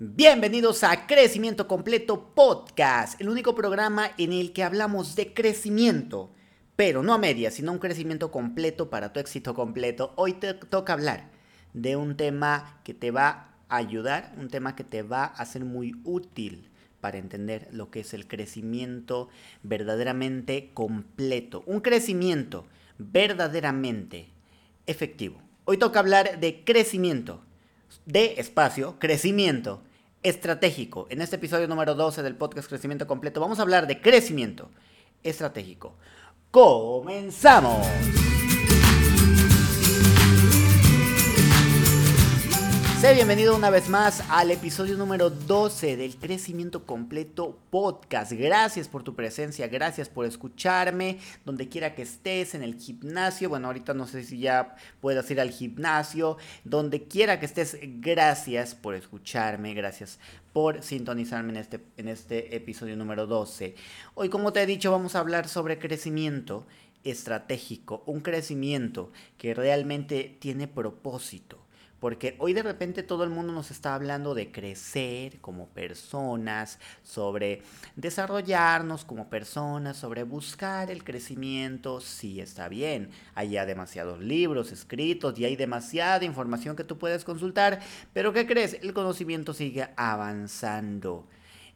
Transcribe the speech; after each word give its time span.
Bienvenidos 0.00 0.84
a 0.84 1.08
Crecimiento 1.08 1.66
Completo 1.66 2.32
Podcast, 2.32 3.20
el 3.20 3.28
único 3.28 3.56
programa 3.56 4.12
en 4.16 4.32
el 4.32 4.52
que 4.52 4.62
hablamos 4.62 5.16
de 5.16 5.34
crecimiento, 5.34 6.30
pero 6.76 7.02
no 7.02 7.14
a 7.14 7.18
medias, 7.18 7.54
sino 7.54 7.72
un 7.72 7.80
crecimiento 7.80 8.30
completo 8.30 8.90
para 8.90 9.12
tu 9.12 9.18
éxito 9.18 9.54
completo. 9.54 10.12
Hoy 10.14 10.34
te 10.34 10.54
toca 10.54 10.92
hablar 10.92 11.30
de 11.74 11.96
un 11.96 12.16
tema 12.16 12.80
que 12.84 12.94
te 12.94 13.10
va 13.10 13.56
a 13.68 13.76
ayudar, 13.76 14.32
un 14.38 14.46
tema 14.46 14.76
que 14.76 14.84
te 14.84 15.02
va 15.02 15.24
a 15.24 15.44
ser 15.44 15.64
muy 15.64 15.96
útil 16.04 16.70
para 17.00 17.18
entender 17.18 17.66
lo 17.72 17.90
que 17.90 17.98
es 17.98 18.14
el 18.14 18.28
crecimiento 18.28 19.28
verdaderamente 19.64 20.70
completo, 20.74 21.64
un 21.66 21.80
crecimiento 21.80 22.66
verdaderamente 22.98 24.28
efectivo. 24.86 25.42
Hoy 25.64 25.76
toca 25.76 25.98
hablar 25.98 26.38
de 26.38 26.62
crecimiento, 26.62 27.42
de 28.06 28.34
espacio, 28.38 29.00
crecimiento 29.00 29.82
estratégico. 30.22 31.06
En 31.10 31.22
este 31.22 31.36
episodio 31.36 31.68
número 31.68 31.94
12 31.94 32.22
del 32.22 32.36
podcast 32.36 32.68
Crecimiento 32.68 33.06
Completo 33.06 33.40
vamos 33.40 33.58
a 33.58 33.62
hablar 33.62 33.86
de 33.86 34.00
crecimiento 34.00 34.70
estratégico. 35.22 35.96
¡Comenzamos! 36.50 38.27
Sé 43.00 43.14
bienvenido 43.14 43.54
una 43.54 43.70
vez 43.70 43.88
más 43.88 44.24
al 44.28 44.50
episodio 44.50 44.96
número 44.96 45.30
12 45.30 45.96
del 45.96 46.16
Crecimiento 46.16 46.84
Completo 46.84 47.56
Podcast. 47.70 48.32
Gracias 48.32 48.88
por 48.88 49.04
tu 49.04 49.14
presencia, 49.14 49.68
gracias 49.68 50.08
por 50.08 50.26
escucharme, 50.26 51.20
donde 51.44 51.68
quiera 51.68 51.94
que 51.94 52.02
estés, 52.02 52.56
en 52.56 52.64
el 52.64 52.74
gimnasio. 52.74 53.50
Bueno, 53.50 53.68
ahorita 53.68 53.94
no 53.94 54.08
sé 54.08 54.24
si 54.24 54.40
ya 54.40 54.74
puedas 55.00 55.30
ir 55.30 55.40
al 55.40 55.50
gimnasio, 55.50 56.38
donde 56.64 57.04
quiera 57.04 57.38
que 57.38 57.46
estés, 57.46 57.78
gracias 58.00 58.74
por 58.74 58.96
escucharme, 58.96 59.74
gracias 59.74 60.18
por 60.52 60.82
sintonizarme 60.82 61.50
en 61.50 61.58
este, 61.58 61.80
en 61.98 62.08
este 62.08 62.56
episodio 62.56 62.96
número 62.96 63.28
12. 63.28 63.76
Hoy, 64.16 64.28
como 64.28 64.52
te 64.52 64.62
he 64.62 64.66
dicho, 64.66 64.90
vamos 64.90 65.14
a 65.14 65.20
hablar 65.20 65.46
sobre 65.46 65.78
crecimiento 65.78 66.66
estratégico, 67.04 68.02
un 68.06 68.22
crecimiento 68.22 69.12
que 69.36 69.54
realmente 69.54 70.36
tiene 70.40 70.66
propósito 70.66 71.67
porque 72.00 72.36
hoy 72.38 72.52
de 72.52 72.62
repente 72.62 73.02
todo 73.02 73.24
el 73.24 73.30
mundo 73.30 73.52
nos 73.52 73.70
está 73.70 73.94
hablando 73.94 74.34
de 74.34 74.52
crecer 74.52 75.40
como 75.40 75.66
personas, 75.68 76.78
sobre 77.02 77.62
desarrollarnos 77.96 79.04
como 79.04 79.28
personas, 79.28 79.96
sobre 79.96 80.22
buscar 80.22 80.90
el 80.90 81.02
crecimiento. 81.02 82.00
Sí, 82.00 82.40
está 82.40 82.68
bien. 82.68 83.10
Hay 83.34 83.50
ya 83.50 83.66
demasiados 83.66 84.20
libros 84.20 84.70
escritos 84.70 85.38
y 85.38 85.44
hay 85.44 85.56
demasiada 85.56 86.24
información 86.24 86.76
que 86.76 86.84
tú 86.84 86.98
puedes 86.98 87.24
consultar. 87.24 87.80
Pero 88.12 88.32
¿qué 88.32 88.46
crees? 88.46 88.78
El 88.82 88.94
conocimiento 88.94 89.52
sigue 89.52 89.88
avanzando. 89.96 91.26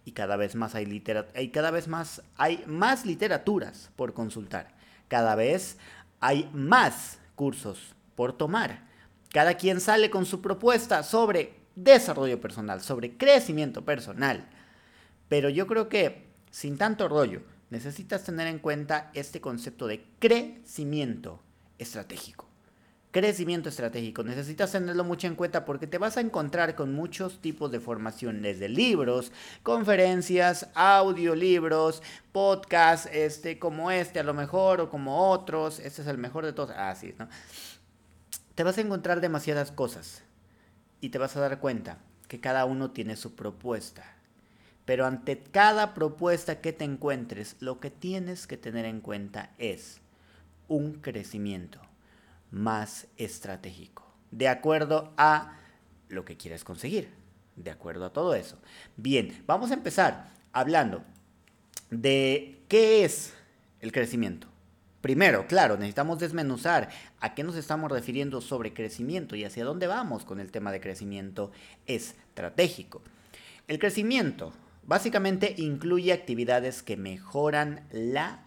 Y 0.04 0.12
cada 0.12 0.36
vez 0.36 0.54
más 0.54 0.74
hay, 0.74 1.02
y 1.36 1.48
cada 1.48 1.70
vez 1.70 1.88
más 1.88 2.22
hay 2.36 2.62
más 2.66 3.06
literaturas 3.06 3.90
por 3.96 4.14
consultar. 4.14 4.74
Cada 5.08 5.34
vez 5.34 5.78
hay 6.20 6.48
más 6.52 7.18
cursos 7.34 7.94
por 8.14 8.32
tomar. 8.32 8.91
Cada 9.32 9.54
quien 9.54 9.80
sale 9.80 10.10
con 10.10 10.26
su 10.26 10.40
propuesta 10.40 11.02
sobre 11.02 11.54
desarrollo 11.74 12.40
personal, 12.40 12.82
sobre 12.82 13.16
crecimiento 13.16 13.84
personal. 13.84 14.48
Pero 15.28 15.48
yo 15.48 15.66
creo 15.66 15.88
que 15.88 16.32
sin 16.52 16.76
tanto 16.76 17.08
rollo, 17.08 17.40
necesitas 17.70 18.22
tener 18.22 18.46
en 18.46 18.58
cuenta 18.58 19.10
este 19.14 19.40
concepto 19.40 19.86
de 19.86 20.04
crecimiento 20.18 21.40
estratégico. 21.78 22.46
Crecimiento 23.10 23.68
estratégico. 23.70 24.22
Necesitas 24.22 24.72
tenerlo 24.72 25.04
mucho 25.04 25.26
en 25.26 25.34
cuenta 25.34 25.64
porque 25.64 25.86
te 25.86 25.98
vas 25.98 26.16
a 26.16 26.20
encontrar 26.20 26.74
con 26.74 26.94
muchos 26.94 27.40
tipos 27.40 27.70
de 27.70 27.80
formación, 27.80 28.42
desde 28.42 28.68
libros, 28.68 29.32
conferencias, 29.62 30.68
audiolibros, 30.74 32.02
podcasts, 32.32 33.08
este, 33.12 33.58
como 33.58 33.90
este 33.90 34.20
a 34.20 34.22
lo 34.24 34.34
mejor, 34.34 34.80
o 34.82 34.90
como 34.90 35.30
otros. 35.30 35.78
Este 35.78 36.02
es 36.02 36.08
el 36.08 36.18
mejor 36.18 36.44
de 36.44 36.52
todos. 36.52 36.70
Así, 36.70 37.14
ah, 37.18 37.24
¿no? 37.24 37.28
Te 38.54 38.64
vas 38.64 38.78
a 38.78 38.82
encontrar 38.82 39.20
demasiadas 39.20 39.72
cosas 39.72 40.22
y 41.00 41.08
te 41.08 41.18
vas 41.18 41.36
a 41.36 41.40
dar 41.40 41.60
cuenta 41.60 41.98
que 42.28 42.40
cada 42.40 42.64
uno 42.64 42.90
tiene 42.90 43.16
su 43.16 43.34
propuesta. 43.34 44.04
Pero 44.84 45.06
ante 45.06 45.38
cada 45.38 45.94
propuesta 45.94 46.60
que 46.60 46.72
te 46.72 46.84
encuentres, 46.84 47.56
lo 47.60 47.78
que 47.80 47.90
tienes 47.90 48.46
que 48.46 48.56
tener 48.56 48.84
en 48.84 49.00
cuenta 49.00 49.50
es 49.58 50.00
un 50.68 50.94
crecimiento 50.94 51.80
más 52.50 53.06
estratégico, 53.16 54.04
de 54.30 54.48
acuerdo 54.48 55.12
a 55.16 55.58
lo 56.08 56.24
que 56.24 56.36
quieres 56.36 56.64
conseguir, 56.64 57.10
de 57.56 57.70
acuerdo 57.70 58.06
a 58.06 58.12
todo 58.12 58.34
eso. 58.34 58.58
Bien, 58.96 59.42
vamos 59.46 59.70
a 59.70 59.74
empezar 59.74 60.28
hablando 60.52 61.02
de 61.90 62.62
qué 62.68 63.04
es 63.04 63.34
el 63.80 63.92
crecimiento. 63.92 64.51
Primero, 65.02 65.48
claro, 65.48 65.76
necesitamos 65.76 66.20
desmenuzar 66.20 66.88
a 67.18 67.34
qué 67.34 67.42
nos 67.42 67.56
estamos 67.56 67.90
refiriendo 67.90 68.40
sobre 68.40 68.72
crecimiento 68.72 69.34
y 69.34 69.44
hacia 69.44 69.64
dónde 69.64 69.88
vamos 69.88 70.24
con 70.24 70.38
el 70.38 70.52
tema 70.52 70.70
de 70.70 70.80
crecimiento 70.80 71.50
estratégico. 71.86 73.02
El 73.66 73.80
crecimiento 73.80 74.52
básicamente 74.84 75.56
incluye 75.58 76.12
actividades 76.12 76.84
que 76.84 76.96
mejoran 76.96 77.84
la 77.90 78.44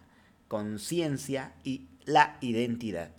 conciencia 0.48 1.52
y 1.66 1.90
la 2.06 2.38
identidad. 2.40 3.12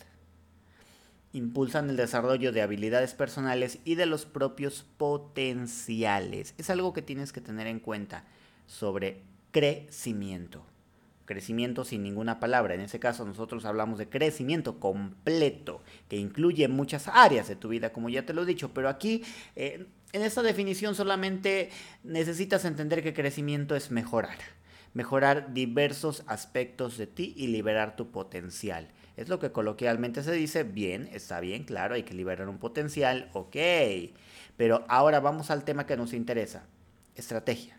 Impulsan 1.35 1.91
el 1.91 1.97
desarrollo 1.97 2.53
de 2.53 2.63
habilidades 2.63 3.13
personales 3.13 3.81
y 3.85 3.97
de 3.97 4.07
los 4.07 4.25
propios 4.25 4.87
potenciales. 4.97 6.55
Es 6.57 6.71
algo 6.71 6.95
que 6.95 7.03
tienes 7.03 7.35
que 7.35 7.43
tener 7.43 7.67
en 7.67 7.81
cuenta 7.81 8.25
sobre 8.67 9.21
crecimiento 9.51 10.65
crecimiento 11.27 11.85
sin 11.85 12.03
ninguna 12.03 12.41
palabra. 12.41 12.75
En 12.75 12.81
ese 12.81 12.99
caso 12.99 13.25
nosotros 13.27 13.65
hablamos 13.65 13.99
de 13.99 14.09
crecimiento 14.09 14.81
completo, 14.81 15.83
que 16.09 16.17
incluye 16.17 16.69
muchas 16.69 17.09
áreas 17.09 17.49
de 17.49 17.57
tu 17.57 17.69
vida, 17.69 17.93
como 17.93 18.09
ya 18.09 18.25
te 18.25 18.33
lo 18.33 18.43
he 18.43 18.47
dicho, 18.47 18.73
pero 18.73 18.89
aquí 18.89 19.23
eh, 19.57 19.87
en 20.13 20.23
esta 20.23 20.43
definición 20.43 20.95
solamente 20.95 21.71
necesitas 22.05 22.65
entender 22.65 23.03
que 23.03 23.13
crecimiento 23.13 23.77
es 23.77 23.91
mejorar, 23.91 24.39
mejorar 24.95 25.53
diversos 25.53 26.23
aspectos 26.27 26.97
de 26.97 27.07
ti 27.07 27.35
y 27.37 27.49
liberar 27.49 27.97
tu 27.97 28.11
potencial. 28.11 28.89
Es 29.17 29.29
lo 29.29 29.39
que 29.39 29.53
coloquialmente 29.53 30.23
se 30.23 30.33
dice, 30.33 30.63
bien, 30.63 31.09
está 31.13 31.41
bien, 31.41 31.65
claro, 31.65 31.95
hay 31.95 32.03
que 32.03 32.15
liberar 32.15 32.49
un 32.49 32.59
potencial, 32.59 33.31
ok. 33.33 33.57
Pero 34.57 34.85
ahora 34.89 35.21
vamos 35.21 35.51
al 35.51 35.65
tema 35.65 35.87
que 35.87 35.97
nos 35.97 36.13
interesa, 36.13 36.65
estrategia 37.15 37.79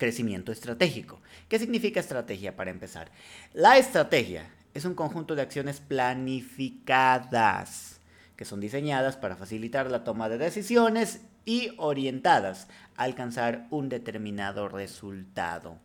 crecimiento 0.00 0.50
estratégico. 0.50 1.20
¿Qué 1.48 1.60
significa 1.60 2.00
estrategia 2.00 2.56
para 2.56 2.72
empezar? 2.72 3.12
La 3.52 3.76
estrategia 3.76 4.50
es 4.72 4.86
un 4.86 4.94
conjunto 4.94 5.34
de 5.36 5.42
acciones 5.42 5.80
planificadas 5.80 8.00
que 8.34 8.46
son 8.46 8.60
diseñadas 8.60 9.18
para 9.18 9.36
facilitar 9.36 9.90
la 9.90 10.02
toma 10.02 10.30
de 10.30 10.38
decisiones 10.38 11.20
y 11.44 11.74
orientadas 11.76 12.68
a 12.96 13.02
alcanzar 13.04 13.66
un 13.70 13.90
determinado 13.90 14.70
resultado. 14.70 15.76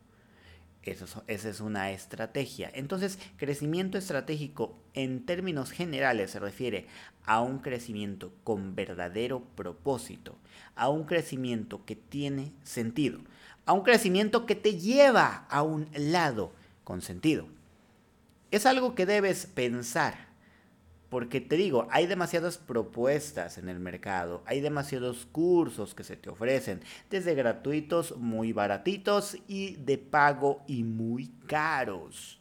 Eso, 0.84 1.26
esa 1.28 1.50
es 1.50 1.60
una 1.60 1.92
estrategia. 1.92 2.72
Entonces, 2.74 3.20
crecimiento 3.36 3.98
estratégico 3.98 4.80
en 4.94 5.26
términos 5.26 5.72
generales 5.72 6.32
se 6.32 6.40
refiere 6.40 6.88
a 7.26 7.42
un 7.42 7.60
crecimiento 7.60 8.32
con 8.46 8.76
verdadero 8.76 9.44
propósito, 9.56 10.38
a 10.76 10.88
un 10.88 11.04
crecimiento 11.04 11.84
que 11.84 11.98
tiene 11.98 12.54
sentido, 12.64 13.20
a 13.66 13.74
un 13.74 13.82
crecimiento 13.82 14.46
que 14.46 14.56
te 14.56 14.80
lleva 14.80 15.46
a 15.50 15.64
un 15.64 15.90
lado 15.96 16.52
con 16.84 17.02
sentido. 17.02 17.48
Es 18.52 18.66
algo 18.66 18.96
que 18.96 19.06
debes 19.06 19.48
pensar, 19.48 20.28
porque 21.10 21.42
te 21.42 21.56
digo, 21.56 21.88
hay 21.92 22.08
demasiadas 22.08 22.58
propuestas 22.58 23.58
en 23.58 23.70
el 23.70 23.80
mercado, 23.80 24.44
hay 24.46 24.62
demasiados 24.62 25.28
cursos 25.32 25.94
que 25.96 26.04
se 26.04 26.16
te 26.16 26.30
ofrecen, 26.30 26.82
desde 27.10 27.36
gratuitos 27.36 28.16
muy 28.18 28.54
baratitos 28.54 29.38
y 29.48 29.76
de 29.76 29.98
pago 29.98 30.64
y 30.68 30.84
muy 30.84 31.28
caros. 31.48 32.40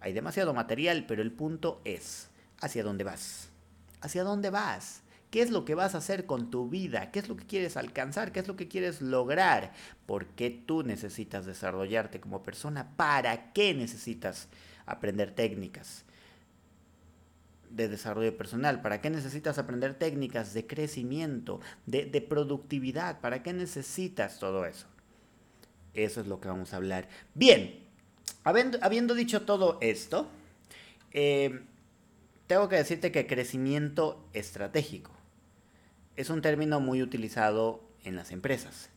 Hay 0.00 0.12
demasiado 0.12 0.52
material, 0.54 1.04
pero 1.06 1.22
el 1.22 1.32
punto 1.32 1.80
es, 1.84 2.28
¿hacia 2.60 2.82
dónde 2.82 3.04
vas? 3.04 3.48
¿Hacia 4.00 4.24
dónde 4.24 4.50
vas? 4.50 5.03
¿Qué 5.34 5.42
es 5.42 5.50
lo 5.50 5.64
que 5.64 5.74
vas 5.74 5.96
a 5.96 5.98
hacer 5.98 6.26
con 6.26 6.48
tu 6.48 6.68
vida? 6.68 7.10
¿Qué 7.10 7.18
es 7.18 7.28
lo 7.28 7.34
que 7.36 7.44
quieres 7.44 7.76
alcanzar? 7.76 8.30
¿Qué 8.30 8.38
es 8.38 8.46
lo 8.46 8.54
que 8.54 8.68
quieres 8.68 9.02
lograr? 9.02 9.72
¿Por 10.06 10.26
qué 10.26 10.48
tú 10.48 10.84
necesitas 10.84 11.44
desarrollarte 11.44 12.20
como 12.20 12.44
persona? 12.44 12.92
¿Para 12.94 13.52
qué 13.52 13.74
necesitas 13.74 14.46
aprender 14.86 15.32
técnicas 15.32 16.04
de 17.68 17.88
desarrollo 17.88 18.36
personal? 18.36 18.80
¿Para 18.80 19.00
qué 19.00 19.10
necesitas 19.10 19.58
aprender 19.58 19.94
técnicas 19.94 20.54
de 20.54 20.68
crecimiento, 20.68 21.58
de, 21.84 22.06
productividad? 22.20 23.20
¿Para 23.20 23.42
qué 23.42 23.52
necesitas 23.52 24.38
todo 24.38 24.64
eso? 24.66 24.86
Eso 25.94 26.20
es 26.20 26.28
lo 26.28 26.40
que 26.40 26.46
vamos 26.46 26.72
a 26.72 26.76
hablar. 26.76 27.08
Bien, 27.34 27.80
habiendo, 28.44 29.14
dicho 29.16 29.42
todo 29.42 29.78
esto, 29.80 30.28
eh, 31.10 31.60
tengo 32.46 32.68
que 32.68 32.76
decirte 32.76 33.10
que 33.10 33.26
crecimiento 33.26 34.28
estratégico 34.32 35.13
es 36.16 36.30
un 36.30 36.42
término 36.42 36.80
muy 36.80 37.02
utilizado 37.02 37.82
en 38.04 38.16
las 38.16 38.30
empresas, 38.30 38.90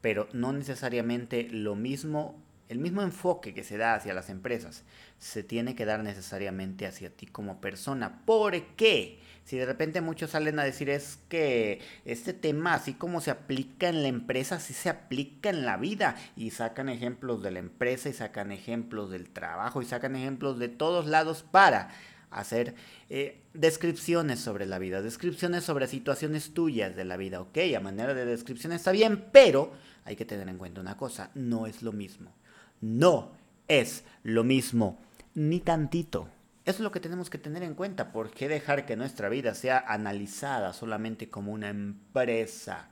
pero 0.00 0.28
no 0.32 0.52
necesariamente 0.52 1.48
lo 1.50 1.74
mismo, 1.74 2.42
el 2.68 2.78
mismo 2.78 3.02
enfoque 3.02 3.54
que 3.54 3.64
se 3.64 3.76
da 3.76 3.94
hacia 3.94 4.14
las 4.14 4.30
empresas 4.30 4.84
se 5.18 5.42
tiene 5.42 5.74
que 5.74 5.84
dar 5.84 6.02
necesariamente 6.02 6.86
hacia 6.86 7.10
ti 7.10 7.26
como 7.26 7.60
persona. 7.60 8.22
¿Por 8.24 8.60
qué? 8.76 9.20
Si 9.44 9.58
de 9.58 9.66
repente 9.66 10.00
muchos 10.00 10.30
salen 10.30 10.58
a 10.58 10.64
decir 10.64 10.88
es 10.88 11.18
que 11.28 11.80
este 12.06 12.32
tema, 12.32 12.72
así 12.72 12.94
como 12.94 13.20
se 13.20 13.30
aplica 13.30 13.88
en 13.88 14.02
la 14.02 14.08
empresa, 14.08 14.58
sí 14.58 14.72
se 14.72 14.88
aplica 14.88 15.50
en 15.50 15.66
la 15.66 15.76
vida. 15.76 16.16
Y 16.34 16.50
sacan 16.50 16.88
ejemplos 16.88 17.42
de 17.42 17.50
la 17.50 17.58
empresa 17.58 18.08
y 18.08 18.14
sacan 18.14 18.52
ejemplos 18.52 19.10
del 19.10 19.28
trabajo 19.28 19.82
y 19.82 19.84
sacan 19.84 20.16
ejemplos 20.16 20.58
de 20.58 20.68
todos 20.68 21.06
lados 21.06 21.42
para 21.42 21.90
hacer 22.38 22.74
eh, 23.08 23.42
descripciones 23.52 24.40
sobre 24.40 24.66
la 24.66 24.78
vida, 24.78 25.02
descripciones 25.02 25.64
sobre 25.64 25.86
situaciones 25.86 26.54
tuyas 26.54 26.96
de 26.96 27.04
la 27.04 27.16
vida. 27.16 27.40
Ok, 27.40 27.58
a 27.76 27.80
manera 27.80 28.14
de 28.14 28.24
descripción 28.24 28.72
está 28.72 28.92
bien, 28.92 29.26
pero 29.32 29.72
hay 30.04 30.16
que 30.16 30.24
tener 30.24 30.48
en 30.48 30.58
cuenta 30.58 30.80
una 30.80 30.96
cosa, 30.96 31.30
no 31.34 31.66
es 31.66 31.82
lo 31.82 31.92
mismo. 31.92 32.34
No 32.80 33.32
es 33.68 34.04
lo 34.22 34.44
mismo, 34.44 35.00
ni 35.34 35.60
tantito. 35.60 36.28
Eso 36.64 36.78
es 36.78 36.80
lo 36.80 36.92
que 36.92 37.00
tenemos 37.00 37.30
que 37.30 37.38
tener 37.38 37.62
en 37.62 37.74
cuenta. 37.74 38.12
¿Por 38.12 38.30
qué 38.30 38.48
dejar 38.48 38.86
que 38.86 38.96
nuestra 38.96 39.28
vida 39.28 39.54
sea 39.54 39.84
analizada 39.86 40.72
solamente 40.72 41.28
como 41.28 41.52
una 41.52 41.68
empresa? 41.68 42.88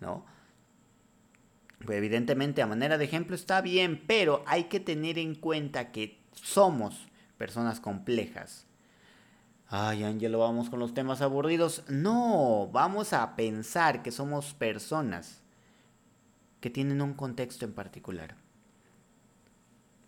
¿No? 0.00 0.26
Pues 1.84 1.98
evidentemente 1.98 2.62
a 2.62 2.66
manera 2.66 2.98
de 2.98 3.04
ejemplo 3.04 3.34
está 3.34 3.60
bien, 3.60 4.02
pero 4.06 4.42
hay 4.46 4.64
que 4.64 4.80
tener 4.80 5.18
en 5.18 5.34
cuenta 5.34 5.92
que 5.92 6.20
somos 6.32 7.08
personas 7.38 7.80
complejas. 7.80 8.65
Ay, 9.68 10.04
Ángelo, 10.04 10.38
vamos 10.38 10.70
con 10.70 10.78
los 10.78 10.94
temas 10.94 11.20
aburridos. 11.22 11.82
No, 11.88 12.68
vamos 12.72 13.12
a 13.12 13.34
pensar 13.36 14.02
que 14.02 14.12
somos 14.12 14.54
personas 14.54 15.42
que 16.60 16.70
tienen 16.70 17.02
un 17.02 17.14
contexto 17.14 17.64
en 17.64 17.72
particular 17.72 18.36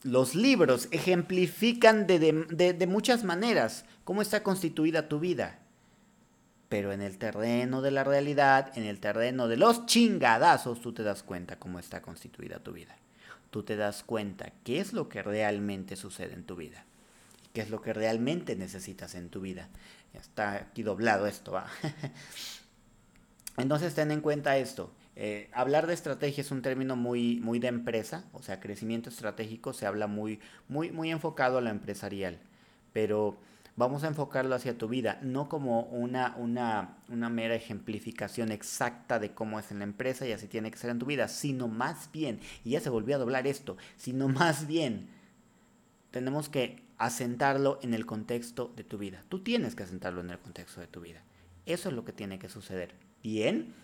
los 0.03 0.35
libros 0.35 0.89
ejemplifican 0.91 2.07
de, 2.07 2.87
muchas 2.89 3.25
maneras 3.25 3.85
cómo 4.05 4.23
está 4.23 4.43
constituida 4.43 5.09
tu 5.09 5.19
vida. 5.19 5.59
Pero 6.69 6.93
en 6.93 7.01
el 7.01 7.17
terreno 7.17 7.81
de 7.81 7.91
la 7.91 8.05
realidad, 8.05 8.77
en 8.77 8.85
el 8.85 9.01
terreno 9.01 9.49
de 9.49 9.57
los 9.57 9.87
chingadazos, 9.87 10.81
tú 10.83 10.93
te 10.93 11.03
das 11.03 11.23
cuenta 11.23 11.59
cómo 11.59 11.79
está 11.79 12.03
constituida 12.03 12.59
tu 12.59 12.73
vida. 12.73 12.97
Tú 13.51 13.63
te 13.63 13.77
das 13.77 14.03
cuenta 14.03 14.53
qué 14.65 14.79
es 14.79 14.93
lo 14.93 15.09
que 15.09 15.23
realmente 15.23 15.97
sucede 15.97 16.35
en 16.35 16.45
tu 16.45 16.57
vida. 16.57 16.85
Qué 17.59 17.63
es 17.63 17.71
lo 17.71 17.83
que 17.83 17.93
realmente 17.93 18.55
necesitas 18.55 19.17
en 19.17 19.31
tu 19.31 19.41
vida. 19.41 19.69
Está 20.15 20.53
aquí 20.53 20.85
doblado 20.85 21.27
esto, 21.27 21.51
va. 21.51 21.67
Entonces 23.57 23.97
ten 23.97 24.13
en 24.13 24.21
cuenta 24.21 24.57
esto. 24.59 24.93
Eh, 25.17 25.51
hablar 25.53 25.89
de 25.89 25.95
estrategia 25.95 26.43
es 26.43 26.53
un 26.53 26.63
término 26.63 26.95
muy, 26.95 27.41
muy 27.41 27.59
de 27.59 27.67
empresa, 27.67 28.27
o 28.33 28.43
sea, 28.43 28.61
crecimiento 28.61 29.11
estratégico 29.11 29.73
se 29.73 29.87
habla 29.87 30.07
muy, 30.07 30.39
muy, 30.69 30.93
muy 30.93 31.11
enfocado 31.11 31.59
a 31.59 31.61
lo 31.61 31.69
empresarial, 31.69 32.39
pero 32.93 33.37
vamos 33.75 34.05
a 34.05 34.07
enfocarlo 34.07 34.55
hacia 34.55 34.79
tu 34.79 34.87
vida, 34.87 35.19
no 35.23 35.49
como 35.49 35.81
una, 35.81 36.37
una, 36.37 36.99
una 37.09 37.29
mera 37.29 37.57
ejemplificación 37.57 38.53
exacta 38.53 39.19
de 39.19 39.35
cómo 39.35 39.59
es 39.59 39.73
en 39.73 39.81
la 39.81 39.85
empresa 39.85 40.29
y 40.29 40.31
así 40.31 40.47
tiene 40.47 40.71
que 40.71 40.79
ser 40.79 40.91
en 40.91 41.01
tu 41.01 41.07
vida, 41.07 41.27
sino 41.27 41.67
más 41.67 42.13
bien, 42.13 42.39
y 42.65 42.71
ya 42.71 42.81
se 42.81 42.89
volvió 42.89 43.17
a 43.17 43.19
doblar 43.19 43.49
esto, 43.49 43.77
sino 43.97 44.29
más 44.29 44.69
bien 44.69 45.09
tenemos 46.13 46.49
que 46.49 46.87
asentarlo 46.99 47.79
en 47.83 47.95
el 47.95 48.07
contexto 48.07 48.73
de 48.77 48.85
tu 48.85 48.99
vida. 48.99 49.25
Tú 49.29 49.41
tienes 49.41 49.75
que 49.75 49.85
asentarlo 49.85 50.21
en 50.21 50.31
el 50.31 50.39
contexto 50.39 50.81
de 50.81 50.87
tu 50.87 51.01
vida. 51.01 51.23
Eso 51.67 51.89
es 51.89 51.95
lo 51.95 52.05
que 52.05 52.13
tiene 52.13 52.39
que 52.39 52.49
suceder. 52.49 52.95
Bien, 53.23 53.75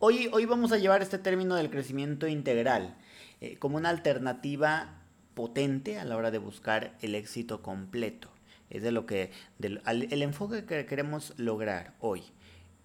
Hoy, 0.00 0.30
hoy 0.32 0.44
vamos 0.44 0.70
a 0.70 0.78
llevar 0.78 1.02
este 1.02 1.18
término 1.18 1.56
del 1.56 1.70
crecimiento 1.70 2.28
integral 2.28 2.94
eh, 3.40 3.56
como 3.58 3.78
una 3.78 3.88
alternativa 3.88 4.90
potente 5.34 5.98
a 5.98 6.04
la 6.04 6.16
hora 6.16 6.30
de 6.30 6.38
buscar 6.38 6.94
el 7.02 7.16
éxito 7.16 7.62
completo. 7.62 8.28
Es 8.70 8.84
de 8.84 8.92
lo 8.92 9.06
que, 9.06 9.32
el 9.58 10.22
enfoque 10.22 10.64
que 10.64 10.86
queremos 10.86 11.34
lograr 11.36 11.94
hoy. 11.98 12.22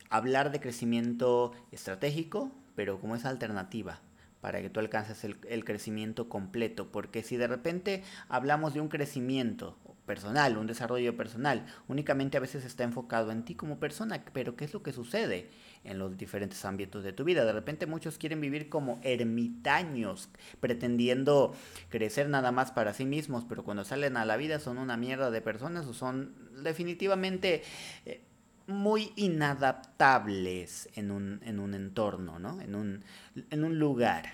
Hablar 0.10 0.52
de 0.52 0.60
crecimiento 0.60 1.52
estratégico, 1.72 2.52
pero 2.75 3.00
como 3.00 3.16
esa 3.16 3.30
alternativa 3.30 4.02
para 4.44 4.62
que 4.62 4.69
tú 4.69 4.81
alcances 4.81 5.24
el, 5.24 5.63
crecimiento 5.63 6.28
completo. 6.28 6.92
Porque 6.92 7.24
si 7.24 7.38
de 7.38 7.48
repente 7.48 8.04
hablamos 8.28 8.74
de 8.74 8.81
un 8.81 8.90
crecimiento 8.90 9.78
personal, 10.06 10.57
un 10.57 10.68
desarrollo 10.68 11.16
personal, 11.16 11.66
únicamente 11.88 12.36
a 12.36 12.42
veces 12.42 12.66
está 12.66 12.84
enfocado 12.84 13.31
en 13.31 13.45
ti 13.45 13.56
como 13.56 13.80
persona, 13.80 14.22
pero 14.34 14.57
¿qué 14.57 14.66
es 14.66 14.74
lo 14.74 14.84
que 14.84 14.92
sucede? 14.92 15.50
en 15.86 16.00
los 16.00 16.18
diferentes 16.18 16.63
ámbitos 16.63 17.04
de 17.04 17.12
tu 17.12 17.25
vida. 17.25 17.44
De 17.44 17.51
repente 17.51 17.88
muchos 17.88 18.18
quieren 18.18 18.40
vivir 18.40 18.69
como 18.69 19.00
ermitaños, 19.04 20.30
pretendiendo 20.62 21.54
crecer 21.89 22.30
nada 22.30 22.54
más 22.54 22.72
para 22.72 22.94
sí 22.94 23.06
mismos, 23.06 23.46
pero 23.48 23.66
cuando 23.66 23.84
salen 23.84 24.16
a 24.16 24.24
la 24.24 24.38
vida 24.38 24.60
son 24.60 24.78
una 24.78 24.96
mierda 24.96 25.30
de 25.30 25.42
personas 25.42 25.86
o 25.86 25.94
son 25.94 26.34
definitivamente 26.63 27.63
eh, 28.06 28.22
muy 28.68 29.12
inadaptables 29.15 30.89
en 30.95 31.12
un, 31.12 31.42
en 31.44 31.60
un 31.60 31.74
entorno, 31.74 32.39
¿no? 32.39 32.62
En 32.62 32.75
un, 32.75 33.04
en 33.50 33.63
un 33.63 33.80
lugar, 33.80 34.25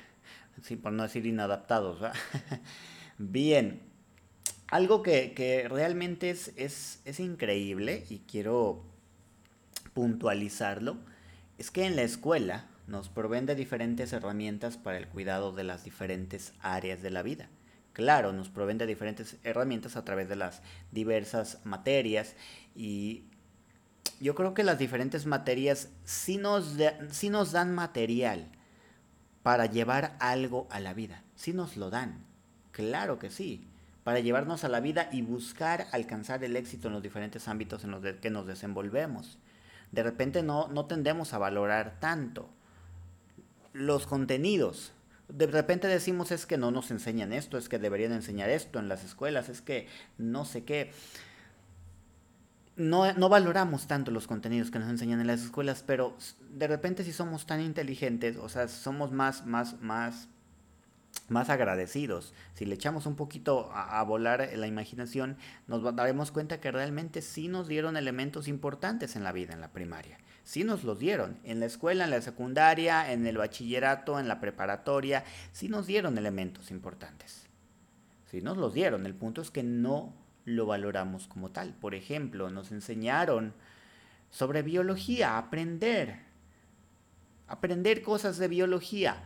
sí, 0.61 0.75
por 0.75 0.91
no 0.91 1.03
decir 1.03 1.25
inadaptados. 1.25 1.99
Bien, 3.17 3.81
algo 4.67 5.01
que, 5.01 5.33
que 5.33 5.67
realmente 5.67 6.29
es, 6.29 6.53
es, 6.55 7.01
es 7.05 7.19
increíble 7.19 8.05
y 8.09 8.19
quiero 8.19 8.83
puntualizarlo 9.93 10.97
es 11.57 11.71
que 11.71 11.85
en 11.85 11.95
la 11.95 12.03
escuela 12.03 12.67
nos 12.87 13.09
proveen 13.09 13.45
de 13.45 13.55
diferentes 13.55 14.13
herramientas 14.13 14.77
para 14.77 14.97
el 14.97 15.07
cuidado 15.07 15.51
de 15.51 15.63
las 15.63 15.83
diferentes 15.83 16.53
áreas 16.61 17.01
de 17.01 17.11
la 17.11 17.21
vida. 17.21 17.49
Claro, 17.93 18.31
nos 18.31 18.49
proveen 18.49 18.77
de 18.77 18.85
diferentes 18.85 19.37
herramientas 19.43 19.95
a 19.97 20.05
través 20.05 20.29
de 20.29 20.35
las 20.35 20.61
diversas 20.91 21.59
materias 21.65 22.35
y 22.75 23.25
yo 24.19 24.35
creo 24.35 24.53
que 24.53 24.63
las 24.63 24.79
diferentes 24.79 25.25
materias 25.25 25.89
sí 26.03 26.37
nos, 26.37 26.75
nos 27.23 27.51
dan 27.51 27.73
material 27.73 28.47
para 29.43 29.65
llevar 29.65 30.15
algo 30.19 30.67
a 30.69 30.79
la 30.79 30.93
vida, 30.93 31.23
sí 31.35 31.53
nos 31.53 31.77
lo 31.77 31.89
dan, 31.89 32.25
claro 32.71 33.19
que 33.19 33.29
sí, 33.29 33.65
para 34.03 34.19
llevarnos 34.19 34.63
a 34.63 34.69
la 34.69 34.79
vida 34.79 35.09
y 35.11 35.21
buscar 35.21 35.87
alcanzar 35.91 36.43
el 36.43 36.55
éxito 36.55 36.87
en 36.87 36.93
los 36.93 37.03
diferentes 37.03 37.47
ámbitos 37.47 37.83
en 37.83 37.91
los 37.91 38.03
que 38.15 38.29
nos 38.29 38.45
desenvolvemos 38.47 39.37
de 39.91 40.03
repente 40.03 40.43
no, 40.43 40.67
no 40.67 40.85
tendemos 40.85 41.33
a 41.33 41.37
valorar 41.37 41.97
tanto 41.99 42.49
los 43.73 44.05
contenidos. 44.05 44.91
De 45.27 45.47
repente 45.47 45.87
decimos 45.87 46.31
es 46.31 46.45
que 46.45 46.57
no 46.57 46.71
nos 46.71 46.91
enseñan 46.91 47.33
esto, 47.33 47.57
es 47.57 47.69
que 47.69 47.79
deberían 47.79 48.13
enseñar 48.13 48.49
esto 48.49 48.79
en 48.79 48.89
las 48.89 49.03
escuelas, 49.03 49.49
es 49.49 49.61
que 49.61 49.87
no 50.17 50.45
sé 50.45 50.63
qué. 50.63 50.91
No, 52.79 53.11
no, 53.13 53.27
valoramos 53.27 53.87
tanto 53.87 54.09
los 54.09 54.25
contenidos 54.25 54.71
que 54.71 54.79
nos 54.79 54.89
enseñan 54.89 55.19
en 55.19 55.27
las 55.27 55.41
escuelas, 55.41 55.83
pero 55.85 56.15
de 56.49 56.65
repente 56.65 57.03
si 57.03 57.11
somos 57.11 57.45
tan 57.45 57.59
inteligentes, 57.59 58.37
o 58.37 58.47
sea, 58.47 58.69
somos 58.69 59.11
más, 59.11 59.45
más, 59.45 59.81
más 59.81 60.29
más 61.27 61.49
agradecidos. 61.49 62.33
Si 62.53 62.65
le 62.65 62.75
echamos 62.75 63.05
un 63.05 63.15
poquito 63.15 63.69
a, 63.73 64.01
volar 64.03 64.49
la 64.55 64.67
imaginación, 64.67 65.37
nos 65.67 65.83
daremos 65.95 66.31
cuenta 66.31 66.59
que 66.59 66.71
realmente 66.71 67.21
sí 67.21 67.49
nos 67.49 67.67
dieron 67.67 67.97
elementos 67.97 68.47
importantes 68.47 69.17
en 69.17 69.23
la 69.23 69.33
vida, 69.33 69.53
en 69.53 69.61
la 69.61 69.73
primaria. 69.73 70.17
Sí 70.45 70.63
nos 70.63 70.83
los 70.85 70.99
dieron. 70.99 71.37
En 71.43 71.59
la 71.59 71.65
escuela, 71.65 72.05
en 72.05 72.11
la 72.11 72.21
secundaria, 72.21 73.11
en 73.11 73.27
el 73.27 73.37
bachillerato, 73.37 74.19
en 74.19 74.27
la 74.27 74.39
preparatoria, 74.39 75.23
sí 75.51 75.69
nos 75.69 75.85
dieron 75.85 76.17
elementos 76.17 76.71
importantes. 76.71 77.47
Sí 78.31 78.41
nos 78.41 78.57
los 78.57 78.73
dieron. 78.73 79.05
El 79.05 79.15
punto 79.15 79.41
es 79.41 79.51
que 79.51 79.63
no 79.63 80.13
lo 80.49 80.65
valoramos 80.65 81.27
como 81.27 81.51
tal. 81.51 81.73
Por 81.73 81.95
ejemplo, 81.95 82.49
nos 82.49 82.71
enseñaron 82.71 83.53
sobre 84.29 84.61
biología, 84.61 85.37
aprender. 85.37 86.19
Aprender 87.47 88.01
cosas 88.01 88.37
de 88.37 88.47
biología 88.47 89.23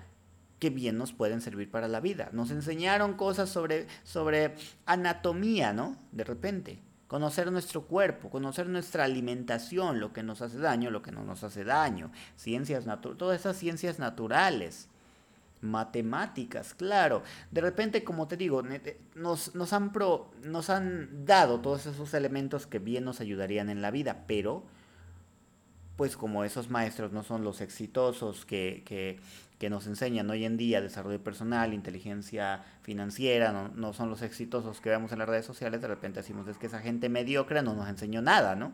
que 0.59 0.69
bien 0.69 0.97
nos 0.97 1.11
pueden 1.11 1.41
servir 1.41 1.69
para 1.69 1.87
la 1.87 1.99
vida. 1.99 2.29
Nos 2.31 2.51
enseñaron 2.51 3.15
cosas 3.15 3.49
sobre, 3.49 3.87
sobre 4.03 4.55
anatomía, 4.85 5.73
¿no? 5.73 5.97
De 6.11 6.23
repente. 6.23 6.79
Conocer 7.07 7.51
nuestro 7.51 7.85
cuerpo, 7.85 8.29
conocer 8.29 8.67
nuestra 8.67 9.03
alimentación, 9.03 9.99
lo 9.99 10.13
que 10.13 10.23
nos 10.23 10.41
hace 10.41 10.57
daño, 10.57 10.89
lo 10.89 11.01
que 11.01 11.11
no 11.11 11.23
nos 11.23 11.43
hace 11.43 11.63
daño. 11.63 12.11
Ciencias 12.37 12.85
naturales, 12.85 13.19
todas 13.19 13.39
esas 13.39 13.57
ciencias 13.57 13.99
naturales. 13.99 14.87
Matemáticas, 15.63 16.73
claro. 16.73 17.23
De 17.49 17.61
repente, 17.61 18.03
como 18.03 18.27
te 18.27 18.37
digo, 18.37 18.61
nos, 19.15 19.55
nos, 19.55 19.73
han 19.73 19.91
pro, 19.91 20.31
nos 20.43 20.69
han 20.69 21.25
dado 21.25 21.61
todos 21.61 21.85
esos 21.85 22.13
elementos 22.13 22.67
que 22.67 22.79
bien 22.79 23.05
nos 23.05 23.21
ayudarían 23.21 23.69
en 23.69 23.81
la 23.81 23.89
vida, 23.89 24.25
pero 24.27 24.63
pues 25.95 26.17
como 26.17 26.43
esos 26.43 26.69
maestros 26.69 27.11
no 27.11 27.23
son 27.23 27.43
los 27.43 27.61
exitosos 27.61 28.45
que, 28.45 28.83
que, 28.85 29.19
que 29.63 29.69
nos 29.69 29.87
enseñan 29.87 30.29
hoy 30.29 30.43
en 30.43 30.57
día 30.57 30.81
desarrollo 30.81 31.23
personal, 31.23 31.73
inteligencia 31.73 32.65
financiera, 32.81 33.71
no, 33.73 33.93
son 33.93 34.09
los 34.09 34.21
exitosos 34.21 34.81
que 34.81 34.89
vemos 34.89 35.13
en 35.13 35.19
las 35.19 35.29
redes 35.29 35.45
sociales, 35.45 35.81
de 35.81 35.87
repente 35.87 36.19
decimos 36.19 36.49
es 36.49 36.57
que 36.57 36.67
esa 36.67 36.79
gente 36.79 37.07
mediocre 37.07 37.61
no 37.61 37.73
nos 37.73 37.87
enseñó 37.87 38.21
nada, 38.21 38.55
¿no? 38.55 38.73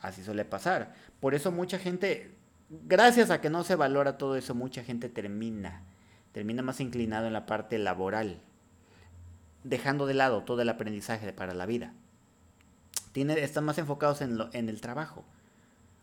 Así 0.00 0.22
suele 0.22 0.44
pasar. 0.44 0.94
Por 1.18 1.34
eso 1.34 1.50
mucha 1.50 1.76
gente 1.78 2.36
gracias 2.70 3.30
a 3.30 3.40
que 3.40 3.50
no 3.50 3.64
se 3.64 3.74
valora 3.74 4.18
todo 4.18 4.36
eso, 4.36 4.54
mucha 4.54 4.82
gente 4.82 5.08
termina, 5.08 5.82
termina 6.32 6.62
más 6.62 6.80
inclinado 6.80 7.26
en 7.26 7.32
la 7.32 7.46
parte 7.46 7.78
laboral, 7.78 8.40
dejando 9.64 10.06
de 10.06 10.14
lado 10.14 10.42
todo 10.44 10.62
el 10.62 10.68
aprendizaje 10.68 11.32
para 11.32 11.54
la 11.54 11.66
vida. 11.66 11.92
Tiene, 13.12 13.38
están 13.40 13.64
más 13.64 13.78
enfocados 13.78 14.20
en, 14.22 14.38
lo, 14.38 14.48
en 14.52 14.68
el 14.68 14.80
trabajo 14.80 15.24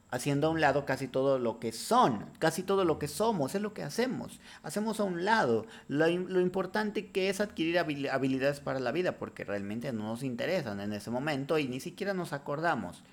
haciendo 0.09 0.47
a 0.47 0.49
un 0.51 0.61
lado 0.61 0.85
casi 0.85 1.07
todo 1.07 1.37
lo 1.39 1.59
que 1.59 1.71
son, 1.71 2.25
casi 2.39 2.63
todo 2.63 2.85
lo 2.85 2.99
que 2.99 3.07
somos, 3.07 3.55
es 3.55 3.61
lo 3.61 3.73
que 3.73 3.83
hacemos. 3.83 4.39
Hacemos 4.63 4.99
a 4.99 5.03
un 5.03 5.25
lado 5.25 5.65
lo, 5.87 6.07
importante 6.07 7.11
que 7.11 7.29
es 7.29 7.41
adquirir 7.41 7.79
habilidades 7.79 8.59
para 8.59 8.79
la 8.79 8.91
vida, 8.91 9.17
porque 9.17 9.43
realmente 9.43 9.91
no 9.91 10.03
nos 10.03 10.23
interesan 10.23 10.79
en 10.79 10.93
ese 10.93 11.11
momento 11.11 11.57
y 11.57 11.67
ni 11.67 11.79
siquiera 11.79 12.13
nos 12.13 12.33
acordamos. 12.33 13.03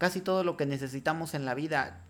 Casi 0.00 0.22
todo 0.22 0.44
lo 0.44 0.56
que 0.56 0.64
necesitamos 0.64 1.34
en 1.34 1.44
la 1.44 1.52
vida 1.52 2.00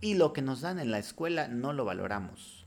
y 0.00 0.14
lo 0.14 0.32
que 0.32 0.42
nos 0.42 0.60
dan 0.60 0.80
en 0.80 0.90
la 0.90 0.98
escuela 0.98 1.46
no 1.46 1.72
lo 1.72 1.84
valoramos. 1.84 2.64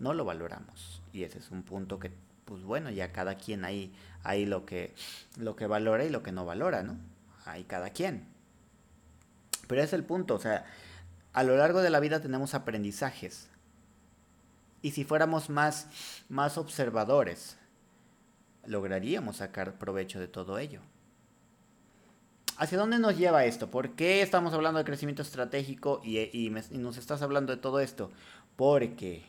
No 0.00 0.12
lo 0.12 0.24
valoramos. 0.24 1.00
Y 1.12 1.22
ese 1.22 1.38
es 1.38 1.52
un 1.52 1.62
punto 1.62 2.00
que, 2.00 2.10
pues 2.46 2.64
bueno, 2.64 2.90
ya 2.90 3.12
cada 3.12 3.36
quien 3.36 3.64
ahí, 3.64 3.94
ahí 4.24 4.44
lo 4.44 4.66
que, 4.66 4.92
lo 5.38 5.54
que 5.54 5.68
valora 5.68 6.04
y 6.04 6.10
lo 6.10 6.24
que 6.24 6.32
no 6.32 6.44
valora, 6.44 6.82
¿no? 6.82 6.96
Ahí 7.44 7.62
cada 7.62 7.90
quien. 7.90 8.26
Pero 9.68 9.80
es 9.80 9.92
el 9.92 10.02
punto, 10.02 10.34
o 10.34 10.40
sea, 10.40 10.64
a 11.32 11.44
lo 11.44 11.56
largo 11.56 11.80
de 11.80 11.90
la 11.90 12.00
vida 12.00 12.20
tenemos 12.20 12.54
aprendizajes. 12.54 13.48
Y 14.82 14.90
si 14.90 15.04
fuéramos 15.04 15.48
más, 15.48 15.86
más 16.28 16.58
observadores, 16.58 17.56
lograríamos 18.66 19.36
sacar 19.36 19.78
provecho 19.78 20.18
de 20.18 20.26
todo 20.26 20.58
ello. 20.58 20.80
¿Hacia 22.58 22.78
dónde 22.78 22.98
nos 22.98 23.18
lleva 23.18 23.44
esto? 23.44 23.70
¿Por 23.70 23.90
qué 23.90 24.22
estamos 24.22 24.54
hablando 24.54 24.78
de 24.78 24.84
crecimiento 24.84 25.22
estratégico 25.22 26.00
y, 26.04 26.50
nos 26.72 26.96
estás 26.96 27.22
hablando 27.22 27.54
de 27.54 27.60
todo 27.60 27.80
esto? 27.80 28.10
Porque 28.56 29.24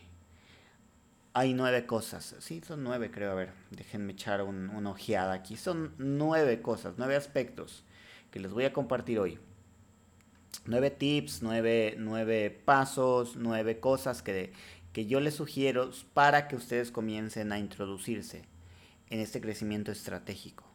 hay 1.34 1.53
nueve 1.53 1.86
cosas. 1.86 2.36
Sí, 2.39 2.62
son 2.65 2.84
nueve 2.84 3.12
creo. 3.12 3.31
A 3.31 3.36
ver, 3.36 3.51
déjenme 3.72 4.13
echar 4.13 4.43
una 4.43 4.89
ojeada 4.89 5.34
aquí. 5.34 5.57
Son 5.57 5.93
nueve 5.98 6.62
cosas, 6.62 6.96
nueve 6.98 7.15
aspectos 7.15 7.84
que 8.31 8.39
les 8.39 8.53
voy 8.53 8.65
a 8.65 8.74
compartir 8.74 9.19
hoy 9.19 9.39
nueve 10.67 10.91
tips, 10.91 11.41
nueve, 11.41 12.62
pasos, 12.65 13.36
nueve 13.36 13.79
cosas 13.79 14.22
que, 14.22 14.53
que 14.93 15.05
yo 15.05 15.19
les 15.19 15.36
sugiero 15.36 15.89
para 16.13 16.48
que 16.48 16.55
ustedes 16.55 16.91
comiencen 16.91 17.51
a 17.51 17.60
introducirse 17.60 18.43
en 19.10 19.19
este 19.19 19.41
crecimiento 19.41 19.91
estratégico. 19.91 20.66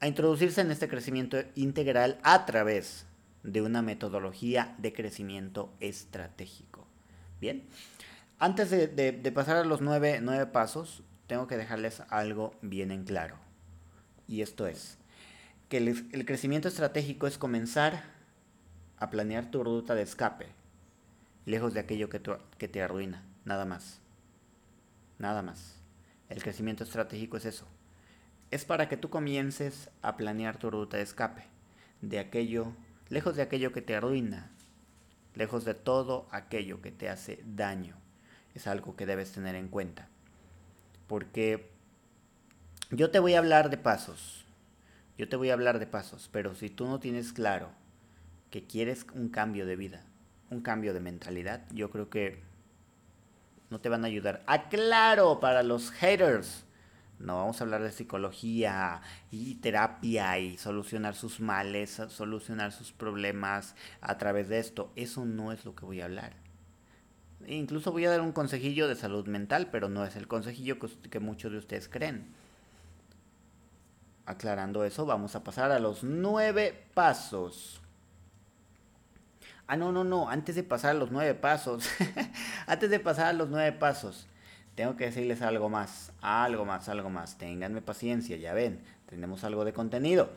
A 0.00 0.08
introducirse 0.08 0.62
en 0.62 0.70
este 0.70 0.88
crecimiento 0.88 1.38
integral 1.54 2.18
a 2.22 2.46
través 2.46 3.06
de 3.42 3.62
una 3.62 3.82
metodología 3.82 4.74
de 4.78 4.92
crecimiento 4.92 5.72
estratégico. 5.80 6.86
Bien, 7.40 7.68
antes 8.38 8.70
de, 8.70 9.32
pasar 9.34 9.56
a 9.56 9.64
los 9.64 9.80
nueve, 9.80 10.20
nueve 10.22 10.46
pasos, 10.46 11.02
tengo 11.26 11.46
que 11.46 11.56
dejarles 11.56 12.02
algo 12.08 12.54
bien 12.62 12.90
en 12.90 13.04
claro. 13.04 13.36
Y 14.26 14.42
esto 14.42 14.66
es, 14.66 14.98
que 15.68 15.78
el 15.78 16.24
crecimiento 16.24 16.68
estratégico 16.68 17.26
es 17.26 17.38
comenzar 17.38 18.04
a 18.96 19.10
planear 19.10 19.50
tu 19.50 19.64
ruta 19.64 19.94
de 19.94 20.02
escape, 20.02 20.46
lejos 21.46 21.74
de 21.74 21.80
aquello 21.80 22.08
que, 22.08 22.20
que 22.58 22.68
te 22.68 22.82
arruina, 22.82 23.24
nada 23.44 23.64
más. 23.64 24.00
Nada 25.18 25.42
más. 25.42 25.76
El 26.28 26.42
crecimiento 26.42 26.84
estratégico 26.84 27.36
es 27.36 27.44
eso. 27.44 27.66
Es 28.50 28.64
para 28.64 28.88
que 28.88 28.96
tú 28.96 29.10
comiences 29.10 29.90
a 30.02 30.16
planear 30.16 30.58
tu 30.58 30.70
ruta 30.70 30.96
de 30.96 31.04
escape, 31.04 31.44
de 32.00 32.18
aquello, 32.18 32.72
lejos 33.08 33.36
de 33.36 33.42
aquello 33.42 33.72
que 33.72 33.82
te 33.82 33.94
arruina, 33.94 34.50
lejos 35.34 35.64
de 35.64 35.74
todo 35.74 36.26
aquello 36.30 36.80
que 36.80 36.90
te 36.90 37.08
hace 37.08 37.42
daño. 37.44 37.96
Es 38.54 38.66
algo 38.66 38.96
que 38.96 39.06
debes 39.06 39.32
tener 39.32 39.54
en 39.54 39.68
cuenta. 39.68 40.08
Porque 41.06 41.70
yo 42.90 43.10
te 43.10 43.20
voy 43.20 43.34
a 43.34 43.38
hablar 43.38 43.70
de 43.70 43.76
pasos. 43.76 44.44
Yo 45.16 45.28
te 45.28 45.36
voy 45.36 45.50
a 45.50 45.52
hablar 45.52 45.78
de 45.78 45.86
pasos, 45.86 46.28
pero 46.32 46.54
si 46.54 46.70
tú 46.70 46.86
no 46.86 46.98
tienes 46.98 47.32
claro 47.32 47.70
que 48.50 48.64
quieres 48.64 49.06
un 49.14 49.28
cambio 49.28 49.66
de 49.66 49.76
vida, 49.76 50.02
un 50.50 50.60
cambio 50.60 50.92
de 50.92 51.00
mentalidad, 51.00 51.62
yo 51.72 51.90
creo 51.90 52.10
que 52.10 52.42
no 53.70 53.80
te 53.80 53.88
van 53.88 54.04
a 54.04 54.08
ayudar. 54.08 54.42
Aclaro 54.46 55.32
ah, 55.32 55.40
para 55.40 55.62
los 55.62 55.90
haters. 55.92 56.64
No 57.20 57.36
vamos 57.36 57.60
a 57.60 57.64
hablar 57.64 57.82
de 57.82 57.92
psicología 57.92 59.02
y 59.30 59.56
terapia 59.56 60.38
y 60.38 60.56
solucionar 60.56 61.14
sus 61.14 61.40
males, 61.40 62.02
solucionar 62.08 62.72
sus 62.72 62.92
problemas 62.92 63.76
a 64.00 64.18
través 64.18 64.48
de 64.48 64.58
esto. 64.58 64.90
Eso 64.96 65.24
no 65.24 65.52
es 65.52 65.64
lo 65.64 65.74
que 65.76 65.84
voy 65.84 66.00
a 66.00 66.06
hablar. 66.06 66.32
Incluso 67.46 67.92
voy 67.92 68.06
a 68.06 68.10
dar 68.10 68.20
un 68.22 68.32
consejillo 68.32 68.88
de 68.88 68.96
salud 68.96 69.26
mental, 69.26 69.68
pero 69.70 69.88
no 69.88 70.04
es 70.04 70.16
el 70.16 70.26
consejillo 70.26 70.78
que, 70.78 70.88
que 71.08 71.20
muchos 71.20 71.52
de 71.52 71.58
ustedes 71.58 71.88
creen. 71.88 72.26
Aclarando 74.26 74.84
eso, 74.84 75.06
vamos 75.06 75.36
a 75.36 75.44
pasar 75.44 75.70
a 75.70 75.78
los 75.78 76.02
nueve 76.02 76.86
pasos 76.94 77.80
Ah, 79.70 79.76
no, 79.76 79.92
no, 79.92 80.02
no, 80.02 80.28
antes 80.28 80.56
de 80.56 80.64
pasar 80.64 80.90
a 80.90 80.94
los 80.94 81.12
nueve 81.12 81.32
pasos, 81.32 81.88
antes 82.66 82.90
de 82.90 82.98
pasar 82.98 83.26
a 83.26 83.32
los 83.32 83.50
nueve 83.50 83.70
pasos, 83.70 84.26
tengo 84.80 84.96
que 84.96 85.04
decirles 85.04 85.42
algo 85.42 85.68
más, 85.68 86.10
algo 86.22 86.64
más, 86.64 86.88
algo 86.88 87.10
más. 87.10 87.36
Ténganme 87.36 87.82
paciencia, 87.82 88.38
ya 88.38 88.54
ven, 88.54 88.80
tenemos 89.10 89.44
algo 89.44 89.66
de 89.66 89.74
contenido. 89.74 90.30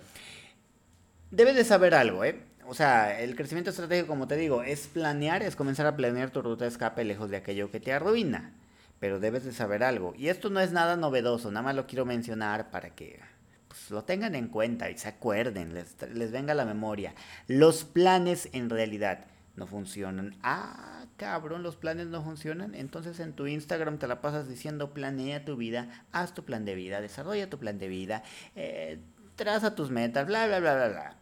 Debes 1.32 1.56
de 1.56 1.64
saber 1.64 1.96
algo, 1.96 2.26
¿eh? 2.26 2.42
O 2.68 2.74
sea, 2.74 3.22
el 3.22 3.38
crecimiento 3.38 3.70
estratégico, 3.70 4.10
como 4.10 4.28
te 4.28 4.36
digo, 4.36 4.62
es 4.62 4.88
planear, 4.88 5.44
es 5.44 5.56
comenzar 5.56 5.86
a 5.86 5.96
planear 5.96 6.32
tu 6.32 6.42
ruta 6.42 6.66
de 6.66 6.72
escape 6.72 7.06
lejos 7.06 7.30
de 7.30 7.38
aquello 7.38 7.72
que 7.72 7.80
te 7.80 7.94
arruina. 7.94 8.52
Pero 9.00 9.22
debes 9.22 9.46
de 9.46 9.54
saber 9.54 9.82
algo. 9.82 10.14
Y 10.18 10.28
esto 10.28 10.50
no 10.50 10.60
es 10.60 10.74
nada 10.74 10.98
novedoso, 10.98 11.50
nada 11.50 11.64
más 11.64 11.76
lo 11.76 11.88
quiero 11.88 12.04
mencionar 12.04 12.70
para 12.70 12.90
que 12.90 13.22
pues, 13.70 13.92
lo 13.92 14.04
tengan 14.04 14.36
en 14.36 14.50
cuenta 14.50 14.90
y 14.90 14.98
se 14.98 15.08
acuerden, 15.08 15.74
les, 15.74 16.32
venga 16.34 16.54
la 16.54 16.66
memoria. 16.66 17.14
Los 17.48 17.86
planes 17.86 18.50
en 18.52 18.70
realidad 18.70 19.24
no 19.56 19.68
funcionan. 19.68 20.36
Ah, 20.42 21.06
cabrón, 21.18 21.64
los 21.64 21.76
planes 21.76 22.08
no 22.08 22.24
funcionan. 22.24 22.76
Entonces 22.76 23.20
en 23.20 23.34
tu 23.34 23.48
Instagram 23.48 23.98
te 23.98 24.08
la 24.08 24.22
pasas 24.22 24.48
diciendo 24.48 24.94
planea 24.94 25.46
tu 25.46 25.56
vida, 25.56 26.06
haz 26.12 26.34
tu 26.34 26.44
plan 26.44 26.66
de 26.66 26.76
vida, 26.76 27.02
desarrolla 27.02 27.50
tu 27.50 27.60
plan 27.60 27.78
de 27.78 27.88
vida, 27.88 28.24
eh, 28.56 29.00
traza 29.36 29.76
tus 29.76 29.92
metas, 29.92 30.26
bla, 30.26 30.48
bla, 30.48 30.60
bla, 30.60 30.76
bla, 30.76 30.88
bla. 30.90 31.18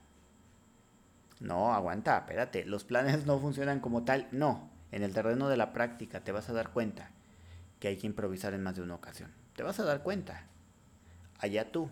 No, 1.39 1.73
aguanta, 1.73 2.19
espérate, 2.19 2.65
los 2.65 2.83
planes 2.83 3.25
no 3.25 3.39
funcionan 3.39 3.79
como 3.79 4.03
tal. 4.03 4.27
No, 4.31 4.69
en 4.91 5.03
el 5.03 5.13
terreno 5.13 5.49
de 5.49 5.57
la 5.57 5.73
práctica 5.73 6.23
te 6.23 6.31
vas 6.31 6.49
a 6.49 6.53
dar 6.53 6.69
cuenta 6.69 7.09
que 7.79 7.87
hay 7.87 7.97
que 7.97 8.07
improvisar 8.07 8.53
en 8.53 8.63
más 8.63 8.75
de 8.75 8.83
una 8.83 8.95
ocasión. 8.95 9.31
Te 9.55 9.63
vas 9.63 9.79
a 9.79 9.83
dar 9.83 10.03
cuenta. 10.03 10.45
Allá 11.39 11.71
tú. 11.71 11.89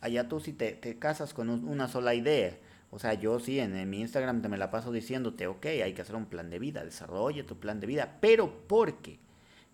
Allá 0.00 0.28
tú 0.28 0.40
si 0.40 0.52
te, 0.52 0.98
casas 0.98 1.32
con 1.34 1.48
una 1.48 1.88
sola 1.88 2.14
idea. 2.14 2.58
O 2.90 2.98
sea, 2.98 3.14
yo 3.14 3.38
sí 3.38 3.60
en, 3.60 3.88
mi 3.90 4.00
Instagram 4.00 4.40
te 4.40 4.48
me 4.48 4.56
la 4.56 4.70
paso 4.70 4.92
diciéndote, 4.92 5.46
ok, 5.46 5.66
hay 5.66 5.92
que 5.92 6.02
hacer 6.02 6.16
un 6.16 6.26
plan 6.26 6.50
de 6.50 6.58
vida, 6.58 6.84
desarrolla 6.84 7.46
tu 7.46 7.58
plan 7.58 7.80
de 7.80 7.86
vida, 7.86 8.18
pero 8.20 8.66
¿por 8.66 9.02
qué? 9.02 9.18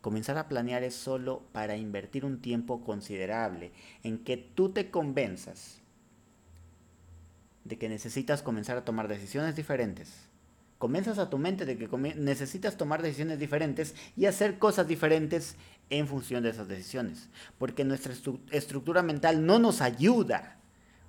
Comenzar 0.00 0.36
a 0.36 0.48
planear 0.48 0.82
es 0.82 0.94
solo 0.94 1.42
para 1.52 1.76
invertir 1.76 2.24
un 2.24 2.40
tiempo 2.40 2.84
considerable 2.84 3.72
en 4.02 4.18
que 4.18 4.36
tú 4.36 4.70
te 4.70 4.90
convenzas 4.90 5.80
de 7.64 7.78
que 7.78 7.88
necesitas 7.88 8.42
comenzar 8.42 8.76
a 8.76 8.84
tomar 8.84 9.08
decisiones 9.08 9.56
diferentes. 9.56 10.28
Convenzas 10.78 11.18
a 11.18 11.30
tu 11.30 11.38
mente 11.38 11.64
de 11.64 11.78
que 11.78 11.88
necesitas 12.16 12.76
tomar 12.76 13.00
decisiones 13.00 13.38
diferentes 13.38 13.94
y 14.16 14.26
hacer 14.26 14.58
cosas 14.58 14.86
diferentes 14.86 15.56
en 15.88 16.06
función 16.06 16.42
de 16.42 16.50
esas 16.50 16.68
decisiones. 16.68 17.30
Porque 17.58 17.84
nuestra 17.84 18.12
estructura 18.50 19.02
mental 19.02 19.46
no 19.46 19.58
nos 19.58 19.80
ayuda. 19.80 20.58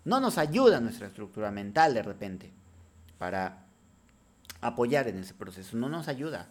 No 0.06 0.20
nos 0.20 0.38
ayuda 0.38 0.80
nuestra 0.80 1.08
estructura 1.08 1.52
mental 1.52 1.94
de 1.94 2.04
repente 2.04 2.54
para 3.18 3.66
apoyar 4.62 5.08
en 5.08 5.18
ese 5.18 5.34
proceso. 5.34 5.76
No 5.76 5.90
nos 5.90 6.08
ayuda. 6.08 6.48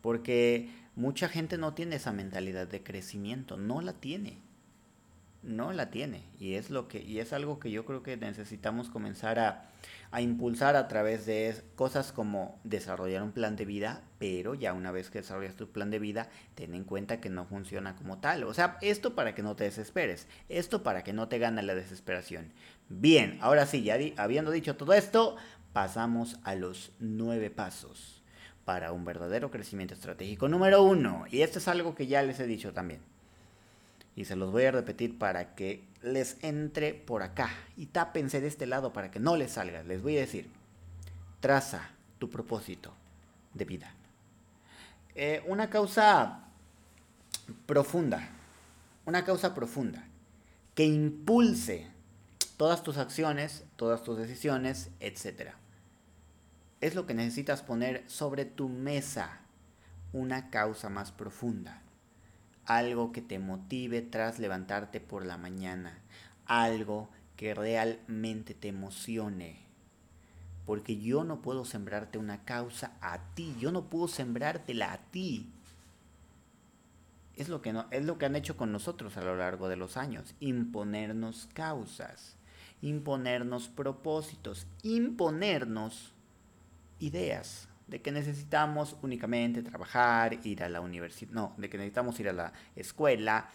Porque 0.00 0.70
mucha 0.96 1.28
gente 1.28 1.58
no 1.58 1.74
tiene 1.74 1.96
esa 1.96 2.12
mentalidad 2.12 2.66
de 2.66 2.82
crecimiento. 2.82 3.56
No 3.56 3.80
la 3.80 3.92
tiene 3.92 4.38
no 5.44 5.72
la 5.72 5.90
tiene. 5.90 6.24
Y 6.38 6.54
es 6.54 6.70
lo 6.70 6.88
que 6.88 7.02
y 7.02 7.20
es 7.20 7.32
algo 7.32 7.58
que 7.58 7.70
yo 7.70 7.84
creo 7.84 8.02
que 8.02 8.16
necesitamos 8.16 8.88
comenzar 8.90 9.38
a, 9.38 9.70
a, 10.10 10.20
impulsar 10.20 10.76
a 10.76 10.88
través 10.88 11.26
de 11.26 11.54
cosas 11.76 12.12
como 12.12 12.60
desarrollar 12.64 13.22
un 13.22 13.32
plan 13.32 13.56
de 13.56 13.64
vida 13.64 14.02
pero 14.18 14.54
ya 14.54 14.72
una 14.72 14.90
vez 14.90 15.10
que 15.10 15.18
desarrollas 15.18 15.56
tu 15.56 15.70
plan 15.70 15.90
de 15.90 15.98
vida 15.98 16.28
ten 16.54 16.74
en 16.74 16.84
cuenta 16.84 17.20
que 17.20 17.30
no 17.30 17.44
funciona 17.44 17.94
como 17.96 18.18
tal. 18.18 18.44
O 18.44 18.54
sea 18.54 18.78
esto 18.80 19.14
para 19.14 19.34
que 19.34 19.42
no 19.42 19.56
te 19.56 19.64
desesperes 19.64 20.26
esto 20.48 20.82
para 20.82 21.04
que 21.04 21.12
no 21.12 21.28
te 21.28 21.38
gane 21.38 21.62
la 21.62 21.74
desesperación. 21.74 22.52
Bien 22.88 23.38
ahora 23.40 23.66
sí 23.66 23.82
ya 23.82 23.96
habiendo 24.16 24.50
dicho 24.50 24.76
todo 24.76 24.92
esto 24.94 25.36
pasamos 25.72 26.38
a 26.44 26.54
los 26.54 26.92
nueve 26.98 27.50
pasos 27.50 28.22
para 28.64 28.92
un 28.92 29.04
verdadero 29.04 29.50
crecimiento 29.50 29.92
estratégico 29.94 30.48
número 30.48 30.82
uno. 30.82 31.26
Y 31.30 31.42
esto 31.42 31.58
es 31.58 31.68
algo 31.68 31.94
que 31.94 32.06
ya 32.06 32.22
les 32.22 32.40
he 32.40 32.46
dicho 32.46 32.72
también 32.72 33.00
y 34.16 34.24
se 34.24 34.36
los 34.36 34.52
voy 34.52 34.64
a 34.64 34.70
repetir 34.70 35.18
para 35.18 35.54
que 35.54 35.84
les 36.02 36.36
entre 36.42 36.94
por 36.94 37.22
acá 37.22 37.50
y 37.76 37.86
tápense 37.86 38.40
de 38.40 38.48
este 38.48 38.66
lado 38.66 38.92
para 38.92 39.10
que 39.10 39.20
no 39.20 39.36
les 39.36 39.52
salga. 39.52 39.82
Les 39.82 40.02
voy 40.02 40.16
a 40.16 40.20
decir, 40.20 40.50
traza 41.40 41.90
tu 42.18 42.30
propósito 42.30 42.92
de 43.54 43.64
vida. 43.64 43.92
Eh, 45.14 45.42
una 45.46 45.70
causa 45.70 46.44
profunda, 47.66 48.28
una 49.04 49.24
causa 49.24 49.54
profunda 49.54 50.04
que 50.74 50.84
impulse 50.84 51.88
todas 52.56 52.82
tus 52.82 52.98
acciones, 52.98 53.64
todas 53.76 54.02
tus 54.02 54.18
decisiones, 54.18 54.90
etc. 55.00 55.52
Es 56.80 56.94
lo 56.94 57.06
que 57.06 57.14
necesitas 57.14 57.62
poner 57.62 58.04
sobre 58.08 58.44
tu 58.44 58.68
mesa, 58.68 59.40
una 60.12 60.50
causa 60.50 60.88
más 60.88 61.12
profunda, 61.12 61.82
algo 62.66 63.12
que 63.12 63.22
te 63.22 63.38
motive 63.38 64.02
tras 64.02 64.38
levantarte 64.38 65.00
por 65.00 65.24
la 65.24 65.36
mañana, 65.36 65.98
algo 66.46 67.08
que 67.36 67.54
realmente 67.54 68.54
te 68.54 68.68
emocione. 68.68 69.62
Porque 70.66 70.98
yo 70.98 71.24
no 71.24 71.42
puedo 71.42 71.64
sembrarte 71.64 72.18
una 72.18 72.44
causa 72.44 72.92
a 73.00 73.18
ti, 73.34 73.54
yo 73.58 73.70
no 73.70 73.90
puedo 73.90 74.08
sembrártela 74.08 74.92
a 74.92 74.98
ti. 74.98 75.50
Es 77.36 77.48
lo, 77.48 77.60
que 77.60 77.72
no, 77.72 77.86
es 77.90 78.04
lo 78.04 78.16
que 78.16 78.26
han 78.26 78.36
hecho 78.36 78.56
con 78.56 78.70
nosotros 78.72 79.16
a 79.16 79.22
lo 79.22 79.36
largo 79.36 79.68
de 79.68 79.76
los 79.76 79.96
años, 79.96 80.34
imponernos 80.38 81.48
causas, 81.52 82.36
imponernos 82.80 83.68
propósitos, 83.68 84.66
imponernos 84.82 86.12
ideas 87.00 87.68
de 87.86 88.00
que 88.00 88.12
necesitamos 88.12 88.96
únicamente 89.02 89.62
trabajar, 89.62 90.38
ir 90.44 90.62
a 90.62 90.68
la 90.68 90.80
universidad, 90.80 91.32
no, 91.32 91.54
de 91.58 91.68
que 91.68 91.76
necesitamos 91.76 92.18
ir 92.20 92.28
a 92.28 92.32
la 92.32 92.52
escuela, 92.76 93.48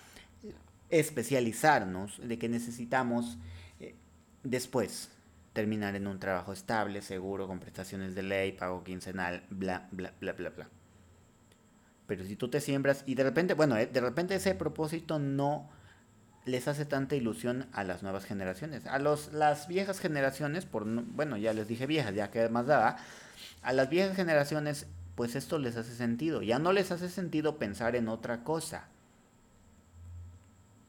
especializarnos, 0.89 2.19
de 2.27 2.37
que 2.37 2.49
necesitamos 2.49 3.37
eh, 3.79 3.95
después 4.43 5.09
terminar 5.53 5.95
en 5.95 6.07
un 6.07 6.19
trabajo 6.19 6.53
estable, 6.53 7.01
seguro, 7.01 7.47
con 7.47 7.59
prestaciones 7.59 8.15
de 8.15 8.23
ley, 8.23 8.51
pago 8.53 8.83
quincenal, 8.83 9.43
bla, 9.49 9.87
bla, 9.91 10.13
bla, 10.19 10.33
bla, 10.33 10.49
bla. 10.49 10.67
Pero 12.07 12.23
si 12.23 12.35
tú 12.35 12.49
te 12.49 12.61
siembras 12.61 13.03
y 13.05 13.15
de 13.15 13.23
repente, 13.23 13.53
bueno, 13.53 13.77
eh, 13.77 13.87
de 13.87 14.01
repente 14.01 14.35
ese 14.35 14.55
propósito 14.55 15.19
no 15.19 15.69
les 16.45 16.67
hace 16.67 16.85
tanta 16.85 17.15
ilusión 17.15 17.67
a 17.73 17.83
las 17.83 18.03
nuevas 18.03 18.25
generaciones. 18.25 18.85
A 18.87 18.99
los, 18.99 19.33
las 19.33 19.67
viejas 19.67 19.99
generaciones, 19.99 20.65
por, 20.65 20.85
bueno, 20.85 21.37
ya 21.37 21.53
les 21.53 21.67
dije 21.67 21.85
viejas, 21.85 22.15
ya 22.15 22.31
que 22.31 22.49
más 22.49 22.65
daba, 22.65 22.97
a 23.61 23.73
las 23.73 23.89
viejas 23.89 24.15
generaciones, 24.15 24.87
pues 25.15 25.35
esto 25.35 25.59
les 25.59 25.75
hace 25.75 25.95
sentido. 25.95 26.41
Ya 26.41 26.59
no 26.59 26.71
les 26.71 26.91
hace 26.91 27.09
sentido 27.09 27.57
pensar 27.57 27.95
en 27.95 28.07
otra 28.07 28.43
cosa. 28.43 28.87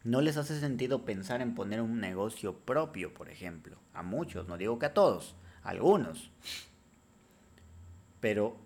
No 0.04 0.20
les 0.20 0.36
hace 0.36 0.58
sentido 0.58 1.04
pensar 1.04 1.42
en 1.42 1.54
poner 1.54 1.80
un 1.80 2.00
negocio 2.00 2.56
propio, 2.56 3.12
por 3.12 3.28
ejemplo. 3.28 3.78
A 3.92 4.02
muchos, 4.02 4.48
no 4.48 4.56
digo 4.56 4.78
que 4.78 4.86
a 4.86 4.94
todos, 4.94 5.34
a 5.62 5.70
algunos. 5.70 6.30
Pero 8.20 8.56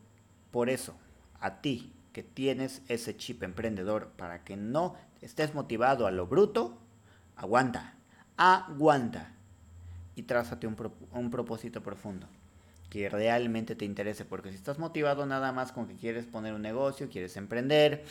por 0.50 0.68
eso, 0.68 0.94
a 1.40 1.60
ti 1.60 1.92
que 2.12 2.22
tienes 2.22 2.82
ese 2.88 3.16
chip 3.16 3.42
emprendedor 3.42 4.08
para 4.16 4.44
que 4.44 4.56
no 4.56 4.94
estés 5.20 5.54
motivado 5.54 6.06
a 6.06 6.12
lo 6.12 6.26
bruto, 6.26 6.78
aguanta, 7.36 7.94
aguanta 8.36 9.32
y 10.14 10.22
trázate 10.22 10.66
un, 10.66 10.76
un 11.12 11.30
propósito 11.30 11.82
profundo 11.82 12.28
que 12.94 13.08
realmente 13.08 13.74
te 13.74 13.84
interese, 13.84 14.24
porque 14.24 14.50
si 14.50 14.54
estás 14.54 14.78
motivado 14.78 15.26
nada 15.26 15.50
más 15.50 15.72
con 15.72 15.88
que 15.88 15.96
quieres 15.96 16.26
poner 16.26 16.54
un 16.54 16.62
negocio, 16.62 17.08
quieres 17.08 17.36
emprender, 17.36 18.04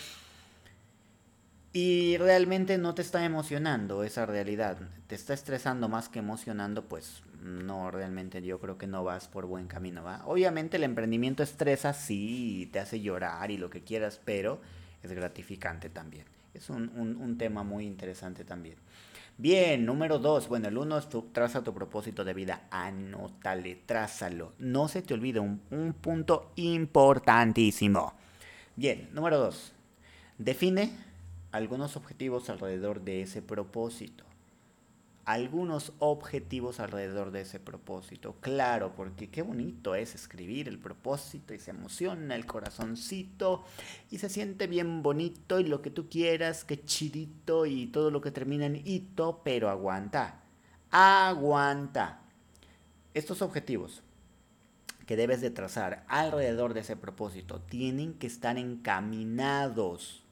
y 1.72 2.18
realmente 2.18 2.78
no 2.78 2.94
te 2.94 3.02
está 3.02 3.24
emocionando 3.24 4.04
esa 4.04 4.26
realidad, 4.26 4.78
te 5.08 5.16
está 5.16 5.34
estresando 5.34 5.88
más 5.88 6.10
que 6.10 6.20
emocionando, 6.20 6.84
pues 6.84 7.24
no, 7.42 7.92
realmente 7.92 8.42
yo 8.42 8.60
creo 8.60 8.78
que 8.78 8.86
no 8.86 9.06
vas 9.06 9.30
por 9.30 9.46
buen 9.46 9.68
camino, 9.68 10.04
¿va? 10.04 10.22
Obviamente 10.26 10.76
el 10.76 10.84
emprendimiento 10.84 11.44
estresa, 11.44 11.94
sí, 11.94 12.70
te 12.74 12.82
hace 12.82 13.00
llorar 13.00 13.52
y 13.52 13.58
lo 13.58 13.70
que 13.70 13.86
quieras, 13.86 14.20
pero 14.26 14.60
es 15.02 15.14
gratificante 15.14 15.90
también. 15.90 16.26
Es 16.54 16.70
un, 16.70 16.90
un 16.90 17.38
tema 17.38 17.64
muy 17.64 17.86
interesante 17.86 18.44
también. 18.44 18.76
Bien, 19.38 19.86
número 19.86 20.20
dos. 20.20 20.48
Bueno, 20.48 20.68
el 20.68 20.78
uno 20.78 20.98
es 20.98 21.10
tu, 21.10 21.24
traza 21.32 21.64
tu 21.64 21.74
propósito 21.74 22.24
de 22.24 22.34
vida. 22.34 22.68
Anótale, 22.70 23.76
trázalo. 23.86 24.54
No 24.60 24.88
se 24.88 25.02
te 25.02 25.14
olvide 25.14 25.40
un, 25.40 25.62
un 25.72 25.94
punto 25.94 26.52
importantísimo. 26.56 28.14
Bien, 28.76 29.10
número 29.12 29.40
dos. 29.40 29.74
Define 30.38 30.92
algunos 31.52 31.96
objetivos 31.96 32.50
alrededor 32.50 33.02
de 33.02 33.22
ese 33.22 33.42
propósito 33.42 34.24
algunos 35.26 35.94
objetivos 36.00 36.80
alrededor 36.80 37.32
de 37.32 37.42
ese 37.42 37.60
propósito. 37.60 38.36
Claro, 38.42 38.94
porque 38.96 39.30
qué 39.30 39.42
bonito 39.42 39.96
es 39.96 40.16
escribir 40.16 40.68
el 40.68 40.80
propósito 40.80 41.54
y 41.54 41.60
se 41.60 41.72
emociona 41.72 42.36
el 42.36 42.46
corazoncito 42.46 43.64
y 44.12 44.18
se 44.18 44.30
siente 44.30 44.68
bien 44.68 45.02
bonito 45.02 45.60
y 45.60 45.64
lo 45.64 45.82
que 45.82 45.92
tú 45.92 46.10
quieras, 46.10 46.66
que 46.66 46.84
chidito 46.84 47.66
y 47.66 47.88
todo 47.88 48.12
lo 48.12 48.22
que 48.22 48.32
termina 48.32 48.66
en 48.66 48.82
hito, 48.86 49.42
pero 49.44 49.70
aguanta. 49.70 50.42
Aguanta. 50.92 52.20
Estos 53.14 53.42
objetivos 53.42 54.04
que 55.06 55.16
debes 55.16 55.42
de 55.42 55.52
trazar 55.52 56.06
alrededor 56.08 56.74
de 56.74 56.82
ese 56.82 56.96
propósito 56.96 57.62
tienen 57.62 58.14
que 58.14 58.28
estar 58.28 58.58
encaminados 58.58 60.24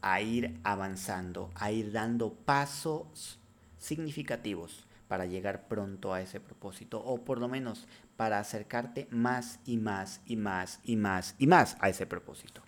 a 0.00 0.20
ir 0.20 0.58
avanzando, 0.64 1.50
a 1.54 1.70
ir 1.72 1.92
dando 1.92 2.32
pasos 2.32 3.38
significativos 3.84 4.86
para 5.08 5.26
llegar 5.26 5.68
pronto 5.68 6.12
a 6.12 6.20
ese 6.20 6.40
propósito 6.40 7.02
o 7.04 7.24
por 7.24 7.38
lo 7.38 7.48
menos 7.48 7.86
para 8.16 8.38
acercarte 8.38 9.06
más 9.10 9.60
y 9.64 9.76
más 9.76 10.20
y 10.26 10.36
más 10.36 10.80
y 10.84 10.96
más 10.96 11.34
y 11.38 11.46
más 11.46 11.76
a 11.80 11.88
ese 11.88 12.06
propósito. 12.06 12.62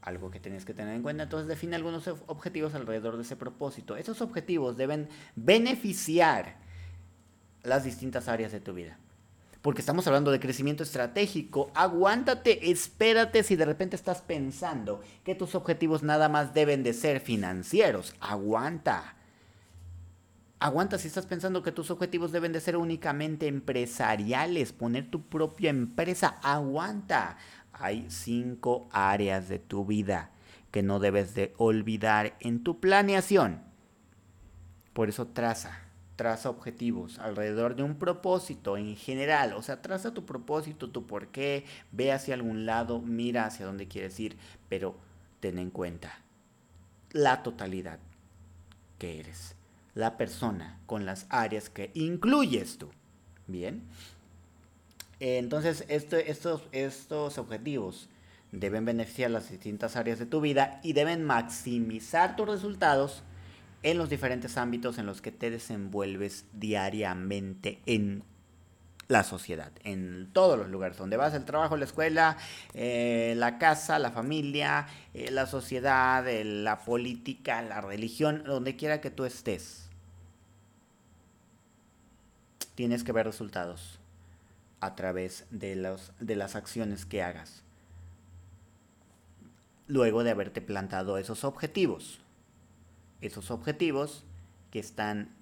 Algo 0.00 0.30
que 0.30 0.40
tienes 0.40 0.64
que 0.64 0.74
tener 0.74 0.94
en 0.96 1.02
cuenta, 1.02 1.22
entonces 1.22 1.46
define 1.46 1.76
algunos 1.76 2.08
objetivos 2.26 2.74
alrededor 2.74 3.16
de 3.16 3.22
ese 3.22 3.36
propósito. 3.36 3.96
Esos 3.96 4.20
objetivos 4.20 4.76
deben 4.76 5.08
beneficiar 5.36 6.56
las 7.62 7.84
distintas 7.84 8.26
áreas 8.26 8.50
de 8.50 8.60
tu 8.60 8.74
vida. 8.74 8.98
Porque 9.62 9.80
estamos 9.80 10.04
hablando 10.08 10.32
de 10.32 10.40
crecimiento 10.40 10.82
estratégico. 10.82 11.70
Aguántate, 11.74 12.72
espérate 12.72 13.44
si 13.44 13.54
de 13.54 13.64
repente 13.64 13.94
estás 13.94 14.20
pensando 14.20 15.00
que 15.22 15.36
tus 15.36 15.54
objetivos 15.54 16.02
nada 16.02 16.28
más 16.28 16.52
deben 16.52 16.82
de 16.82 16.92
ser 16.92 17.20
financieros. 17.20 18.16
Aguanta 18.18 19.14
Aguanta 20.62 20.96
si 20.96 21.08
estás 21.08 21.26
pensando 21.26 21.64
que 21.64 21.72
tus 21.72 21.90
objetivos 21.90 22.30
deben 22.30 22.52
de 22.52 22.60
ser 22.60 22.76
únicamente 22.76 23.48
empresariales, 23.48 24.72
poner 24.72 25.10
tu 25.10 25.20
propia 25.22 25.70
empresa. 25.70 26.38
Aguanta. 26.40 27.36
Hay 27.72 28.06
cinco 28.10 28.86
áreas 28.92 29.48
de 29.48 29.58
tu 29.58 29.84
vida 29.84 30.30
que 30.70 30.84
no 30.84 31.00
debes 31.00 31.34
de 31.34 31.52
olvidar 31.56 32.36
en 32.38 32.62
tu 32.62 32.78
planeación. 32.78 33.60
Por 34.92 35.08
eso 35.08 35.26
traza, 35.26 35.80
traza 36.14 36.48
objetivos 36.48 37.18
alrededor 37.18 37.74
de 37.74 37.82
un 37.82 37.96
propósito 37.96 38.76
en 38.76 38.94
general. 38.94 39.54
O 39.54 39.62
sea, 39.62 39.82
traza 39.82 40.14
tu 40.14 40.24
propósito, 40.24 40.90
tu 40.90 41.08
por 41.08 41.26
qué, 41.32 41.66
ve 41.90 42.12
hacia 42.12 42.34
algún 42.34 42.66
lado, 42.66 43.00
mira 43.00 43.46
hacia 43.46 43.66
dónde 43.66 43.88
quieres 43.88 44.20
ir, 44.20 44.36
pero 44.68 44.94
ten 45.40 45.58
en 45.58 45.70
cuenta 45.70 46.20
la 47.10 47.42
totalidad 47.42 47.98
que 49.00 49.18
eres 49.18 49.56
la 49.94 50.16
persona 50.16 50.80
con 50.86 51.04
las 51.04 51.26
áreas 51.28 51.70
que 51.70 51.90
incluyes 51.94 52.78
tú. 52.78 52.90
Bien. 53.46 53.82
Entonces, 55.20 55.84
estos, 55.88 56.62
estos 56.72 57.38
objetivos 57.38 58.08
deben 58.50 58.84
beneficiar 58.84 59.30
las 59.30 59.50
distintas 59.50 59.96
áreas 59.96 60.18
de 60.18 60.26
tu 60.26 60.40
vida 60.40 60.80
y 60.82 60.92
deben 60.92 61.24
maximizar 61.24 62.36
tus 62.36 62.48
resultados 62.48 63.22
en 63.82 63.98
los 63.98 64.10
diferentes 64.10 64.56
ámbitos 64.56 64.98
en 64.98 65.06
los 65.06 65.22
que 65.22 65.32
te 65.32 65.50
desenvuelves 65.50 66.44
diariamente 66.52 67.80
en 67.86 68.24
la 69.12 69.24
sociedad, 69.24 69.70
en 69.84 70.30
todos 70.32 70.58
los 70.58 70.68
lugares 70.68 70.96
donde 70.96 71.16
vas, 71.16 71.34
el 71.34 71.44
trabajo, 71.44 71.76
la 71.76 71.84
escuela, 71.84 72.36
eh, 72.74 73.34
la 73.36 73.58
casa, 73.58 73.98
la 73.98 74.10
familia, 74.10 74.86
eh, 75.14 75.30
la 75.30 75.46
sociedad, 75.46 76.24
la 76.44 76.80
política, 76.80 77.62
la 77.62 77.80
religión, 77.80 78.42
donde 78.44 78.76
quiera 78.76 79.00
que 79.00 79.10
tú 79.10 79.24
estés 79.24 79.82
tienes 82.74 83.04
que 83.04 83.12
ver 83.12 83.26
resultados 83.26 83.98
a 84.80 84.94
través 84.94 85.46
de, 85.50 85.76
los, 85.76 86.12
de 86.18 86.36
las 86.36 86.56
acciones 86.56 87.06
que 87.06 87.22
hagas. 87.22 87.62
Luego 89.86 90.24
de 90.24 90.30
haberte 90.30 90.60
plantado 90.60 91.18
esos 91.18 91.44
objetivos. 91.44 92.20
Esos 93.20 93.50
objetivos 93.50 94.24
que 94.70 94.78
están 94.78 95.34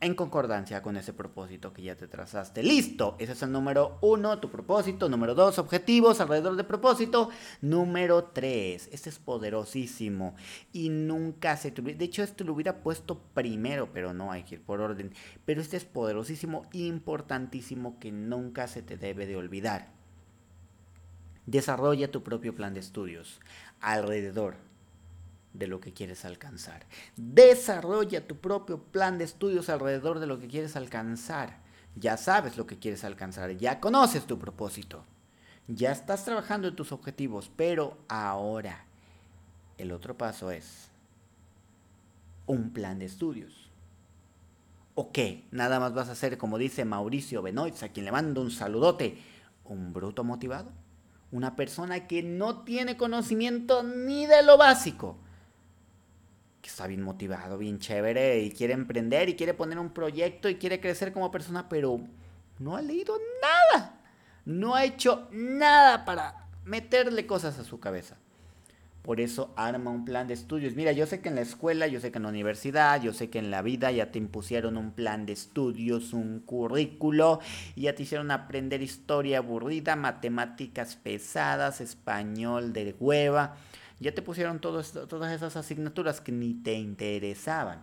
en 0.00 0.14
concordancia 0.14 0.80
con 0.80 0.96
ese 0.96 1.12
propósito 1.12 1.72
que 1.72 1.82
ya 1.82 1.96
te 1.96 2.06
trazaste. 2.06 2.62
Listo, 2.62 3.16
ese 3.18 3.32
es 3.32 3.42
el 3.42 3.50
número 3.50 3.98
uno, 4.00 4.38
tu 4.38 4.48
propósito. 4.48 5.08
Número 5.08 5.34
dos, 5.34 5.58
objetivos 5.58 6.20
alrededor 6.20 6.54
del 6.56 6.66
propósito. 6.66 7.30
Número 7.62 8.24
tres, 8.24 8.88
este 8.92 9.10
es 9.10 9.18
poderosísimo 9.18 10.36
y 10.72 10.88
nunca 10.88 11.56
se 11.56 11.72
te 11.72 11.82
De 11.82 12.04
hecho, 12.04 12.22
este 12.22 12.44
lo 12.44 12.52
hubiera 12.52 12.80
puesto 12.82 13.18
primero, 13.34 13.92
pero 13.92 14.14
no 14.14 14.30
hay 14.30 14.44
que 14.44 14.56
ir 14.56 14.62
por 14.62 14.80
orden. 14.80 15.12
Pero 15.44 15.60
este 15.60 15.76
es 15.76 15.84
poderosísimo, 15.84 16.66
importantísimo, 16.72 17.98
que 17.98 18.12
nunca 18.12 18.68
se 18.68 18.82
te 18.82 18.96
debe 18.96 19.26
de 19.26 19.36
olvidar. 19.36 19.92
Desarrolla 21.46 22.10
tu 22.10 22.22
propio 22.22 22.54
plan 22.54 22.74
de 22.74 22.80
estudios 22.80 23.40
alrededor 23.80 24.67
de 25.58 25.66
lo 25.66 25.80
que 25.80 25.92
quieres 25.92 26.24
alcanzar. 26.24 26.86
Desarrolla 27.16 28.26
tu 28.26 28.36
propio 28.36 28.82
plan 28.82 29.18
de 29.18 29.24
estudios 29.24 29.68
alrededor 29.68 30.20
de 30.20 30.26
lo 30.26 30.38
que 30.38 30.46
quieres 30.46 30.76
alcanzar. 30.76 31.58
Ya 31.96 32.16
sabes 32.16 32.56
lo 32.56 32.66
que 32.66 32.78
quieres 32.78 33.02
alcanzar, 33.02 33.56
ya 33.56 33.80
conoces 33.80 34.24
tu 34.26 34.38
propósito, 34.38 35.04
ya 35.66 35.90
estás 35.90 36.24
trabajando 36.24 36.68
en 36.68 36.76
tus 36.76 36.92
objetivos, 36.92 37.50
pero 37.56 37.98
ahora 38.06 38.84
el 39.78 39.90
otro 39.90 40.16
paso 40.16 40.52
es 40.52 40.90
un 42.46 42.72
plan 42.72 43.00
de 43.00 43.06
estudios. 43.06 43.68
¿O 44.94 45.10
qué? 45.10 45.44
Nada 45.50 45.80
más 45.80 45.92
vas 45.92 46.08
a 46.08 46.12
hacer, 46.12 46.38
como 46.38 46.56
dice 46.58 46.84
Mauricio 46.84 47.42
Benoit, 47.42 47.82
a 47.82 47.88
quien 47.88 48.04
le 48.04 48.12
mando 48.12 48.42
un 48.42 48.50
saludote, 48.50 49.18
un 49.64 49.92
bruto 49.92 50.22
motivado. 50.24 50.70
Una 51.30 51.56
persona 51.56 52.06
que 52.06 52.22
no 52.22 52.62
tiene 52.62 52.96
conocimiento 52.96 53.82
ni 53.82 54.26
de 54.26 54.42
lo 54.42 54.56
básico 54.56 55.18
que 56.60 56.68
está 56.68 56.86
bien 56.86 57.02
motivado, 57.02 57.58
bien 57.58 57.78
chévere 57.78 58.40
y 58.40 58.50
quiere 58.50 58.74
emprender 58.74 59.28
y 59.28 59.36
quiere 59.36 59.54
poner 59.54 59.78
un 59.78 59.90
proyecto 59.90 60.48
y 60.48 60.56
quiere 60.56 60.80
crecer 60.80 61.12
como 61.12 61.30
persona, 61.30 61.68
pero 61.68 62.00
no 62.58 62.76
ha 62.76 62.82
leído 62.82 63.16
nada. 63.42 64.00
No 64.44 64.74
ha 64.74 64.84
hecho 64.84 65.28
nada 65.30 66.04
para 66.04 66.48
meterle 66.64 67.26
cosas 67.26 67.58
a 67.58 67.64
su 67.64 67.78
cabeza. 67.80 68.16
Por 69.02 69.20
eso 69.20 69.54
arma 69.56 69.90
un 69.90 70.04
plan 70.04 70.26
de 70.26 70.34
estudios. 70.34 70.74
Mira, 70.74 70.92
yo 70.92 71.06
sé 71.06 71.20
que 71.20 71.30
en 71.30 71.36
la 71.36 71.40
escuela, 71.40 71.86
yo 71.86 71.98
sé 71.98 72.10
que 72.10 72.18
en 72.18 72.24
la 72.24 72.28
universidad, 72.28 73.00
yo 73.00 73.14
sé 73.14 73.30
que 73.30 73.38
en 73.38 73.50
la 73.50 73.62
vida 73.62 73.90
ya 73.90 74.10
te 74.10 74.18
impusieron 74.18 74.76
un 74.76 74.90
plan 74.92 75.24
de 75.24 75.32
estudios, 75.32 76.12
un 76.12 76.40
currículo, 76.40 77.40
y 77.74 77.82
ya 77.82 77.94
te 77.94 78.02
hicieron 78.02 78.30
aprender 78.30 78.82
historia 78.82 79.38
aburrida, 79.38 79.96
matemáticas 79.96 80.96
pesadas, 80.96 81.80
español 81.80 82.74
de 82.74 82.94
hueva 83.00 83.56
ya 84.00 84.14
te 84.14 84.22
pusieron 84.22 84.60
todas 84.60 84.94
esas 85.32 85.56
asignaturas 85.56 86.20
que 86.20 86.32
ni 86.32 86.54
te 86.54 86.74
interesaban. 86.74 87.82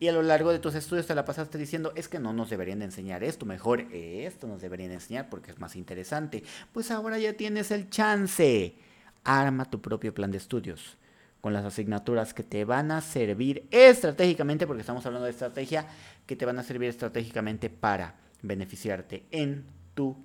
Y 0.00 0.06
a 0.06 0.12
lo 0.12 0.22
largo 0.22 0.52
de 0.52 0.60
tus 0.60 0.76
estudios 0.76 1.06
te 1.06 1.14
la 1.14 1.24
pasaste 1.24 1.58
diciendo, 1.58 1.92
es 1.96 2.06
que 2.06 2.20
no 2.20 2.32
nos 2.32 2.50
deberían 2.50 2.82
enseñar 2.82 3.24
esto, 3.24 3.46
mejor 3.46 3.80
esto 3.92 4.46
nos 4.46 4.60
deberían 4.60 4.92
enseñar 4.92 5.28
porque 5.28 5.50
es 5.50 5.58
más 5.58 5.74
interesante. 5.74 6.44
Pues 6.72 6.92
ahora 6.92 7.18
ya 7.18 7.32
tienes 7.32 7.72
el 7.72 7.90
chance. 7.90 8.76
Arma 9.24 9.64
tu 9.64 9.80
propio 9.80 10.14
plan 10.14 10.30
de 10.30 10.38
estudios 10.38 10.96
con 11.40 11.52
las 11.52 11.64
asignaturas 11.64 12.32
que 12.34 12.42
te 12.42 12.64
van 12.64 12.90
a 12.90 13.00
servir 13.00 13.66
estratégicamente, 13.70 14.66
porque 14.66 14.82
estamos 14.82 15.04
hablando 15.06 15.24
de 15.24 15.32
estrategia, 15.32 15.86
que 16.26 16.36
te 16.36 16.44
van 16.44 16.58
a 16.58 16.62
servir 16.62 16.88
estratégicamente 16.88 17.70
para 17.70 18.14
beneficiarte 18.42 19.24
en 19.30 19.64
tu 19.94 20.16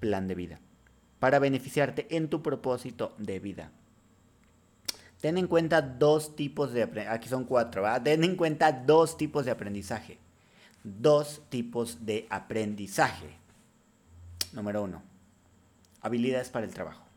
plan 0.00 0.28
de 0.28 0.34
vida, 0.34 0.60
para 1.18 1.38
beneficiarte 1.38 2.06
en 2.16 2.28
tu 2.28 2.42
propósito 2.42 3.14
de 3.18 3.40
vida. 3.40 3.70
Ten 5.20 5.36
en 5.36 5.48
cuenta 5.48 5.82
dos 5.82 6.36
tipos 6.36 6.72
de 6.72 6.82
aquí 7.08 7.28
son 7.28 7.44
cuatro, 7.44 7.82
¿va? 7.82 8.02
Ten 8.02 8.22
en 8.22 8.36
cuenta 8.36 8.70
dos 8.70 9.16
tipos 9.16 9.44
de 9.44 9.50
aprendizaje. 9.50 10.18
Dos 10.84 11.42
tipos 11.48 12.06
de 12.06 12.26
aprendizaje. 12.30 13.36
Número 14.52 14.82
uno, 14.82 15.02
habilidades 16.00 16.50
para 16.50 16.66
el 16.66 16.72
trabajo 16.72 17.07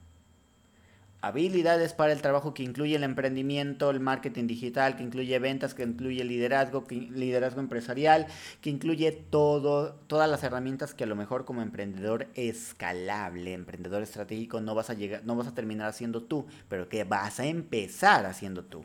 habilidades 1.21 1.93
para 1.93 2.11
el 2.11 2.21
trabajo 2.21 2.53
que 2.53 2.63
incluye 2.63 2.95
el 2.95 3.03
emprendimiento, 3.03 3.89
el 3.89 3.99
marketing 3.99 4.47
digital, 4.47 4.95
que 4.95 5.03
incluye 5.03 5.37
ventas, 5.39 5.73
que 5.73 5.83
incluye 5.83 6.23
liderazgo, 6.23 6.83
liderazgo 6.89 7.61
empresarial, 7.61 8.27
que 8.59 8.69
incluye 8.69 9.11
todo, 9.11 9.93
todas 10.07 10.29
las 10.29 10.43
herramientas 10.43 10.93
que 10.93 11.03
a 11.03 11.07
lo 11.07 11.15
mejor 11.15 11.45
como 11.45 11.61
emprendedor 11.61 12.27
escalable, 12.35 13.53
emprendedor 13.53 14.01
estratégico 14.03 14.61
no 14.61 14.75
vas 14.75 14.89
a 14.89 14.95
llegar, 14.95 15.23
no 15.23 15.35
vas 15.35 15.47
a 15.47 15.53
terminar 15.53 15.87
haciendo 15.87 16.23
tú, 16.23 16.45
pero 16.67 16.89
que 16.89 17.03
vas 17.03 17.39
a 17.39 17.45
empezar 17.45 18.25
haciendo 18.25 18.65
tú. 18.65 18.83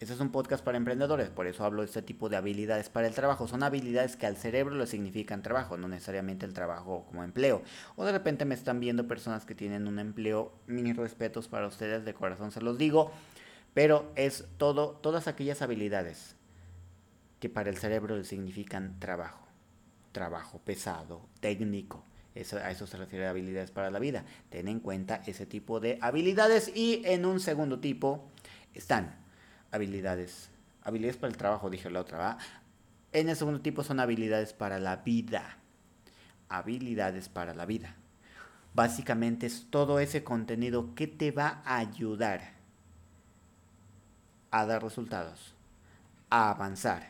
Este 0.00 0.14
es 0.14 0.20
un 0.20 0.32
podcast 0.32 0.64
para 0.64 0.78
emprendedores, 0.78 1.28
por 1.28 1.46
eso 1.46 1.62
hablo 1.62 1.82
de 1.82 1.86
este 1.86 2.00
tipo 2.00 2.30
de 2.30 2.36
habilidades 2.38 2.88
para 2.88 3.06
el 3.06 3.12
trabajo. 3.12 3.46
Son 3.46 3.62
habilidades 3.62 4.16
que 4.16 4.24
al 4.24 4.38
cerebro 4.38 4.74
le 4.74 4.86
significan 4.86 5.42
trabajo, 5.42 5.76
no 5.76 5.88
necesariamente 5.88 6.46
el 6.46 6.54
trabajo 6.54 7.04
como 7.06 7.22
empleo. 7.22 7.62
O 7.96 8.06
de 8.06 8.12
repente 8.12 8.46
me 8.46 8.54
están 8.54 8.80
viendo 8.80 9.06
personas 9.06 9.44
que 9.44 9.54
tienen 9.54 9.86
un 9.86 9.98
empleo, 9.98 10.54
mis 10.66 10.96
respetos 10.96 11.48
para 11.48 11.66
ustedes, 11.66 12.06
de 12.06 12.14
corazón 12.14 12.50
se 12.50 12.62
los 12.62 12.78
digo, 12.78 13.12
pero 13.74 14.10
es 14.16 14.46
todo, 14.56 14.92
todas 15.02 15.28
aquellas 15.28 15.60
habilidades 15.60 16.34
que 17.38 17.50
para 17.50 17.68
el 17.68 17.76
cerebro 17.76 18.16
le 18.16 18.24
significan 18.24 18.98
trabajo. 19.00 19.46
Trabajo 20.12 20.60
pesado, 20.64 21.28
técnico. 21.40 22.02
Eso, 22.34 22.56
a 22.56 22.70
eso 22.70 22.86
se 22.86 22.96
refiere 22.96 23.26
habilidades 23.26 23.70
para 23.70 23.90
la 23.90 23.98
vida. 23.98 24.24
Ten 24.48 24.66
en 24.68 24.80
cuenta 24.80 25.20
ese 25.26 25.44
tipo 25.44 25.78
de 25.78 25.98
habilidades 26.00 26.74
y 26.74 27.02
en 27.04 27.26
un 27.26 27.38
segundo 27.38 27.80
tipo 27.80 28.30
están 28.72 29.20
habilidades. 29.70 30.50
Habilidades 30.82 31.16
para 31.16 31.30
el 31.30 31.36
trabajo, 31.36 31.70
dije 31.70 31.90
la 31.90 32.00
otra, 32.00 32.18
¿va? 32.18 32.38
En 33.12 33.28
el 33.28 33.36
segundo 33.36 33.60
tipo 33.60 33.82
son 33.82 34.00
habilidades 34.00 34.52
para 34.52 34.78
la 34.78 34.96
vida. 34.96 35.58
Habilidades 36.48 37.28
para 37.28 37.54
la 37.54 37.66
vida. 37.66 37.96
Básicamente 38.74 39.46
es 39.46 39.66
todo 39.68 39.98
ese 39.98 40.22
contenido 40.22 40.94
que 40.94 41.06
te 41.06 41.32
va 41.32 41.62
a 41.64 41.78
ayudar 41.78 42.60
a 44.50 44.66
dar 44.66 44.82
resultados, 44.82 45.54
a 46.28 46.50
avanzar, 46.50 47.08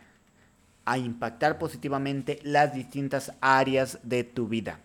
a 0.84 0.98
impactar 0.98 1.58
positivamente 1.58 2.38
las 2.42 2.74
distintas 2.74 3.32
áreas 3.40 3.98
de 4.02 4.24
tu 4.24 4.48
vida. 4.48 4.80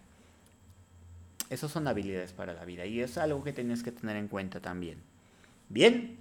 Esas 1.50 1.72
son 1.72 1.88
habilidades 1.88 2.34
para 2.34 2.54
la 2.54 2.66
vida 2.66 2.86
y 2.86 3.02
es 3.02 3.18
algo 3.18 3.44
que 3.44 3.54
tienes 3.54 3.84
que 3.84 3.92
tener 3.92 4.18
en 4.18 4.28
cuenta 4.28 4.60
también. 4.60 5.02
Bien, 5.70 6.18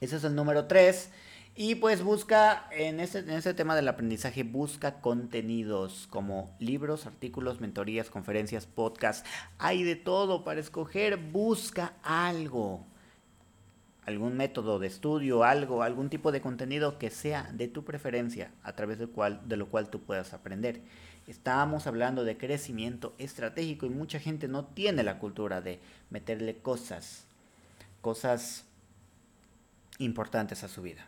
ese 0.00 0.16
es 0.16 0.24
el 0.24 0.34
número 0.34 0.66
3. 0.66 1.10
Y 1.56 1.74
pues 1.74 2.02
busca, 2.02 2.66
en 2.70 3.00
ese, 3.00 3.18
en 3.18 3.56
tema 3.56 3.76
del 3.76 3.88
aprendizaje, 3.88 4.44
busca 4.44 5.00
contenidos 5.00 6.06
como 6.08 6.56
libros, 6.58 7.06
artículos, 7.06 7.60
mentorías, 7.60 8.08
conferencias, 8.08 8.66
podcasts. 8.66 9.28
Hay 9.58 9.82
de 9.82 9.96
todo 9.96 10.44
para 10.44 10.60
escoger. 10.60 11.18
Busca 11.18 11.92
algo. 12.02 12.86
Algún 14.06 14.36
método 14.36 14.78
de 14.78 14.86
estudio, 14.86 15.44
algo, 15.44 15.82
algún 15.82 16.08
tipo 16.08 16.32
de 16.32 16.40
contenido 16.40 16.98
que 16.98 17.10
sea 17.10 17.50
de 17.52 17.68
tu 17.68 17.84
preferencia, 17.84 18.50
a 18.62 18.72
través 18.74 18.98
de, 18.98 19.06
cual, 19.06 19.42
de 19.46 19.56
lo 19.58 19.68
cual 19.68 19.90
tú 19.90 20.00
puedas 20.00 20.32
aprender. 20.32 20.80
Estábamos 21.26 21.86
hablando 21.86 22.24
de 22.24 22.38
crecimiento 22.38 23.14
estratégico 23.18 23.86
y 23.86 23.90
mucha 23.90 24.18
gente 24.18 24.48
no 24.48 24.64
tiene 24.64 25.02
la 25.02 25.18
cultura 25.18 25.60
de 25.60 25.78
meterle 26.08 26.56
cosas, 26.56 27.24
cosas 28.00 28.64
importantes 30.00 30.64
a 30.64 30.68
su 30.68 30.82
vida. 30.82 31.06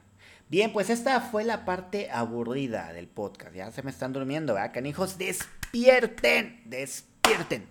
Bien, 0.48 0.72
pues 0.72 0.90
esta 0.90 1.20
fue 1.20 1.44
la 1.44 1.64
parte 1.64 2.10
aburrida 2.10 2.92
del 2.92 3.08
podcast. 3.08 3.54
Ya 3.54 3.72
se 3.72 3.82
me 3.82 3.90
están 3.90 4.12
durmiendo, 4.12 4.54
¿verdad, 4.54 4.72
canijos? 4.72 5.18
Despierten, 5.18 6.62
despierten, 6.66 7.66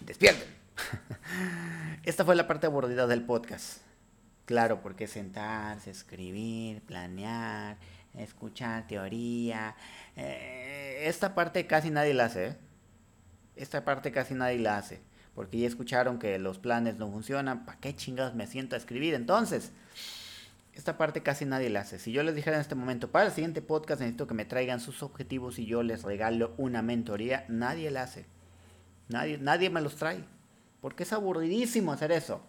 despierten. 0.00 0.48
Esta 2.02 2.24
fue 2.24 2.34
la 2.34 2.46
parte 2.46 2.66
aburrida 2.66 3.06
del 3.06 3.22
podcast. 3.22 3.82
Claro, 4.46 4.82
porque 4.82 5.06
sentarse, 5.06 5.90
escribir, 5.90 6.82
planear, 6.82 7.78
escuchar 8.14 8.86
teoría. 8.86 9.74
Eh, 10.16 11.04
esta 11.04 11.34
parte 11.34 11.66
casi 11.66 11.90
nadie 11.90 12.14
la 12.14 12.26
hace. 12.26 12.46
¿eh? 12.46 12.56
Esta 13.56 13.84
parte 13.84 14.12
casi 14.12 14.34
nadie 14.34 14.58
la 14.58 14.76
hace. 14.76 15.00
Porque 15.34 15.58
ya 15.58 15.66
escucharon 15.66 16.18
que 16.18 16.38
los 16.38 16.58
planes 16.58 16.96
no 16.96 17.10
funcionan. 17.10 17.64
¿Para 17.64 17.78
qué 17.78 17.96
chingados 17.96 18.34
me 18.34 18.46
siento 18.46 18.74
a 18.74 18.78
escribir 18.78 19.14
entonces? 19.14 19.72
Esta 20.74 20.98
parte 20.98 21.22
casi 21.22 21.44
nadie 21.44 21.70
la 21.70 21.80
hace. 21.80 21.98
Si 21.98 22.10
yo 22.12 22.22
les 22.22 22.34
dijera 22.34 22.56
en 22.56 22.60
este 22.60 22.74
momento, 22.74 23.10
para 23.10 23.26
el 23.26 23.32
siguiente 23.32 23.62
podcast 23.62 24.00
necesito 24.00 24.26
que 24.26 24.34
me 24.34 24.44
traigan 24.44 24.80
sus 24.80 25.02
objetivos 25.02 25.58
y 25.58 25.66
yo 25.66 25.82
les 25.82 26.02
regalo 26.02 26.52
una 26.56 26.82
mentoría, 26.82 27.44
nadie 27.48 27.90
la 27.90 28.02
hace. 28.02 28.26
Nadie, 29.08 29.38
nadie 29.38 29.70
me 29.70 29.80
los 29.80 29.96
trae. 29.96 30.24
Porque 30.80 31.04
es 31.04 31.12
aburridísimo 31.12 31.92
hacer 31.92 32.10
eso. 32.12 32.42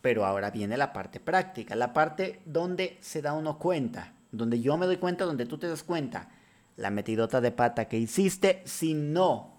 Pero 0.00 0.24
ahora 0.24 0.50
viene 0.50 0.76
la 0.76 0.92
parte 0.92 1.20
práctica, 1.20 1.76
la 1.76 1.92
parte 1.92 2.40
donde 2.46 2.96
se 3.00 3.20
da 3.20 3.34
uno 3.34 3.58
cuenta, 3.58 4.14
donde 4.32 4.60
yo 4.60 4.76
me 4.76 4.86
doy 4.86 4.96
cuenta, 4.96 5.24
donde 5.24 5.46
tú 5.46 5.58
te 5.58 5.68
das 5.68 5.82
cuenta. 5.82 6.30
La 6.76 6.90
metidota 6.90 7.40
de 7.40 7.50
pata 7.50 7.88
que 7.88 7.98
hiciste 7.98 8.62
si 8.64 8.94
no 8.94 9.58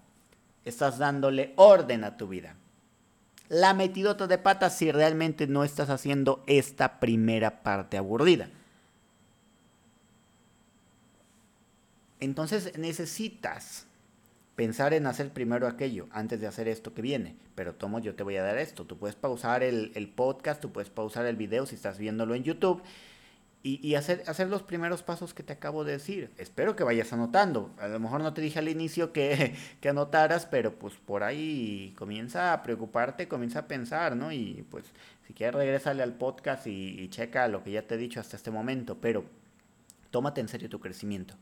estás 0.64 0.98
dándole 0.98 1.52
orden 1.56 2.04
a 2.04 2.16
tu 2.16 2.26
vida 2.26 2.56
la 3.50 3.74
metidota 3.74 4.28
de 4.28 4.38
patas 4.38 4.78
si 4.78 4.92
realmente 4.92 5.48
no 5.48 5.64
estás 5.64 5.90
haciendo 5.90 6.42
esta 6.46 7.00
primera 7.00 7.62
parte 7.62 7.98
aburrida. 7.98 8.48
Entonces 12.20 12.78
necesitas 12.78 13.86
pensar 14.54 14.94
en 14.94 15.06
hacer 15.06 15.30
primero 15.30 15.66
aquello 15.66 16.06
antes 16.12 16.40
de 16.40 16.46
hacer 16.46 16.68
esto 16.68 16.94
que 16.94 17.02
viene. 17.02 17.34
Pero 17.56 17.74
tomo, 17.74 17.98
yo 17.98 18.14
te 18.14 18.22
voy 18.22 18.36
a 18.36 18.44
dar 18.44 18.56
esto. 18.56 18.86
Tú 18.86 18.96
puedes 18.96 19.16
pausar 19.16 19.64
el, 19.64 19.90
el, 19.96 20.08
podcast, 20.08 20.60
tú 20.60 20.70
puedes 20.70 20.90
pausar 20.90 21.26
el 21.26 21.36
video 21.36 21.66
si 21.66 21.74
estás 21.74 21.98
viéndolo 21.98 22.36
en 22.36 22.44
YouTube 22.44 22.82
y, 23.62 23.94
hacer, 23.94 24.22
hacer 24.26 24.48
los 24.48 24.62
primeros 24.62 25.02
pasos 25.02 25.34
que 25.34 25.42
te 25.42 25.52
acabo 25.52 25.84
de 25.84 25.92
decir. 25.92 26.30
Espero 26.38 26.76
que 26.76 26.82
vayas 26.82 27.12
anotando. 27.12 27.74
A 27.78 27.88
lo 27.88 28.00
mejor 28.00 28.22
no 28.22 28.32
te 28.32 28.40
dije 28.40 28.58
al 28.58 28.70
inicio 28.70 29.12
que, 29.12 29.54
que 29.82 29.90
anotaras, 29.90 30.46
pero 30.46 30.78
pues 30.78 30.94
por 30.94 31.22
ahí 31.22 31.94
comienza 31.98 32.54
a 32.54 32.62
preocuparte, 32.62 33.28
comienza 33.28 33.60
a 33.60 33.68
pensar, 33.68 34.16
¿no? 34.16 34.32
Y 34.32 34.64
pues 34.70 34.86
si 35.26 35.34
quieres 35.34 35.54
regresarle 35.54 36.02
al 36.02 36.14
podcast 36.14 36.66
y, 36.66 37.06
checa 37.10 37.48
lo 37.48 37.62
que 37.62 37.72
ya 37.72 37.86
te 37.86 37.96
he 37.96 37.98
dicho 37.98 38.18
hasta 38.18 38.36
este 38.36 38.50
momento, 38.50 38.98
pero 38.98 39.24
tómate 40.10 40.40
en 40.40 40.48
serio 40.48 40.70
tu 40.70 40.80
crecimiento. 40.80 41.34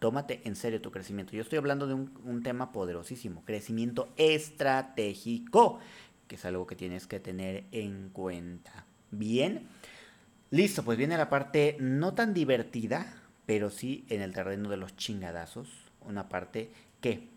Tómate 0.00 0.40
en 0.44 0.56
serio 0.56 0.82
tu 0.82 0.90
crecimiento. 0.90 1.32
Yo 1.32 1.42
estoy 1.42 1.58
hablando 1.58 1.86
de 1.86 1.94
un, 1.94 2.12
un 2.24 2.42
tema 2.42 2.72
poderosísimo, 2.72 3.44
crecimiento 3.44 4.12
estratégico, 4.16 5.78
que 6.26 6.34
es 6.34 6.44
algo 6.44 6.66
que 6.66 6.74
tienes 6.74 7.06
que 7.06 7.20
tener 7.20 7.66
en 7.70 8.08
cuenta. 8.08 8.84
Bien. 9.12 9.68
Listo, 10.52 10.82
pues 10.82 10.98
viene 10.98 11.16
la 11.16 11.30
parte 11.30 11.78
no 11.80 12.12
tan 12.12 12.34
divertida, 12.34 13.06
pero 13.46 13.70
sí 13.70 14.04
en 14.10 14.20
el 14.20 14.34
terreno 14.34 14.68
de 14.68 14.76
los 14.76 14.94
chingadazos. 14.96 15.66
Una 16.02 16.28
parte 16.28 16.70
que, 17.00 17.30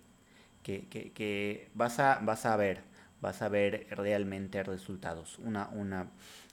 que, 0.61 0.85
que, 0.89 1.69
vas, 1.73 1.99
a, 1.99 2.19
vas 2.21 2.45
a 2.45 2.57
ver, 2.57 2.81
vas 3.21 3.41
a 3.41 3.47
ver 3.47 3.87
realmente 3.91 4.61
resultados. 4.63 5.39
Una, 5.39 5.69
una, 5.69 6.09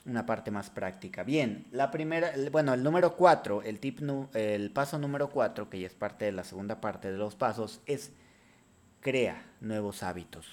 una 0.07 0.25
parte 0.25 0.53
más 0.53 0.70
práctica. 0.70 1.25
Bien, 1.25 1.66
la 1.72 1.90
primera, 1.90 2.31
bueno, 2.53 2.75
el 2.75 2.85
número 2.85 3.16
4, 3.16 3.62
el, 3.62 3.81
tip, 3.81 3.98
el 4.33 4.70
paso 4.70 5.01
número 5.01 5.31
4, 5.31 5.68
que 5.68 5.81
ya 5.81 5.88
es 5.88 5.94
parte 5.94 6.27
de 6.27 6.33
la 6.33 6.44
segunda 6.44 6.81
parte 6.81 7.11
de 7.11 7.18
los 7.18 7.35
pasos, 7.35 7.81
es 7.87 8.12
crea 9.01 9.42
nuevos 9.61 10.05
hábitos. 10.05 10.46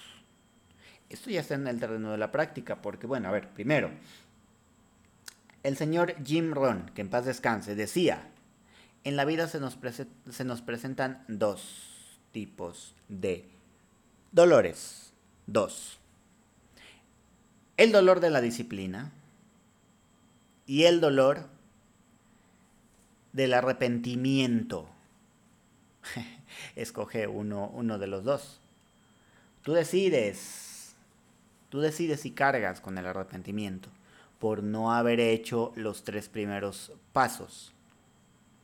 Esto 1.08 1.30
ya 1.30 1.38
está 1.38 1.54
en 1.54 1.68
el 1.68 1.78
terreno 1.78 2.10
de 2.10 2.18
la 2.18 2.32
práctica, 2.32 2.82
porque 2.82 3.06
bueno, 3.06 3.28
a 3.28 3.30
ver, 3.30 3.50
primero, 3.50 3.90
el 5.62 5.76
señor 5.76 6.14
Jim 6.24 6.52
Rohn, 6.52 6.90
que 6.94 7.02
en 7.02 7.10
paz 7.10 7.26
descanse, 7.26 7.74
decía, 7.74 8.30
en 9.04 9.16
la 9.16 9.24
vida 9.24 9.48
se 9.48 9.60
nos, 9.60 9.78
se 10.30 10.44
nos 10.44 10.62
presentan 10.62 11.24
dos 11.28 12.18
tipos 12.32 12.94
de 13.08 13.48
dolores. 14.32 15.12
Dos. 15.46 15.98
El 17.76 17.92
dolor 17.92 18.20
de 18.20 18.30
la 18.30 18.40
disciplina 18.40 19.10
y 20.66 20.84
el 20.84 21.00
dolor 21.00 21.48
del 23.32 23.54
arrepentimiento. 23.54 24.88
Escoge 26.76 27.26
uno, 27.26 27.68
uno 27.74 27.98
de 27.98 28.06
los 28.06 28.24
dos. 28.24 28.60
Tú 29.62 29.72
decides. 29.72 30.94
Tú 31.68 31.80
decides 31.80 32.20
si 32.20 32.32
cargas 32.32 32.80
con 32.80 32.98
el 32.98 33.06
arrepentimiento 33.06 33.90
por 34.40 34.62
no 34.62 34.92
haber 34.92 35.20
hecho 35.20 35.70
los 35.76 36.02
tres 36.02 36.28
primeros 36.28 36.92
pasos. 37.12 37.74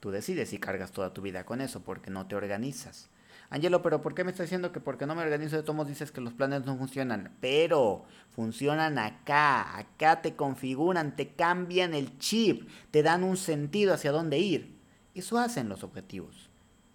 Tú 0.00 0.10
decides 0.10 0.48
si 0.48 0.58
cargas 0.58 0.90
toda 0.90 1.12
tu 1.12 1.20
vida 1.20 1.44
con 1.44 1.60
eso, 1.60 1.84
porque 1.84 2.10
no 2.10 2.26
te 2.26 2.34
organizas. 2.34 3.10
Angelo, 3.50 3.82
pero 3.82 4.00
¿por 4.00 4.14
qué 4.14 4.24
me 4.24 4.30
estás 4.30 4.46
diciendo 4.46 4.72
que 4.72 4.80
porque 4.80 5.06
no 5.06 5.14
me 5.14 5.22
organizo 5.22 5.54
de 5.54 5.62
tomos 5.62 5.86
dices 5.86 6.10
que 6.10 6.22
los 6.22 6.32
planes 6.32 6.64
no 6.64 6.76
funcionan? 6.78 7.36
Pero 7.40 8.06
funcionan 8.30 8.98
acá, 8.98 9.78
acá 9.78 10.22
te 10.22 10.34
configuran, 10.34 11.14
te 11.14 11.28
cambian 11.28 11.92
el 11.92 12.18
chip, 12.18 12.68
te 12.90 13.02
dan 13.02 13.22
un 13.22 13.36
sentido 13.36 13.92
hacia 13.94 14.12
dónde 14.12 14.38
ir. 14.38 14.78
Eso 15.14 15.38
hacen 15.38 15.68
los 15.68 15.84
objetivos. 15.84 16.48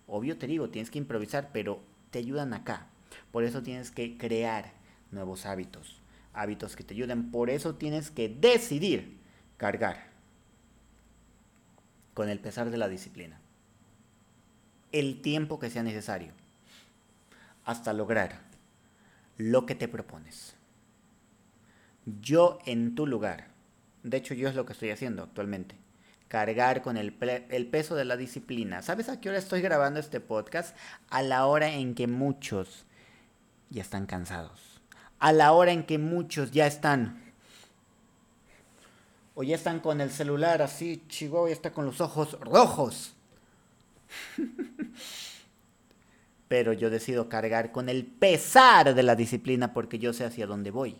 Obvio 0.08 0.38
te 0.38 0.48
digo, 0.48 0.70
tienes 0.70 0.90
que 0.90 0.98
improvisar, 0.98 1.52
pero 1.54 1.82
te 2.10 2.20
ayudan 2.20 2.54
acá. 2.54 2.88
Por 3.32 3.44
eso 3.44 3.62
tienes 3.62 3.92
que 3.92 4.18
crear 4.18 4.74
nuevos 5.12 5.46
hábitos 5.46 6.01
hábitos 6.34 6.76
que 6.76 6.84
te 6.84 6.94
ayuden. 6.94 7.32
Por 7.32 7.50
eso 7.50 7.76
tienes 7.76 8.12
que 8.12 8.30
decidir 8.30 9.20
cargar 9.58 10.12
con 12.14 12.30
el 12.30 12.40
pesar 12.40 12.70
de 12.70 12.78
la 12.78 12.88
disciplina. 12.88 13.40
El 14.92 15.22
tiempo 15.22 15.60
que 15.60 15.70
sea 15.70 15.84
necesario 15.84 16.34
hasta 17.64 17.94
lograr 17.94 18.42
lo 19.38 19.66
que 19.66 19.76
te 19.76 19.88
propones. 19.88 20.56
Yo 22.22 22.60
en 22.66 22.96
tu 22.96 23.08
lugar, 23.08 23.48
de 24.04 24.18
hecho 24.18 24.34
yo 24.34 24.50
es 24.50 24.56
lo 24.56 24.66
que 24.66 24.74
estoy 24.74 24.90
haciendo 24.90 25.24
actualmente, 25.24 25.76
cargar 26.28 26.82
con 26.82 26.98
el, 26.98 27.16
el, 27.50 27.68
peso 27.68 27.96
de 27.96 28.06
la 28.06 28.18
disciplina. 28.18 28.82
¿Sabes 28.82 29.10
a 29.10 29.22
qué 29.22 29.30
hora 29.30 29.38
estoy 29.38 29.62
grabando 29.62 30.00
este 30.00 30.20
podcast? 30.20 30.76
A 31.10 31.22
la 31.22 31.46
hora 31.46 31.70
en 31.70 31.94
que 31.94 32.08
muchos 32.08 32.86
ya 33.70 33.82
están 33.82 34.06
cansados 34.06 34.71
a 35.22 35.32
la 35.32 35.54
hora 35.54 35.72
en 35.72 35.84
que 35.84 35.98
muchos 35.98 36.52
ya 36.52 36.68
están 36.68 37.22
o 39.34 39.44
ya 39.44 39.56
están 39.56 39.80
con 39.80 40.02
el 40.02 40.12
celular 40.12 40.62
así, 40.62 41.04
Chihuahua 41.08 41.50
ya 41.50 41.54
está 41.54 41.72
con 41.72 41.86
los 41.86 42.02
ojos 42.02 42.38
rojos. 42.42 43.14
Pero 46.48 46.74
yo 46.74 46.90
decido 46.90 47.30
cargar 47.30 47.72
con 47.72 47.88
el 47.88 48.06
pesar 48.06 48.94
de 48.94 49.04
la 49.04 49.16
disciplina 49.16 49.74
porque 49.74 50.00
yo 50.00 50.12
sé 50.12 50.26
hacia 50.26 50.48
dónde 50.48 50.72
voy. 50.72 50.98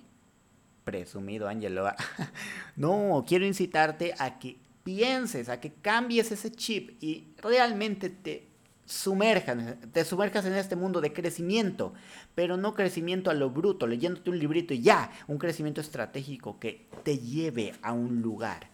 Presumido, 0.86 1.50
Ángelo. 1.50 1.92
no, 2.78 3.26
quiero 3.28 3.46
incitarte 3.46 4.16
a 4.18 4.40
que 4.40 4.58
pienses, 4.84 5.50
a 5.50 5.60
que 5.60 5.74
cambies 5.74 6.32
ese 6.32 6.52
chip 6.52 7.04
y 7.04 7.34
realmente 7.42 8.10
te 8.10 8.48
sumerjan, 8.92 9.80
te 9.94 10.04
sumerjas 10.04 10.46
en 10.46 10.54
este 10.54 10.76
mundo 10.76 11.00
de 11.00 11.14
crecimiento, 11.14 11.94
pero 12.36 12.58
no 12.58 12.74
crecimiento 12.74 13.32
a 13.32 13.34
lo 13.34 13.50
bruto, 13.50 13.88
leyéndote 13.88 14.30
un 14.30 14.38
librito 14.38 14.74
y 14.74 14.82
ya, 14.82 15.12
un 15.28 15.38
crecimiento 15.38 15.80
estratégico 15.80 16.60
que 16.60 16.88
te 17.04 17.18
lleve 17.18 17.74
a 17.82 17.94
un 17.94 18.22
lugar 18.22 18.68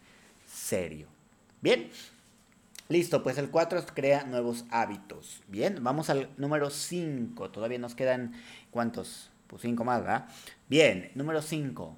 serio. 0.48 1.08
Bien, 1.62 1.90
listo, 2.90 3.22
pues 3.22 3.38
el 3.38 3.52
4 3.52 3.86
crea 3.94 4.24
nuevos 4.24 4.66
hábitos. 4.72 5.44
Bien, 5.48 5.84
vamos 5.84 6.10
al 6.10 6.30
número 6.38 6.72
5, 6.72 7.52
todavía 7.52 7.78
nos 7.78 7.94
quedan, 7.94 8.34
¿cuántos? 8.72 9.30
Pues 9.46 9.62
5 9.62 9.84
más, 9.84 10.02
¿verdad? 10.02 10.28
Bien, 10.68 11.12
número 11.14 11.44
5 11.44 11.96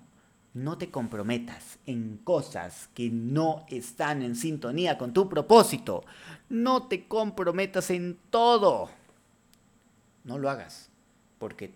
no 0.63 0.77
te 0.77 0.91
comprometas 0.91 1.79
en 1.85 2.17
cosas 2.23 2.89
que 2.93 3.09
no 3.09 3.65
están 3.69 4.21
en 4.21 4.35
sintonía 4.35 4.97
con 4.97 5.13
tu 5.13 5.29
propósito. 5.29 6.03
No 6.49 6.87
te 6.87 7.07
comprometas 7.07 7.89
en 7.91 8.17
todo. 8.29 8.89
No 10.23 10.37
lo 10.37 10.49
hagas, 10.49 10.89
porque 11.37 11.73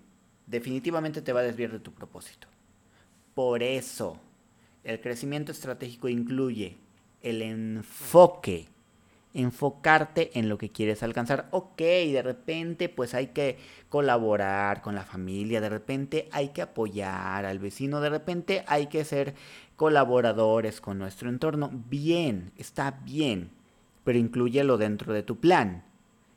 definitivamente 0.48 1.22
te 1.22 1.34
va 1.34 1.40
a 1.40 1.44
desviar 1.44 1.72
de 1.72 1.80
tu 1.80 1.92
propósito. 1.92 2.48
Por 3.34 3.64
eso, 3.64 4.20
el 4.84 5.00
crecimiento 5.00 5.52
estratégico 5.52 6.10
incluye 6.10 6.78
el 7.22 7.42
enfoque 7.42 8.68
enfocarte 9.34 10.38
en 10.38 10.50
lo 10.50 10.58
que 10.58 10.72
quieres 10.72 11.04
alcanzar. 11.04 11.48
Ok, 11.52 11.80
de 11.80 12.22
repente 12.24 12.90
pues 12.90 13.14
hay 13.14 13.28
que 13.28 13.58
colaborar 13.90 14.82
con 14.82 14.96
la 14.96 15.04
familia, 15.04 15.62
de 15.62 15.70
repente 15.70 16.30
hay 16.32 16.50
que 16.50 16.62
apoyar 16.62 17.46
al 17.46 17.60
vecino, 17.60 18.02
de 18.02 18.10
repente 18.10 18.64
hay 18.68 18.88
que 18.88 19.06
ser 19.06 19.36
colaboradores 19.76 20.82
con 20.82 20.98
nuestro 21.00 21.30
entorno. 21.30 21.72
Bien, 21.90 22.52
está 22.58 22.92
bien, 23.04 23.52
pero 24.04 24.20
incluyelo 24.20 24.78
dentro 24.78 25.14
de 25.14 25.24
tu 25.24 25.40
plan 25.40 25.84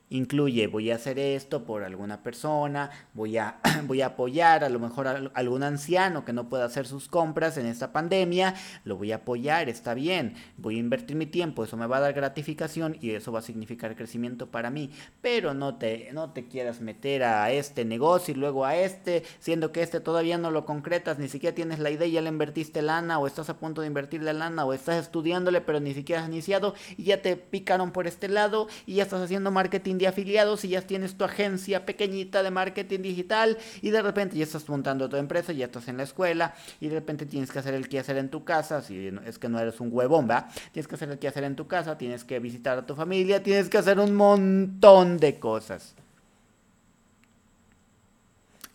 incluye 0.09 0.67
voy 0.69 0.91
a 0.91 0.97
hacer 0.97 1.19
esto 1.19 1.65
por 1.65 1.83
alguna 1.83 2.23
persona, 2.23 2.91
voy 3.13 3.39
a, 3.39 3.59
voy 3.87 4.03
a 4.03 4.07
apoyar 4.07 4.65
a 4.65 4.69
lo 4.69 4.79
mejor 4.79 5.09
a 5.09 5.31
algún 5.35 5.63
anciano 5.63 6.25
que 6.25 6.33
no 6.33 6.49
pueda 6.49 6.65
hacer 6.65 6.87
sus 6.87 7.09
compras 7.09 7.57
en 7.57 7.67
esta 7.67 7.93
pandemia, 7.93 8.55
lo 8.85 8.97
voy 8.97 9.13
a 9.13 9.17
apoyar, 9.17 9.69
está 9.69 9.95
bien, 9.95 10.35
voy 10.57 10.77
a 10.77 10.81
invertir 10.81 11.17
mi 11.17 11.27
tiempo, 11.27 11.65
eso 11.65 11.77
me 11.77 11.87
va 11.87 11.97
a 11.99 12.01
dar 12.01 12.13
gratificación 12.13 12.97
y 13.01 13.11
eso 13.11 13.33
va 13.33 13.41
a 13.41 13.43
significar 13.43 13.97
crecimiento 13.97 14.51
para 14.51 14.71
mí, 14.71 14.91
pero 15.21 15.55
no 15.55 15.77
te, 15.77 16.11
no 16.13 16.31
te 16.33 16.47
quieras 16.47 16.81
meter 16.81 17.25
a 17.25 17.51
este 17.51 17.85
negocio 17.85 18.33
y 18.33 18.37
luego 18.37 18.65
a 18.65 18.77
este, 18.77 19.25
siendo 19.41 19.73
que 19.73 19.83
este 19.83 20.01
todavía 20.01 20.39
no 20.39 20.51
lo 20.51 20.65
concretas, 20.65 21.19
ni 21.19 21.29
siquiera 21.29 21.55
tienes 21.55 21.79
la 21.79 21.91
idea 21.91 22.07
y 22.07 22.13
ya 22.13 22.21
le 22.21 22.29
invertiste 22.29 22.83
lana 22.83 23.19
o 23.19 23.27
estás 23.27 23.51
a 23.51 23.59
punto 23.59 23.81
de 23.81 23.89
invertir 23.89 24.23
la 24.23 24.33
lana 24.33 24.65
o 24.65 24.73
estás 24.73 25.03
estudiándole 25.03 25.61
pero 25.61 25.81
ni 25.81 25.95
siquiera 25.95 26.23
has 26.23 26.29
iniciado 26.29 26.75
y 26.97 27.05
ya 27.05 27.23
te 27.23 27.37
picaron 27.37 27.91
por 27.91 28.07
este 28.07 28.29
lado 28.29 28.69
y 28.87 28.97
ya 28.97 29.03
estás 29.03 29.21
haciendo 29.21 29.51
marketing 29.51 29.96
de 29.99 30.07
afiliados 30.07 30.65
y 30.65 30.69
ya 30.69 30.83
tienes 30.83 31.17
tu 31.17 31.25
agencia 31.25 31.87
pequeñita 31.87 32.43
de 32.43 32.51
marketing 32.51 33.01
digital 33.01 33.59
y 33.83 33.91
de 33.91 34.03
repente 34.03 34.37
ya 34.37 34.45
estás 34.45 34.69
montando 34.69 35.09
tu 35.09 35.17
empresa, 35.17 35.53
ya 35.53 35.67
estás 35.67 35.89
en 35.89 35.97
la 35.97 36.03
escuela 36.03 36.55
y 36.81 36.89
de 36.89 36.95
repente 36.95 37.27
tienes 37.27 37.51
que 37.51 37.59
hacer 37.59 37.75
el 37.75 37.89
que 37.89 37.99
hacer 37.99 38.17
en 38.17 38.31
tu 38.31 38.45
casa, 38.45 38.83
si 38.83 39.11
es 39.27 39.39
que 39.39 39.49
no 39.49 39.59
eres 39.59 39.81
un 39.81 39.91
huevón, 39.93 40.29
¿va? 40.29 40.49
Tienes 40.73 40.89
que 40.89 40.95
hacer 40.95 41.11
el 41.11 41.19
que 41.19 41.29
hacer 41.29 41.45
en 41.45 41.57
tu 41.57 41.67
casa, 41.67 41.99
tienes 41.99 42.25
que 42.25 42.39
visitar 42.39 42.79
a 42.79 42.87
tu 42.87 42.95
familia, 42.95 43.43
tienes 43.43 43.69
que 43.69 43.79
hacer 43.79 43.99
un 43.99 44.15
montón 44.15 45.19
de 45.19 45.39
cosas. 45.39 45.95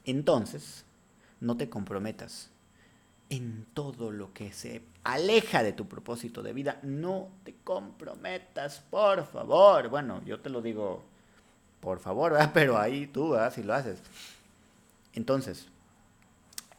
Entonces, 0.05 0.85
no 1.39 1.57
te 1.57 1.69
comprometas 1.69 2.49
en 3.29 3.65
todo 3.73 4.11
lo 4.11 4.33
que 4.33 4.51
se 4.51 4.81
aleja 5.03 5.63
de 5.63 5.73
tu 5.73 5.87
propósito 5.87 6.43
de 6.43 6.53
vida. 6.53 6.79
No 6.83 7.29
te 7.43 7.55
comprometas, 7.63 8.83
por 8.89 9.25
favor. 9.25 9.89
Bueno, 9.89 10.21
yo 10.25 10.41
te 10.41 10.49
lo 10.49 10.61
digo 10.61 11.03
por 11.81 11.99
favor, 11.99 12.37
pero 12.53 12.77
ahí 12.77 13.07
tú, 13.07 13.35
si 13.53 13.63
lo 13.63 13.73
haces. 13.73 13.99
Entonces, 15.13 15.67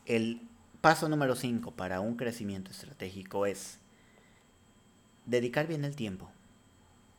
el 0.07 0.41
paso 0.81 1.09
número 1.09 1.37
5 1.37 1.73
para 1.73 2.01
un 2.01 2.17
crecimiento 2.17 2.71
estratégico 2.71 3.47
es 3.47 3.79
dedicar 5.27 5.67
bien 5.67 5.85
el 5.85 5.95
tiempo 5.95 6.31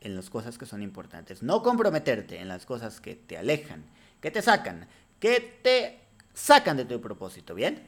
en 0.01 0.15
las 0.15 0.29
cosas 0.29 0.57
que 0.57 0.65
son 0.65 0.81
importantes. 0.81 1.43
No 1.43 1.63
comprometerte 1.63 2.39
en 2.39 2.47
las 2.47 2.65
cosas 2.65 2.99
que 2.99 3.15
te 3.15 3.37
alejan, 3.37 3.83
que 4.21 4.31
te 4.31 4.41
sacan, 4.41 4.87
que 5.19 5.39
te 5.61 5.99
sacan 6.33 6.77
de 6.77 6.85
tu 6.85 6.99
propósito, 6.99 7.55
¿bien? 7.55 7.87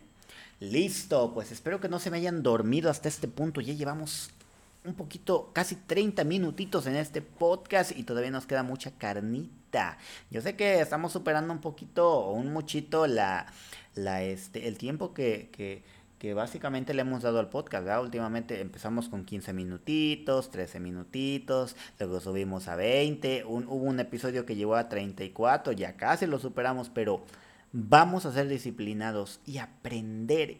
Listo, 0.61 1.33
pues 1.33 1.51
espero 1.51 1.81
que 1.81 1.89
no 1.89 1.99
se 1.99 2.09
me 2.09 2.17
hayan 2.17 2.41
dormido 2.41 2.89
hasta 2.89 3.09
este 3.09 3.27
punto. 3.27 3.59
Ya 3.59 3.73
llevamos 3.73 4.29
un 4.85 4.93
poquito, 4.93 5.51
casi 5.51 5.75
30 5.75 6.23
minutitos 6.23 6.87
en 6.87 6.95
este 6.95 7.21
podcast 7.21 7.91
y 7.97 8.03
todavía 8.03 8.31
nos 8.31 8.45
queda 8.45 8.63
mucha 8.63 8.91
carnita. 8.91 9.64
Yo 10.31 10.41
sé 10.41 10.55
que 10.55 10.79
estamos 10.79 11.11
superando 11.11 11.53
un 11.53 11.61
poquito 11.61 12.09
o 12.09 12.33
un 12.33 12.53
muchito 12.53 13.07
la, 13.07 13.47
la, 13.95 14.23
este, 14.23 14.67
el 14.67 14.77
tiempo 14.77 15.13
que, 15.13 15.49
que, 15.51 15.83
que 16.19 16.33
básicamente 16.33 16.93
le 16.93 17.01
hemos 17.01 17.23
dado 17.23 17.39
al 17.39 17.49
podcast. 17.49 17.87
Últimamente 18.01 18.61
empezamos 18.61 19.09
con 19.09 19.25
15 19.25 19.53
minutitos, 19.53 20.49
13 20.51 20.79
minutitos, 20.79 21.75
luego 21.99 22.19
subimos 22.19 22.67
a 22.67 22.75
20, 22.75 23.45
hubo 23.45 23.75
un 23.75 23.99
episodio 23.99 24.45
que 24.45 24.55
llegó 24.55 24.75
a 24.75 24.89
34, 24.89 25.73
ya 25.73 25.97
casi 25.97 26.25
lo 26.25 26.39
superamos, 26.39 26.89
pero 26.89 27.23
vamos 27.71 28.25
a 28.25 28.31
ser 28.31 28.47
disciplinados 28.47 29.39
y 29.45 29.57
aprender 29.57 30.57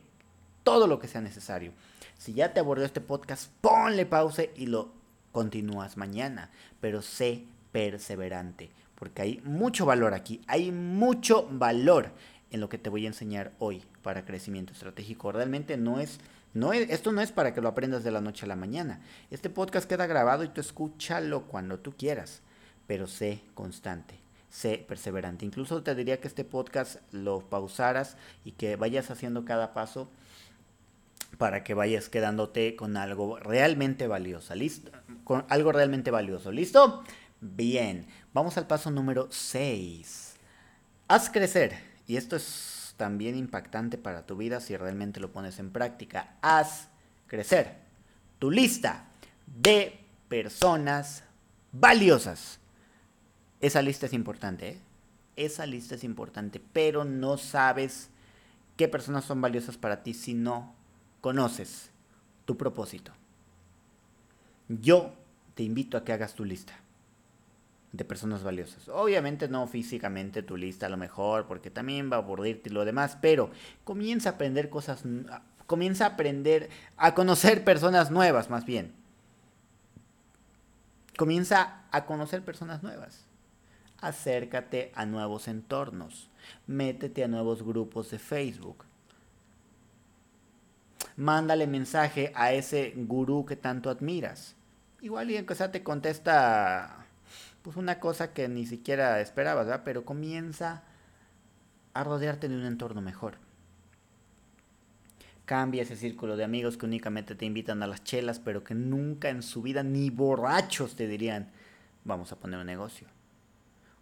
todo 0.64 0.88
lo 0.88 1.00
que 1.00 1.08
sea 1.08 1.22
necesario. 1.22 1.72
Si 2.18 2.34
ya 2.34 2.54
te 2.54 2.60
abordó 2.60 2.86
este 2.86 3.02
podcast, 3.02 3.52
ponle 3.62 4.06
pausa 4.06 4.44
y 4.56 4.66
lo 4.66 4.92
continúas 5.32 5.98
mañana, 5.98 6.50
pero 6.80 7.02
sé 7.02 7.44
perseverante, 7.72 8.70
porque 9.06 9.22
hay 9.22 9.42
mucho 9.46 9.86
valor 9.86 10.16
aquí, 10.16 10.42
hay 10.48 10.72
mucho 10.72 11.48
valor 11.52 12.10
en 12.50 12.60
lo 12.60 12.70
que 12.70 12.80
te 12.80 12.90
voy 12.90 13.06
a 13.06 13.10
enseñar 13.10 13.52
hoy 13.60 13.84
para 14.02 14.26
crecimiento 14.26 14.74
estratégico. 14.74 15.32
Realmente 15.32 15.78
no 15.78 16.00
es, 16.00 16.18
no 16.56 16.74
es, 16.74 16.90
esto 16.90 17.12
no 17.12 17.22
es 17.22 17.32
para 17.32 17.54
que 17.54 17.62
lo 17.62 17.68
aprendas 17.68 18.04
de 18.04 18.10
la 18.10 18.20
noche 18.20 18.46
a 18.46 18.48
la 18.48 18.56
mañana. 18.56 19.02
Este 19.30 19.52
podcast 19.52 19.88
queda 19.88 20.08
grabado 20.08 20.44
y 20.44 20.48
tú 20.48 20.60
escúchalo 20.60 21.44
cuando 21.44 21.78
tú 21.78 21.94
quieras, 21.96 22.42
pero 22.88 23.06
sé 23.06 23.42
constante, 23.54 24.16
sé 24.50 24.84
perseverante. 24.88 25.46
Incluso 25.46 25.84
te 25.84 25.94
diría 25.94 26.20
que 26.20 26.28
este 26.28 26.44
podcast 26.44 26.96
lo 27.12 27.42
pausaras 27.42 28.18
y 28.44 28.54
que 28.54 28.76
vayas 28.76 29.12
haciendo 29.12 29.46
cada 29.46 29.76
paso 29.76 30.10
para 31.38 31.64
que 31.64 31.76
vayas 31.76 32.10
quedándote 32.10 32.76
con 32.76 32.98
algo 32.98 33.38
realmente 33.38 34.08
valioso. 34.08 34.56
¿Listo? 34.56 34.90
Con 35.24 35.46
algo 35.50 35.72
realmente 35.72 36.10
valioso. 36.10 36.52
¿Listo? 36.52 37.04
Bien. 37.54 38.08
Vamos 38.34 38.58
al 38.58 38.66
paso 38.66 38.90
número 38.90 39.28
6. 39.30 40.36
Haz 41.08 41.30
crecer. 41.30 41.78
Y 42.08 42.18
esto 42.18 42.36
es 42.36 42.96
también 42.98 43.36
impactante 43.36 44.00
para 44.00 44.26
tu 44.26 44.36
vida 44.36 44.60
si 44.60 44.76
realmente 44.76 45.20
lo 45.20 45.32
pones 45.32 45.60
en 45.60 45.70
práctica. 45.70 46.38
Haz 46.42 46.88
crecer 47.28 47.76
tu 48.40 48.50
lista 48.50 49.06
de 49.46 50.00
personas 50.28 51.24
valiosas. 51.72 52.60
Esa 53.62 53.84
lista 53.84 54.08
es 54.08 54.14
importante, 54.14 54.70
¿eh? 54.70 54.80
Esa 55.36 55.66
lista 55.66 55.96
es 55.96 56.04
importante, 56.04 56.62
pero 56.74 57.04
no 57.06 57.38
sabes 57.38 58.10
qué 58.76 58.88
personas 58.88 59.26
son 59.26 59.42
valiosas 59.42 59.78
para 59.78 60.02
ti 60.02 60.14
si 60.14 60.34
no 60.34 60.74
conoces 61.22 61.92
tu 62.46 62.58
propósito. 62.58 63.12
Yo 64.68 65.14
te 65.54 65.64
invito 65.64 65.98
a 65.98 66.04
que 66.04 66.14
hagas 66.14 66.34
tu 66.34 66.46
lista 66.46 66.74
de 67.96 68.06
personas 68.06 68.44
valiosas. 68.44 68.90
Obviamente 68.90 69.48
no 69.48 69.68
físicamente 69.68 70.44
tu 70.44 70.58
lista 70.58 70.86
a 70.86 70.90
lo 70.90 70.98
mejor, 70.98 71.48
porque 71.48 71.70
también 71.70 72.12
va 72.12 72.18
a 72.18 72.20
aburrirte 72.20 72.70
y 72.70 72.74
lo 72.74 72.86
demás, 72.86 73.18
pero 73.22 73.50
comienza 73.84 74.30
a 74.30 74.34
aprender 74.34 74.70
cosas, 74.70 75.04
comienza 75.68 76.06
a 76.06 76.10
aprender 76.10 76.70
a 76.98 77.14
conocer 77.14 77.64
personas 77.64 78.12
nuevas 78.12 78.50
más 78.50 78.66
bien. 78.66 78.94
Comienza 81.18 81.84
a 81.92 82.06
conocer 82.06 82.44
personas 82.44 82.84
nuevas. 82.84 83.26
Acércate 84.02 84.92
a 84.96 85.06
nuevos 85.06 85.48
entornos. 85.48 86.30
Métete 86.68 87.24
a 87.24 87.28
nuevos 87.30 87.64
grupos 87.64 88.12
de 88.12 88.20
Facebook 88.20 88.86
mándale 91.18 91.68
mensaje 91.68 92.32
a 92.36 92.54
ese 92.54 92.94
gurú 92.96 93.46
que 93.46 93.56
tanto 93.56 93.90
admiras. 93.90 94.56
Igual 95.02 95.32
y 95.32 95.46
sea 95.56 95.72
te 95.72 95.84
contesta 95.84 97.05
pues 97.66 97.78
una 97.78 98.00
cosa 98.00 98.32
que 98.32 98.48
ni 98.48 98.68
siquiera 98.68 99.20
esperabas, 99.20 99.66
¿verdad? 99.66 99.82
Pero 99.84 100.06
comienza 100.06 100.84
a 101.96 102.04
rodearte 102.04 102.48
de 102.48 102.56
un 102.56 102.64
entorno 102.64 103.02
mejor. 103.02 103.40
Cambia 105.46 105.82
ese 105.82 105.96
círculo 105.96 106.38
de 106.38 106.44
amigos 106.44 106.78
que 106.78 106.86
únicamente 106.86 107.34
te 107.34 107.44
invitan 107.44 107.82
a 107.82 107.88
las 107.88 108.04
chelas, 108.04 108.38
pero 108.38 108.64
que 108.64 108.76
nunca 108.76 109.30
en 109.30 109.42
su 109.42 109.64
vida 109.64 109.82
ni 109.82 110.12
borrachos 110.12 110.96
te 110.96 111.08
dirían, 111.08 111.50
vamos 112.04 112.32
a 112.32 112.36
poner 112.36 112.60
un 112.60 112.68
negocio. 112.68 113.08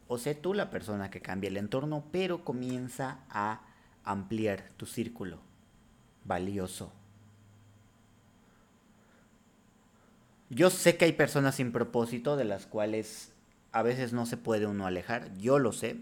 O 0.09 0.17
sé 0.17 0.35
tú 0.35 0.53
la 0.53 0.69
persona 0.69 1.09
que 1.09 1.21
cambia 1.21 1.47
el 1.47 1.55
entorno, 1.55 2.03
pero 2.11 2.43
comienza 2.43 3.19
a 3.29 3.61
ampliar 4.03 4.71
tu 4.75 4.85
círculo 4.85 5.39
valioso. 6.25 6.91
Yo 10.49 10.69
sé 10.69 10.97
que 10.97 11.05
hay 11.05 11.13
personas 11.13 11.55
sin 11.55 11.71
propósito 11.71 12.35
de 12.35 12.43
las 12.43 12.65
cuales 12.65 13.32
a 13.73 13.81
veces 13.81 14.13
no 14.13 14.25
se 14.25 14.37
puede 14.37 14.65
uno 14.65 14.85
alejar, 14.85 15.35
yo 15.37 15.59
lo 15.59 15.73
sé, 15.73 15.97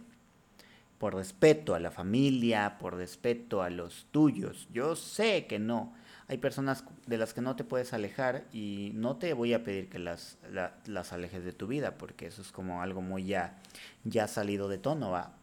por 1.00 1.16
respeto 1.16 1.74
a 1.74 1.80
la 1.80 1.90
familia, 1.90 2.78
por 2.78 2.96
respeto 2.96 3.64
a 3.64 3.72
los 3.72 4.06
tuyos, 4.12 4.68
yo 4.72 4.96
sé 4.96 5.48
que 5.48 5.58
no. 5.58 5.94
Hay 6.28 6.38
personas 6.38 6.86
de 7.08 7.18
las 7.18 7.34
que 7.34 7.42
no 7.42 7.56
te 7.56 7.64
puedes 7.64 7.92
alejar 7.92 8.46
y 8.54 8.92
no 8.94 9.18
te 9.18 9.34
voy 9.34 9.54
a 9.54 9.64
pedir 9.64 9.90
que 9.90 10.00
las, 10.00 10.38
las 10.86 11.12
alejes 11.12 11.44
de 11.44 11.52
tu 11.52 11.68
vida, 11.68 11.98
porque 11.98 12.28
eso 12.28 12.42
es 12.42 12.52
como 12.52 12.82
algo 12.82 13.02
muy 13.02 13.26
ya, 13.26 13.58
ya 14.04 14.28
salido 14.28 14.70
de 14.70 14.78
tono, 14.78 15.10
va. 15.10 15.34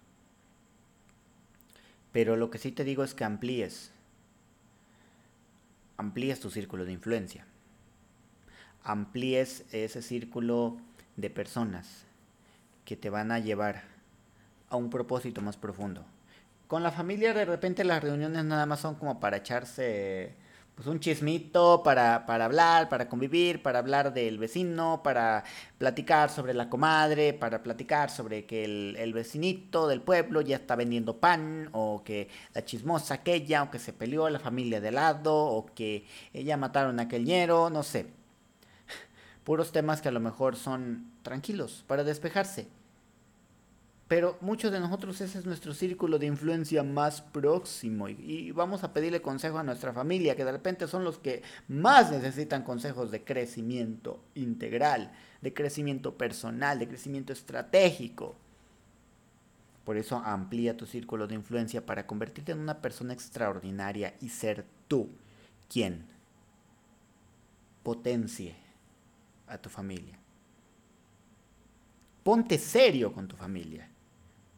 Pero 2.12 2.36
lo 2.36 2.50
que 2.50 2.58
sí 2.58 2.70
te 2.70 2.84
digo 2.84 3.04
es 3.04 3.14
que 3.14 3.24
amplíes, 3.24 3.90
amplíes 5.96 6.40
tu 6.40 6.50
círculo 6.50 6.84
de 6.84 6.92
influencia 6.92 7.44
amplíes 8.88 9.64
ese 9.70 10.00
círculo 10.00 10.78
de 11.16 11.28
personas 11.28 12.07
que 12.88 12.96
te 12.96 13.10
van 13.10 13.30
a 13.32 13.38
llevar 13.38 13.82
a 14.70 14.76
un 14.76 14.88
propósito 14.88 15.42
más 15.42 15.58
profundo. 15.58 16.06
Con 16.66 16.82
la 16.82 16.90
familia 16.90 17.34
de 17.34 17.44
repente 17.44 17.84
las 17.84 18.02
reuniones 18.02 18.42
nada 18.46 18.64
más 18.64 18.80
son 18.80 18.94
como 18.94 19.20
para 19.20 19.36
echarse 19.36 20.34
pues 20.74 20.88
un 20.88 20.98
chismito, 20.98 21.82
para, 21.82 22.24
para 22.24 22.46
hablar, 22.46 22.88
para 22.88 23.06
convivir, 23.06 23.62
para 23.62 23.80
hablar 23.80 24.14
del 24.14 24.38
vecino, 24.38 25.02
para 25.04 25.44
platicar 25.76 26.30
sobre 26.30 26.54
la 26.54 26.70
comadre, 26.70 27.34
para 27.34 27.62
platicar 27.62 28.08
sobre 28.08 28.46
que 28.46 28.64
el, 28.64 28.96
el 28.98 29.12
vecinito 29.12 29.86
del 29.86 30.00
pueblo 30.00 30.40
ya 30.40 30.56
está 30.56 30.74
vendiendo 30.74 31.18
pan, 31.18 31.68
o 31.72 32.02
que 32.02 32.30
la 32.54 32.64
chismosa 32.64 33.14
aquella, 33.14 33.64
o 33.64 33.70
que 33.70 33.78
se 33.78 33.92
peleó 33.92 34.30
la 34.30 34.38
familia 34.38 34.80
de 34.80 34.92
lado, 34.92 35.36
o 35.36 35.66
que 35.66 36.06
ella 36.32 36.56
mataron 36.56 37.00
a 37.00 37.02
aquel 37.02 37.26
ñero, 37.26 37.68
no 37.68 37.82
sé 37.82 38.06
puros 39.44 39.72
temas 39.72 40.00
que 40.00 40.08
a 40.08 40.12
lo 40.12 40.20
mejor 40.20 40.56
son 40.56 41.10
tranquilos 41.22 41.84
para 41.86 42.02
despejarse. 42.02 42.77
Pero 44.08 44.38
muchos 44.40 44.72
de 44.72 44.80
nosotros 44.80 45.20
ese 45.20 45.38
es 45.38 45.44
nuestro 45.44 45.74
círculo 45.74 46.18
de 46.18 46.24
influencia 46.24 46.82
más 46.82 47.20
próximo 47.20 48.08
y, 48.08 48.50
vamos 48.52 48.82
a 48.82 48.94
pedirle 48.94 49.20
consejo 49.20 49.58
a 49.58 49.62
nuestra 49.62 49.92
familia, 49.92 50.34
que 50.34 50.46
de 50.46 50.52
repente 50.52 50.88
son 50.88 51.04
los 51.04 51.18
que 51.18 51.42
más 51.68 52.10
necesitan 52.10 52.62
consejos 52.62 53.10
de 53.10 53.22
crecimiento 53.22 54.24
integral, 54.34 55.12
de 55.42 55.52
crecimiento 55.52 56.16
personal, 56.16 56.78
de 56.78 56.88
crecimiento 56.88 57.34
estratégico. 57.34 58.34
Por 59.84 59.98
eso 59.98 60.16
amplía 60.24 60.74
tu 60.74 60.86
círculo 60.86 61.26
de 61.26 61.34
influencia 61.34 61.84
para 61.84 62.06
convertirte 62.06 62.52
en 62.52 62.60
una 62.60 62.80
persona 62.80 63.12
extraordinaria 63.12 64.14
y 64.22 64.30
ser 64.30 64.64
tú 64.88 65.10
quien 65.68 66.06
potencie 67.82 68.56
a 69.46 69.58
tu 69.58 69.68
familia. 69.68 70.18
Ponte 72.22 72.56
serio 72.58 73.12
con 73.12 73.28
tu 73.28 73.36
familia 73.36 73.88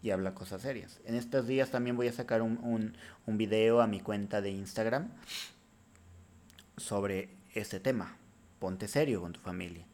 y 0.02 0.10
habla 0.10 0.34
cosas 0.34 0.62
serias. 0.62 1.00
En 1.04 1.14
estos 1.14 1.46
días 1.46 1.70
también 1.70 1.96
voy 1.96 2.08
a 2.08 2.12
sacar 2.12 2.42
un, 2.42 2.94
un, 3.26 3.38
video 3.38 3.80
a 3.80 3.86
mi 3.86 4.00
cuenta 4.00 4.40
de 4.40 4.50
Instagram 4.50 5.10
sobre 6.76 7.28
este 7.54 7.80
tema. 7.80 8.16
Ponte 8.58 8.88
serio 8.88 9.20
con 9.20 9.32
tu 9.32 9.40
familia 9.40 9.86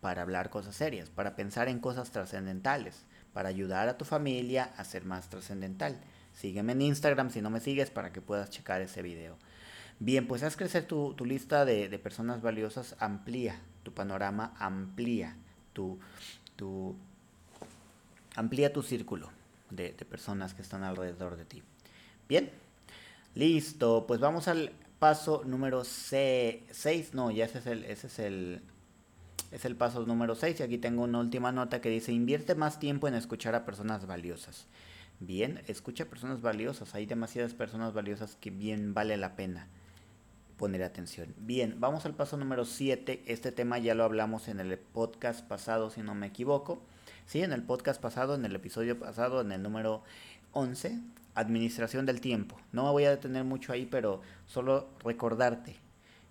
para 0.00 0.22
hablar 0.22 0.50
cosas 0.50 0.76
serias, 0.76 1.10
para 1.10 1.34
pensar 1.34 1.68
en 1.68 1.80
cosas 1.80 2.10
trascendentales, 2.10 3.04
para 3.32 3.48
ayudar 3.48 3.88
a 3.88 3.98
tu 3.98 4.04
familia 4.04 4.72
a 4.76 4.84
ser 4.84 5.04
más 5.04 5.28
trascendental. 5.28 5.98
Sígueme 6.32 6.72
en 6.72 6.82
Instagram 6.82 7.30
si 7.30 7.42
no 7.42 7.50
me 7.50 7.60
sigues 7.60 7.90
para 7.90 8.12
que 8.12 8.20
puedas 8.20 8.50
checar 8.50 8.80
ese 8.80 9.02
video. 9.02 9.36
Bien, 9.98 10.28
pues 10.28 10.44
haz 10.44 10.56
crecer 10.56 10.84
tu, 10.84 11.14
lista 11.24 11.64
de, 11.64 11.88
de 11.88 11.98
personas 11.98 12.40
valiosas, 12.40 12.94
amplía 13.00 13.60
tu 13.88 13.94
panorama 13.94 14.52
amplía, 14.58 15.34
tu, 15.72 15.98
tu, 16.56 16.94
amplía 18.34 18.72
tu 18.72 18.82
círculo 18.82 19.30
de, 19.70 19.90
personas 20.08 20.54
que 20.54 20.62
están 20.62 20.84
alrededor 20.84 21.36
de 21.36 21.44
ti. 21.44 21.62
Bien, 22.28 22.50
listo, 23.34 24.06
pues 24.06 24.20
vamos 24.20 24.48
al 24.48 24.72
paso 24.98 25.42
número 25.44 25.84
6, 25.84 27.14
no, 27.14 27.30
ya 27.30 27.44
ese 27.44 27.58
es 27.58 27.66
el, 27.66 27.84
ese 27.84 28.06
es 28.08 28.18
el, 28.18 28.62
Es 29.50 29.64
el 29.64 29.76
paso 29.76 30.04
número 30.04 30.34
6 30.34 30.60
y 30.60 30.62
aquí 30.62 30.78
tengo 30.78 31.04
una 31.04 31.20
última 31.20 31.52
nota 31.52 31.80
que 31.80 31.88
dice 31.88 32.12
invierte 32.12 32.54
más 32.54 32.78
tiempo 32.78 33.08
en 33.08 33.14
escuchar 33.14 33.54
a 33.54 33.64
personas 33.64 34.06
valiosas. 34.06 34.66
Bien, 35.20 35.62
escucha 35.66 36.04
a 36.04 36.06
personas 36.06 36.42
valiosas. 36.42 36.94
Hay 36.94 37.06
demasiadas 37.06 37.54
personas 37.54 37.92
valiosas 37.92 38.36
que 38.36 38.50
bien 38.50 38.94
vale 38.94 39.16
la 39.16 39.34
pena 39.34 39.68
poner 40.58 40.82
atención. 40.82 41.34
Bien, 41.38 41.76
vamos 41.78 42.04
al 42.04 42.14
paso 42.14 42.36
número 42.36 42.64
7. 42.64 43.24
Este 43.26 43.52
tema 43.52 43.78
ya 43.78 43.94
lo 43.94 44.04
hablamos 44.04 44.48
en 44.48 44.60
el 44.60 44.78
podcast 44.78 45.46
pasado, 45.46 45.90
si 45.90 46.02
no 46.02 46.14
me 46.14 46.26
equivoco. 46.26 46.82
Sí, 47.26 47.42
en 47.42 47.52
el 47.52 47.62
podcast 47.62 48.00
pasado, 48.00 48.34
en 48.34 48.44
el 48.44 48.54
episodio 48.54 48.98
pasado, 48.98 49.40
en 49.40 49.52
el 49.52 49.62
número 49.62 50.02
11, 50.52 50.98
administración 51.34 52.06
del 52.06 52.20
tiempo. 52.20 52.56
No 52.72 52.84
me 52.84 52.90
voy 52.90 53.04
a 53.04 53.10
detener 53.10 53.44
mucho 53.44 53.72
ahí, 53.72 53.86
pero 53.86 54.22
solo 54.46 54.88
recordarte 55.04 55.76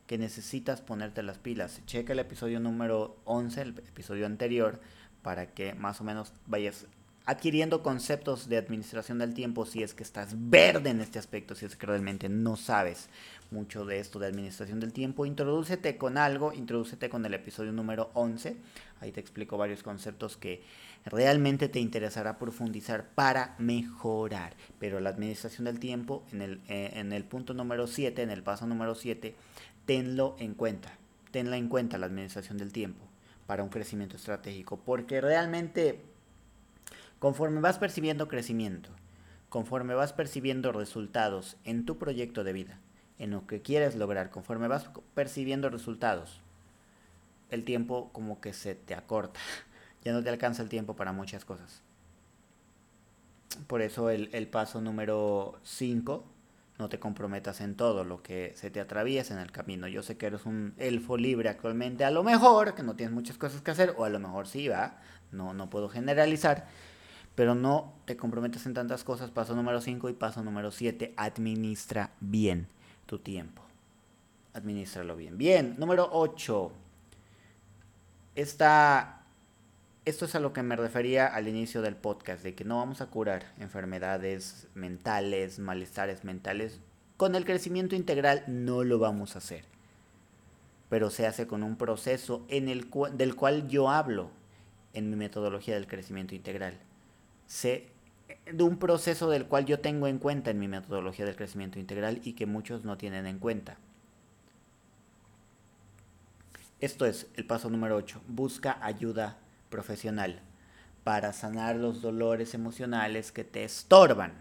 que 0.07 0.17
necesitas 0.17 0.81
ponerte 0.81 1.21
las 1.21 1.37
pilas. 1.37 1.81
Checa 1.85 2.13
el 2.13 2.19
episodio 2.19 2.59
número 2.59 3.17
11, 3.25 3.61
el 3.61 3.69
episodio 3.79 4.25
anterior, 4.25 4.79
para 5.21 5.47
que 5.47 5.73
más 5.75 5.99
o 6.01 6.03
menos 6.03 6.33
vayas 6.45 6.87
adquiriendo 7.27 7.83
conceptos 7.83 8.47
de 8.47 8.57
administración 8.57 9.19
del 9.19 9.33
tiempo 9.33 9.65
si 9.65 9.83
es 9.83 9.93
que 9.93 10.01
estás 10.01 10.33
verde 10.49 10.91
en 10.91 11.01
este 11.01 11.19
aspecto, 11.19 11.55
si 11.55 11.65
es 11.65 11.75
que 11.75 11.85
realmente 11.85 12.29
no 12.29 12.55
sabes 12.55 13.09
mucho 13.51 13.85
de 13.85 13.99
esto 13.99 14.17
de 14.17 14.27
administración 14.27 14.79
del 14.79 14.93
tiempo, 14.93 15.25
introdúcete 15.25 15.97
con 15.97 16.17
algo, 16.17 16.53
introdúcete 16.53 17.09
con 17.09 17.25
el 17.25 17.33
episodio 17.33 17.73
número 17.73 18.11
11, 18.13 18.55
ahí 19.01 19.11
te 19.11 19.19
explico 19.19 19.57
varios 19.57 19.83
conceptos 19.83 20.37
que 20.37 20.63
realmente 21.03 21.67
te 21.67 21.81
interesará 21.81 22.39
profundizar 22.39 23.09
para 23.09 23.55
mejorar, 23.59 24.55
pero 24.79 25.01
la 25.01 25.09
administración 25.09 25.65
del 25.65 25.81
tiempo 25.81 26.23
en 26.31 26.41
el, 26.41 26.61
eh, 26.69 26.91
en 26.93 27.11
el 27.11 27.25
punto 27.25 27.53
número 27.53 27.87
7, 27.87 28.21
en 28.21 28.29
el 28.29 28.41
paso 28.41 28.65
número 28.67 28.95
7, 28.95 29.35
tenlo 29.85 30.37
en 30.39 30.53
cuenta, 30.53 30.97
tenla 31.31 31.57
en 31.57 31.67
cuenta 31.67 31.97
la 31.97 32.05
administración 32.05 32.57
del 32.57 32.71
tiempo 32.71 33.05
para 33.47 33.63
un 33.63 33.69
crecimiento 33.69 34.15
estratégico, 34.15 34.77
porque 34.77 35.19
realmente 35.19 36.16
Conforme 37.19 37.61
vas 37.61 37.79
percibiendo 37.79 38.27
crecimiento, 38.27 38.89
conforme 39.49 39.95
vas 39.95 40.13
percibiendo 40.13 40.71
resultados 40.71 41.57
en 41.63 41.85
tu 41.85 41.97
proyecto 41.97 42.43
de 42.43 42.53
vida, 42.53 42.79
en 43.17 43.31
lo 43.31 43.47
que 43.47 43.61
quieres 43.61 43.95
lograr, 43.95 44.29
conforme 44.29 44.67
vas 44.67 44.89
percibiendo 45.15 45.69
resultados, 45.69 46.41
el 47.49 47.63
tiempo 47.63 48.11
como 48.13 48.39
que 48.39 48.53
se 48.53 48.75
te 48.75 48.93
acorta. 48.95 49.39
Ya 50.03 50.13
no 50.13 50.23
te 50.23 50.29
alcanza 50.29 50.61
el 50.61 50.69
tiempo 50.69 50.95
para 50.95 51.11
muchas 51.11 51.43
cosas. 51.43 51.81
Por 53.65 53.81
eso 53.81 54.09
el, 54.09 54.47
paso 54.47 54.79
número 54.79 55.59
5, 55.63 56.23
no 56.77 56.87
te 56.87 56.97
comprometas 56.97 57.59
en 57.59 57.75
todo 57.75 58.05
lo 58.05 58.21
que 58.21 58.53
se 58.55 58.69
te 58.71 58.79
atraviesa 58.79 59.33
en 59.33 59.41
el 59.41 59.51
camino. 59.51 59.85
Yo 59.89 60.03
sé 60.03 60.15
que 60.15 60.27
eres 60.27 60.45
un 60.45 60.75
elfo 60.77 61.17
libre 61.17 61.49
actualmente, 61.49 62.05
a 62.05 62.11
lo 62.11 62.23
mejor, 62.23 62.73
que 62.73 62.83
no 62.83 62.95
tienes 62.95 63.13
muchas 63.13 63.37
cosas 63.37 63.61
que 63.61 63.71
hacer, 63.71 63.95
o 63.97 64.05
a 64.05 64.09
lo 64.09 64.19
mejor 64.19 64.47
sí, 64.47 64.69
va, 64.69 65.01
no, 65.31 65.53
no 65.53 65.69
puedo 65.69 65.89
generalizar 65.89 66.67
pero 67.37 67.53
no 67.53 67.93
te 68.05 68.17
comprometas 68.17 68.65
en 68.65 68.73
tantas 68.73 69.03
cosas. 69.03 69.29
Paso 69.29 69.53
número 69.53 69.79
5 69.79 70.09
y 70.09 70.13
paso 70.13 70.43
número 70.43 70.71
7, 70.71 71.13
administra 71.17 72.09
bien 72.19 72.67
tu 73.05 73.19
tiempo. 73.19 73.61
Administralo 74.55 75.15
bien. 75.15 75.37
Bien, 75.37 75.75
número 75.77 76.09
8. 76.11 76.71
Esta, 78.33 79.21
esto 80.03 80.25
es 80.25 80.33
a 80.33 80.39
lo 80.39 80.51
que 80.51 80.63
me 80.63 80.75
refería 80.75 81.27
al 81.27 81.47
inicio 81.47 81.83
del 81.83 81.95
podcast, 81.95 82.41
de 82.41 82.55
que 82.55 82.65
no 82.65 82.77
vamos 82.77 83.01
a 83.01 83.11
curar 83.11 83.53
enfermedades 83.59 84.67
mentales, 84.73 85.59
malestares 85.59 86.23
mentales. 86.23 86.79
Con 87.17 87.35
el 87.35 87.45
crecimiento 87.45 87.95
integral 87.95 88.45
no 88.47 88.83
lo 88.83 88.97
vamos 88.97 89.35
a 89.35 89.37
hacer. 89.37 89.65
Pero 90.89 91.11
se 91.11 91.27
hace 91.27 91.45
con 91.45 91.61
un 91.61 91.75
proceso 91.75 92.47
en 92.49 92.67
el 92.67 92.89
del 93.13 93.35
cual 93.35 93.67
yo 93.67 93.91
hablo 93.91 94.31
en 94.93 95.11
mi 95.11 95.17
metodología 95.17 95.75
del 95.75 95.85
crecimiento 95.85 96.33
integral 96.33 96.79
de 97.47 98.63
un 98.63 98.77
proceso 98.77 99.29
del 99.29 99.45
cual 99.45 99.65
yo 99.65 99.79
tengo 99.79 100.07
en 100.07 100.19
cuenta 100.19 100.51
en 100.51 100.59
mi 100.59 100.67
metodología 100.67 101.25
del 101.25 101.35
crecimiento 101.35 101.79
integral 101.79 102.21
y 102.23 102.33
que 102.33 102.45
muchos 102.45 102.83
no 102.83 102.97
tienen 102.97 103.25
en 103.25 103.39
cuenta. 103.39 103.77
Esto 106.79 107.05
es 107.05 107.27
el 107.35 107.45
paso 107.45 107.69
número 107.69 107.95
8. 107.95 108.21
Busca 108.27 108.77
ayuda 108.81 109.39
profesional 109.69 110.41
para 111.03 111.33
sanar 111.33 111.75
los 111.75 112.01
dolores 112.01 112.53
emocionales 112.53 113.31
que 113.31 113.43
te 113.43 113.63
estorban. 113.63 114.33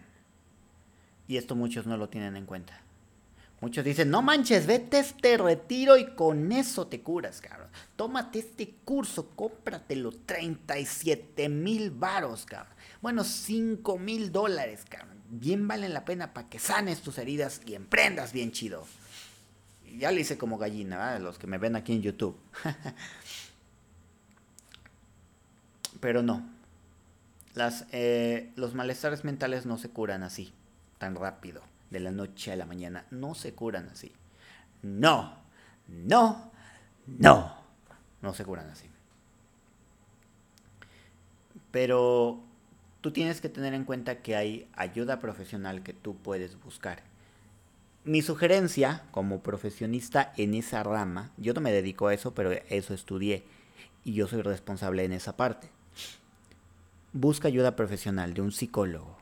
Y 1.28 1.38
esto 1.38 1.56
muchos 1.56 1.86
no 1.86 1.96
lo 1.96 2.08
tienen 2.08 2.36
en 2.36 2.44
cuenta. 2.44 2.82
Muchos 3.60 3.84
dicen, 3.84 4.10
no 4.10 4.20
manches, 4.20 4.66
vete 4.66 4.98
este 4.98 5.38
retiro 5.38 5.96
y 5.96 6.14
con 6.14 6.52
eso 6.52 6.88
te 6.88 7.00
curas, 7.00 7.40
cabrón. 7.40 7.70
Tómate 7.96 8.40
este 8.40 8.74
curso, 8.84 9.30
cómpratelo, 9.34 10.12
37 10.12 11.48
mil 11.48 11.90
varos, 11.90 12.44
cabrón. 12.44 12.75
Bueno, 13.06 13.22
5 13.22 13.98
mil 13.98 14.32
dólares, 14.32 14.84
cabrón. 14.88 15.22
Bien 15.30 15.68
valen 15.68 15.94
la 15.94 16.04
pena 16.04 16.34
para 16.34 16.48
que 16.48 16.58
sanes 16.58 17.02
tus 17.02 17.18
heridas 17.18 17.60
y 17.64 17.76
emprendas 17.76 18.32
bien 18.32 18.50
chido. 18.50 18.84
Ya 19.96 20.10
le 20.10 20.22
hice 20.22 20.36
como 20.36 20.58
gallina, 20.58 20.96
¿verdad? 20.96 21.20
Los 21.20 21.38
que 21.38 21.46
me 21.46 21.56
ven 21.56 21.76
aquí 21.76 21.92
en 21.92 22.02
YouTube. 22.02 22.36
Pero 26.00 26.24
no. 26.24 26.50
Las, 27.54 27.86
eh, 27.92 28.50
los 28.56 28.74
malestares 28.74 29.22
mentales 29.22 29.66
no 29.66 29.78
se 29.78 29.88
curan 29.88 30.24
así, 30.24 30.52
tan 30.98 31.14
rápido 31.14 31.62
de 31.90 32.00
la 32.00 32.10
noche 32.10 32.50
a 32.50 32.56
la 32.56 32.66
mañana. 32.66 33.06
No 33.12 33.36
se 33.36 33.54
curan 33.54 33.88
así. 33.88 34.10
No, 34.82 35.32
no, 35.86 36.50
no. 37.06 37.56
No 38.20 38.34
se 38.34 38.44
curan 38.44 38.68
así. 38.68 38.90
Pero 41.70 42.45
tú 43.06 43.12
tienes 43.12 43.40
que 43.40 43.48
tener 43.48 43.72
en 43.72 43.84
cuenta 43.84 44.20
que 44.20 44.34
hay 44.34 44.66
ayuda 44.74 45.20
profesional 45.20 45.84
que 45.84 45.92
tú 45.92 46.16
puedes 46.16 46.60
buscar. 46.60 47.04
Mi 48.02 48.20
sugerencia 48.20 49.04
como 49.12 49.44
profesionista 49.44 50.32
en 50.36 50.54
esa 50.54 50.82
rama, 50.82 51.30
yo 51.36 51.54
no 51.54 51.60
me 51.60 51.70
dedico 51.70 52.08
a 52.08 52.14
eso, 52.14 52.34
pero 52.34 52.50
eso 52.68 52.94
estudié 52.94 53.44
y 54.02 54.14
yo 54.14 54.26
soy 54.26 54.42
responsable 54.42 55.04
en 55.04 55.12
esa 55.12 55.36
parte. 55.36 55.68
Busca 57.12 57.46
ayuda 57.46 57.76
profesional 57.76 58.34
de 58.34 58.42
un 58.42 58.50
psicólogo 58.50 59.16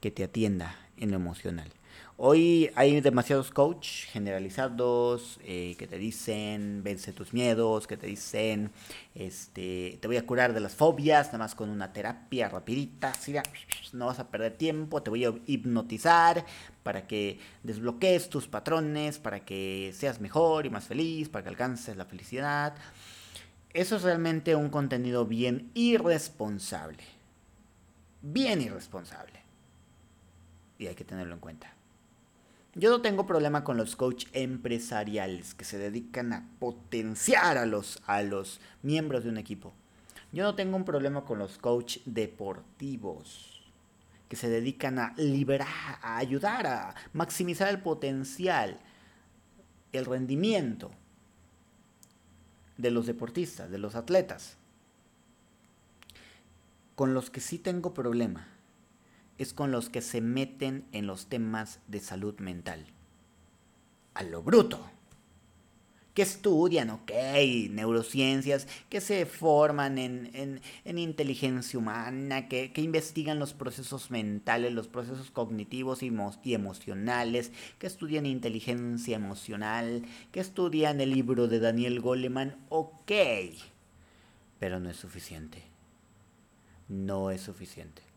que 0.00 0.12
te 0.12 0.22
atienda 0.22 0.76
en 0.96 1.10
lo 1.10 1.16
emocional. 1.16 1.72
Hoy 2.16 2.70
hay 2.74 3.00
demasiados 3.00 3.50
coach 3.50 4.04
generalizados 4.06 5.40
eh, 5.42 5.74
que 5.78 5.86
te 5.86 5.96
dicen 5.96 6.82
vence 6.84 7.14
tus 7.14 7.32
miedos, 7.32 7.86
que 7.86 7.96
te 7.96 8.06
dicen 8.06 8.70
este 9.14 9.98
te 10.02 10.06
voy 10.06 10.18
a 10.18 10.26
curar 10.26 10.52
de 10.52 10.60
las 10.60 10.74
fobias, 10.74 11.28
nada 11.28 11.38
más 11.38 11.54
con 11.54 11.70
una 11.70 11.94
terapia 11.94 12.50
rapidita, 12.50 13.14
no 13.94 14.06
vas 14.06 14.18
a 14.18 14.28
perder 14.28 14.58
tiempo, 14.58 15.02
te 15.02 15.08
voy 15.08 15.24
a 15.24 15.32
hipnotizar 15.46 16.44
para 16.82 17.06
que 17.06 17.38
desbloquees 17.62 18.28
tus 18.28 18.48
patrones, 18.48 19.18
para 19.18 19.40
que 19.40 19.92
seas 19.94 20.20
mejor 20.20 20.66
y 20.66 20.70
más 20.70 20.84
feliz, 20.84 21.28
para 21.28 21.42
que 21.42 21.48
alcances 21.48 21.96
la 21.96 22.04
felicidad. 22.04 22.74
Eso 23.72 23.96
es 23.96 24.02
realmente 24.02 24.54
un 24.56 24.68
contenido 24.68 25.26
bien 25.26 25.70
irresponsable. 25.74 27.04
Bien 28.20 28.60
irresponsable. 28.60 29.40
Y 30.78 30.86
hay 30.86 30.94
que 30.94 31.04
tenerlo 31.04 31.34
en 31.34 31.40
cuenta. 31.40 31.79
Yo 32.76 32.90
no 32.90 33.02
tengo 33.02 33.26
problema 33.26 33.64
con 33.64 33.76
los 33.76 33.96
coach 33.96 34.26
empresariales 34.32 35.54
que 35.54 35.64
se 35.64 35.76
dedican 35.76 36.32
a 36.32 36.48
potenciar 36.60 37.58
a 37.58 37.66
los, 37.66 38.00
a 38.06 38.22
los 38.22 38.60
miembros 38.82 39.24
de 39.24 39.30
un 39.30 39.38
equipo. 39.38 39.72
Yo 40.32 40.44
no 40.44 40.54
tengo 40.54 40.76
un 40.76 40.84
problema 40.84 41.24
con 41.24 41.40
los 41.40 41.58
coach 41.58 41.98
deportivos 42.04 43.60
que 44.28 44.36
se 44.36 44.48
dedican 44.48 45.00
a 45.00 45.14
liberar, 45.16 45.66
a 46.00 46.18
ayudar, 46.18 46.68
a 46.68 46.94
maximizar 47.12 47.68
el 47.68 47.80
potencial, 47.80 48.78
el 49.90 50.04
rendimiento 50.04 50.92
de 52.78 52.92
los 52.92 53.06
deportistas, 53.06 53.68
de 53.68 53.78
los 53.78 53.96
atletas. 53.96 54.56
Con 56.94 57.14
los 57.14 57.30
que 57.30 57.40
sí 57.40 57.58
tengo 57.58 57.92
problema 57.92 58.46
es 59.40 59.54
con 59.54 59.70
los 59.70 59.88
que 59.88 60.02
se 60.02 60.20
meten 60.20 60.84
en 60.92 61.06
los 61.06 61.26
temas 61.26 61.80
de 61.88 62.00
salud 62.00 62.38
mental. 62.40 62.84
A 64.12 64.22
lo 64.22 64.42
bruto. 64.42 64.86
Que 66.12 66.20
estudian, 66.20 66.90
ok, 66.90 67.10
neurociencias, 67.70 68.68
que 68.90 69.00
se 69.00 69.24
forman 69.24 69.96
en, 69.96 70.60
inteligencia 70.84 71.78
humana, 71.78 72.48
que, 72.48 72.70
investigan 72.76 73.38
los 73.38 73.54
procesos 73.54 74.10
mentales, 74.10 74.74
los 74.74 74.88
procesos 74.88 75.30
cognitivos 75.30 76.02
y, 76.02 76.12
y 76.44 76.54
emocionales, 76.54 77.50
que 77.78 77.86
estudian 77.86 78.26
inteligencia 78.26 79.16
emocional, 79.16 80.04
que 80.32 80.40
estudian 80.40 81.00
el 81.00 81.12
libro 81.12 81.48
de 81.48 81.60
Daniel 81.60 82.00
Goleman, 82.00 82.58
ok. 82.68 83.12
Pero 84.58 84.80
no 84.80 84.90
es 84.90 84.98
suficiente. 84.98 85.62
No 86.88 87.30
es 87.30 87.40
suficiente. 87.40 88.09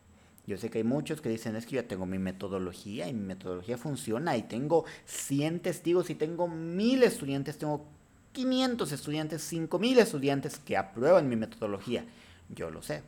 Yo 0.46 0.58
sé 0.58 0.70
que 0.70 0.80
hay 0.80 0.84
muchos 0.84 1.22
que 1.22 1.30
dicen, 1.30 1.56
es 1.56 1.66
que 1.66 1.76
yo 1.76 1.86
tengo 1.86 2.06
mi 2.06 2.20
metodología 2.20 3.08
y 3.08 3.14
mi 3.14 3.26
metodología 3.26 3.78
funciona 3.78 4.36
y 4.36 4.44
tengo 4.44 4.84
100 5.06 5.62
testigos 5.62 6.10
y 6.10 6.16
tengo 6.16 6.50
1000 6.50 7.04
estudiantes, 7.04 7.58
tengo 7.58 7.86
500 8.34 8.92
estudiantes, 8.92 9.42
5000 9.44 10.00
estudiantes 10.00 10.60
que 10.60 10.76
aprueban 10.76 11.30
mi 11.30 11.38
metodología. 11.38 12.06
Yo 12.50 12.72
lo 12.72 12.82
sé. 12.82 13.04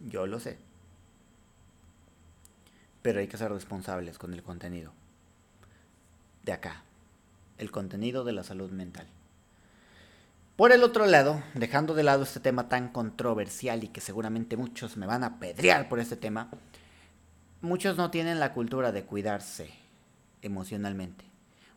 Yo 0.00 0.26
lo 0.26 0.40
sé. 0.40 0.58
Pero 3.02 3.20
hay 3.20 3.26
que 3.26 3.36
ser 3.36 3.52
responsables 3.52 4.16
con 4.16 4.32
el 4.32 4.42
contenido. 4.42 4.92
De 6.44 6.52
acá. 6.52 6.82
El 7.58 7.70
contenido 7.70 8.24
de 8.24 8.32
la 8.32 8.42
salud 8.42 8.70
mental. 8.70 9.06
Por 10.62 10.70
el 10.70 10.84
otro 10.84 11.06
lado, 11.06 11.42
dejando 11.54 11.92
de 11.92 12.04
lado 12.04 12.22
este 12.22 12.38
tema 12.38 12.68
tan 12.68 12.90
controversial 12.90 13.82
y 13.82 13.88
que 13.88 14.00
seguramente 14.00 14.56
muchos 14.56 14.96
me 14.96 15.08
van 15.08 15.24
a 15.24 15.40
pedrear 15.40 15.88
por 15.88 15.98
este 15.98 16.14
tema, 16.14 16.50
muchos 17.60 17.96
no 17.96 18.12
tienen 18.12 18.38
la 18.38 18.52
cultura 18.52 18.92
de 18.92 19.02
cuidarse 19.02 19.70
emocionalmente. 20.40 21.24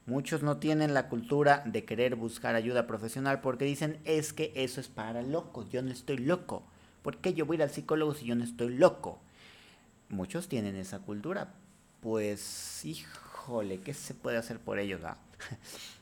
Muchos 0.06 0.44
no 0.44 0.58
tienen 0.58 0.94
la 0.94 1.10
cultura 1.10 1.64
de 1.66 1.84
querer 1.84 2.16
buscar 2.16 2.54
ayuda 2.54 2.86
profesional 2.86 3.42
porque 3.42 3.66
dicen 3.66 3.98
es 4.06 4.34
que 4.34 4.52
eso 4.54 4.80
es 4.80 4.88
para 4.88 5.24
locos, 5.24 5.72
yo 5.72 5.82
no 5.82 5.90
estoy 5.90 6.20
loco. 6.20 6.62
¿Por 7.02 7.18
qué 7.18 7.34
yo 7.34 7.48
voy 7.48 7.60
al 7.64 7.72
psicólogo 7.72 8.14
si 8.14 8.28
yo 8.28 8.36
no 8.36 8.44
estoy 8.44 8.78
loco? 8.78 9.18
Muchos 10.10 10.48
tienen 10.48 10.76
esa 10.76 11.00
cultura. 11.00 11.56
Pues, 12.02 12.86
híjole, 12.86 13.80
¿qué 13.80 13.96
se 13.96 14.14
puede 14.14 14.38
hacer 14.38 14.60
por 14.60 14.78
ellos? 14.78 15.02
Ah? 15.04 15.18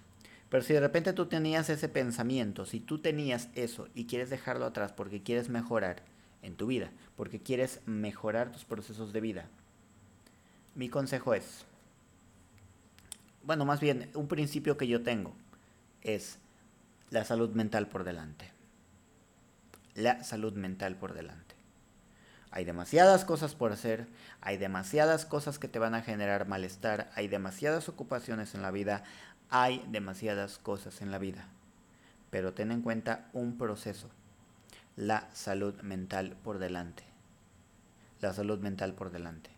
Pero 0.54 0.64
si 0.64 0.74
de 0.74 0.82
repente 0.82 1.14
tú 1.14 1.26
tenías 1.26 1.68
ese 1.72 1.90
pensamiento, 1.90 2.68
si 2.68 2.80
tú 2.80 3.00
tenías 3.00 3.50
eso 3.56 3.88
y 3.96 4.06
quieres 4.06 4.30
dejarlo 4.30 4.68
atrás 4.68 4.92
porque 4.92 5.24
quieres 5.24 5.50
mejorar 5.50 6.04
en 6.44 6.56
tu 6.56 6.68
vida, 6.68 6.92
porque 7.16 7.42
quieres 7.42 7.80
mejorar 7.88 8.52
tus 8.52 8.64
procesos 8.64 9.14
de 9.14 9.20
vida, 9.20 9.46
mi 10.76 10.90
consejo 10.90 11.34
es, 11.34 11.66
bueno, 13.42 13.66
más 13.66 13.80
bien, 13.80 14.12
un 14.14 14.28
principio 14.28 14.78
que 14.78 14.86
yo 14.86 15.02
tengo 15.02 15.34
es 16.04 16.38
la 17.10 17.26
salud 17.26 17.50
mental 17.56 17.88
por 17.88 18.04
delante. 18.04 18.52
La 19.96 20.24
salud 20.24 20.54
mental 20.54 20.98
por 20.98 21.16
delante. 21.16 21.56
Hay 22.52 22.66
demasiadas 22.66 23.26
cosas 23.26 23.56
por 23.56 23.72
hacer, 23.72 24.06
hay 24.40 24.58
demasiadas 24.58 25.26
cosas 25.26 25.58
que 25.58 25.68
te 25.68 25.80
van 25.80 25.96
a 25.96 26.04
generar 26.04 26.48
malestar, 26.48 27.10
hay 27.16 27.28
demasiadas 27.28 27.90
ocupaciones 27.90 28.54
en 28.54 28.62
la 28.62 28.70
vida, 28.70 29.04
hay 29.56 29.86
demasiadas 29.88 30.58
cosas 30.58 31.04
en 31.04 31.12
la 31.12 31.20
vida. 31.20 31.48
Pero 32.32 32.56
ten 32.56 32.72
en 32.72 32.82
cuenta 32.82 33.30
un 33.34 33.56
proceso. 33.56 34.10
La 34.96 35.30
salud 35.32 35.80
mental 35.84 36.36
por 36.44 36.58
delante. 36.58 37.04
La 38.20 38.34
salud 38.34 38.58
mental 38.58 38.96
por 38.96 39.12
delante. 39.12 39.52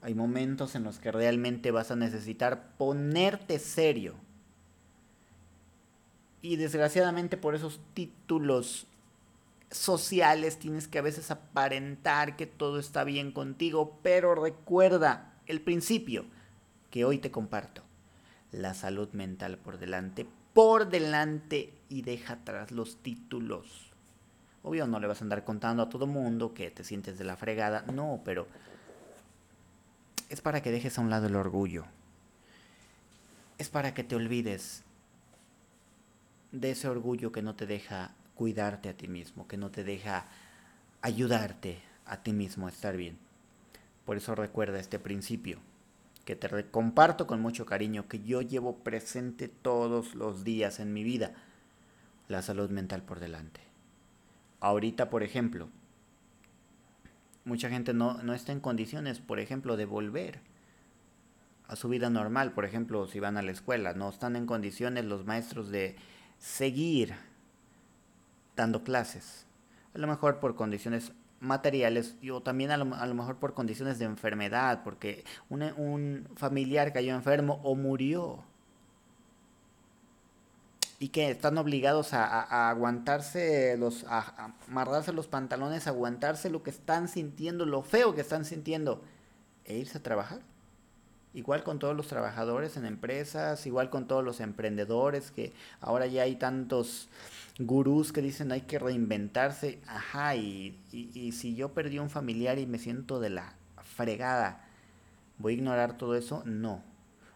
Hay 0.00 0.14
momentos 0.14 0.74
en 0.74 0.84
los 0.84 0.98
que 0.98 1.12
realmente 1.12 1.70
vas 1.70 1.90
a 1.90 1.96
necesitar 1.96 2.78
ponerte 2.78 3.58
serio. 3.58 4.14
Y 6.40 6.56
desgraciadamente 6.56 7.36
por 7.36 7.54
esos 7.54 7.80
títulos 7.92 8.86
sociales 9.70 10.58
tienes 10.58 10.88
que 10.88 10.98
a 10.98 11.02
veces 11.02 11.30
aparentar 11.30 12.36
que 12.36 12.46
todo 12.46 12.78
está 12.78 13.04
bien 13.04 13.32
contigo, 13.32 13.98
pero 14.02 14.34
recuerda 14.34 15.34
el 15.44 15.60
principio 15.60 16.24
que 16.90 17.04
hoy 17.04 17.18
te 17.18 17.30
comparto 17.30 17.82
la 18.54 18.74
salud 18.74 19.10
mental 19.12 19.58
por 19.58 19.78
delante, 19.78 20.26
por 20.52 20.88
delante 20.88 21.74
y 21.88 22.02
deja 22.02 22.34
atrás 22.34 22.70
los 22.70 23.02
títulos. 23.02 23.92
Obvio 24.62 24.86
no 24.86 25.00
le 25.00 25.06
vas 25.06 25.20
a 25.20 25.24
andar 25.24 25.44
contando 25.44 25.82
a 25.82 25.88
todo 25.88 26.06
mundo 26.06 26.54
que 26.54 26.70
te 26.70 26.84
sientes 26.84 27.18
de 27.18 27.24
la 27.24 27.36
fregada, 27.36 27.82
no, 27.92 28.22
pero 28.24 28.46
es 30.30 30.40
para 30.40 30.62
que 30.62 30.70
dejes 30.70 30.98
a 30.98 31.02
un 31.02 31.10
lado 31.10 31.26
el 31.26 31.36
orgullo. 31.36 31.84
Es 33.58 33.68
para 33.68 33.94
que 33.94 34.04
te 34.04 34.16
olvides 34.16 34.82
de 36.52 36.70
ese 36.70 36.88
orgullo 36.88 37.30
que 37.32 37.42
no 37.42 37.54
te 37.54 37.66
deja 37.66 38.12
cuidarte 38.34 38.88
a 38.88 38.96
ti 38.96 39.06
mismo, 39.06 39.46
que 39.46 39.56
no 39.56 39.70
te 39.70 39.84
deja 39.84 40.26
ayudarte 41.02 41.82
a 42.06 42.22
ti 42.22 42.32
mismo 42.32 42.66
a 42.66 42.70
estar 42.70 42.96
bien. 42.96 43.18
Por 44.04 44.16
eso 44.16 44.34
recuerda 44.34 44.78
este 44.78 44.98
principio 44.98 45.60
que 46.24 46.36
te 46.36 46.70
comparto 46.70 47.26
con 47.26 47.40
mucho 47.40 47.66
cariño, 47.66 48.08
que 48.08 48.20
yo 48.22 48.40
llevo 48.40 48.78
presente 48.78 49.48
todos 49.48 50.14
los 50.14 50.44
días 50.44 50.80
en 50.80 50.92
mi 50.92 51.04
vida, 51.04 51.32
la 52.28 52.42
salud 52.42 52.70
mental 52.70 53.02
por 53.02 53.20
delante. 53.20 53.60
Ahorita, 54.60 55.10
por 55.10 55.22
ejemplo, 55.22 55.68
mucha 57.44 57.68
gente 57.68 57.92
no, 57.92 58.22
no 58.22 58.32
está 58.32 58.52
en 58.52 58.60
condiciones, 58.60 59.18
por 59.20 59.38
ejemplo, 59.38 59.76
de 59.76 59.84
volver 59.84 60.40
a 61.68 61.76
su 61.76 61.88
vida 61.88 62.10
normal, 62.10 62.52
por 62.52 62.64
ejemplo, 62.64 63.06
si 63.06 63.20
van 63.20 63.36
a 63.36 63.42
la 63.42 63.52
escuela, 63.52 63.94
no 63.94 64.08
están 64.08 64.36
en 64.36 64.46
condiciones 64.46 65.04
los 65.04 65.24
maestros 65.24 65.70
de 65.70 65.96
seguir 66.38 67.14
dando 68.56 68.84
clases. 68.84 69.46
A 69.94 69.98
lo 69.98 70.06
mejor 70.06 70.40
por 70.40 70.56
condiciones 70.56 71.12
materiales 71.44 72.16
o 72.32 72.42
también 72.42 72.70
a 72.70 72.76
lo, 72.76 73.14
mejor 73.14 73.36
por 73.36 73.54
condiciones 73.54 73.98
de 73.98 74.06
enfermedad, 74.06 74.82
porque 74.82 75.24
un, 75.48 76.28
familiar 76.36 76.92
cayó 76.92 77.14
enfermo 77.14 77.60
o 77.62 77.76
murió. 77.76 78.42
Y 80.98 81.08
que 81.08 81.30
están 81.30 81.58
obligados 81.58 82.14
a, 82.14 82.70
aguantarse 82.70 83.76
los, 83.76 84.04
a, 84.08 84.54
amarrarse 84.68 85.12
los 85.12 85.26
pantalones, 85.26 85.86
aguantarse 85.86 86.48
lo 86.48 86.62
que 86.62 86.70
están 86.70 87.08
sintiendo, 87.08 87.66
lo 87.66 87.82
feo 87.82 88.14
que 88.14 88.22
están 88.22 88.44
sintiendo, 88.44 89.02
e 89.64 89.76
irse 89.76 89.98
a 89.98 90.02
trabajar. 90.02 90.40
Igual 91.34 91.64
con 91.64 91.80
todos 91.80 91.96
los 91.96 92.06
trabajadores 92.06 92.76
en 92.76 92.86
empresas, 92.86 93.66
igual 93.66 93.90
con 93.90 94.06
todos 94.06 94.24
los 94.24 94.40
emprendedores, 94.40 95.32
que 95.32 95.52
ahora 95.80 96.06
ya 96.06 96.22
hay 96.22 96.36
tantos 96.36 97.08
gurús 97.58 98.12
que 98.12 98.22
dicen 98.22 98.52
hay 98.52 98.62
que 98.62 98.78
reinventarse. 98.78 99.80
Ajá, 99.86 100.36
y, 100.36 100.78
y, 100.92 101.32
si 101.32 101.54
yo 101.54 101.72
perdí 101.72 101.98
un 101.98 102.10
familiar 102.10 102.58
y 102.58 102.66
me 102.66 102.78
siento 102.78 103.20
de 103.20 103.30
la 103.30 103.54
fregada, 103.82 104.64
¿voy 105.38 105.54
a 105.54 105.56
ignorar 105.56 105.96
todo 105.96 106.16
eso? 106.16 106.42
No, 106.44 106.82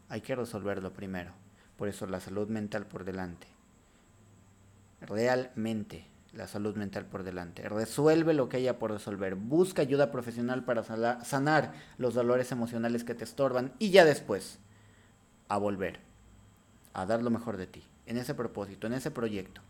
hay 0.09 0.21
que 0.21 0.35
resolverlo 0.35 0.93
primero. 0.93 1.33
Por 1.77 1.89
eso 1.89 2.07
la 2.07 2.21
salud 2.21 2.49
mental 2.49 2.87
por 2.87 3.05
delante. 3.05 3.47
Realmente 5.01 6.07
la 6.33 6.49
salud 6.49 6.77
mental 6.77 7.07
por 7.07 7.23
delante. 7.23 7.69
Resuelve 7.69 8.35
lo 8.35 8.49
que 8.49 8.59
haya 8.59 8.79
por 8.79 8.91
resolver. 8.91 9.37
Busca 9.37 9.83
ayuda 9.83 10.11
profesional 10.11 10.65
para 10.65 10.83
sanar 11.25 11.73
los 11.99 12.15
dolores 12.15 12.51
emocionales 12.53 13.05
que 13.05 13.15
te 13.15 13.25
estorban 13.25 13.73
y 13.79 13.91
ya 13.91 14.05
después 14.05 14.59
a 15.49 15.57
volver 15.57 16.01
a 16.93 17.07
dar 17.07 17.23
lo 17.23 17.31
mejor 17.31 17.57
de 17.57 17.67
ti 17.67 17.85
en 18.07 18.19
ese 18.19 18.35
propósito, 18.35 18.87
en 18.87 18.95
ese 18.95 19.11
proyecto. 19.11 19.61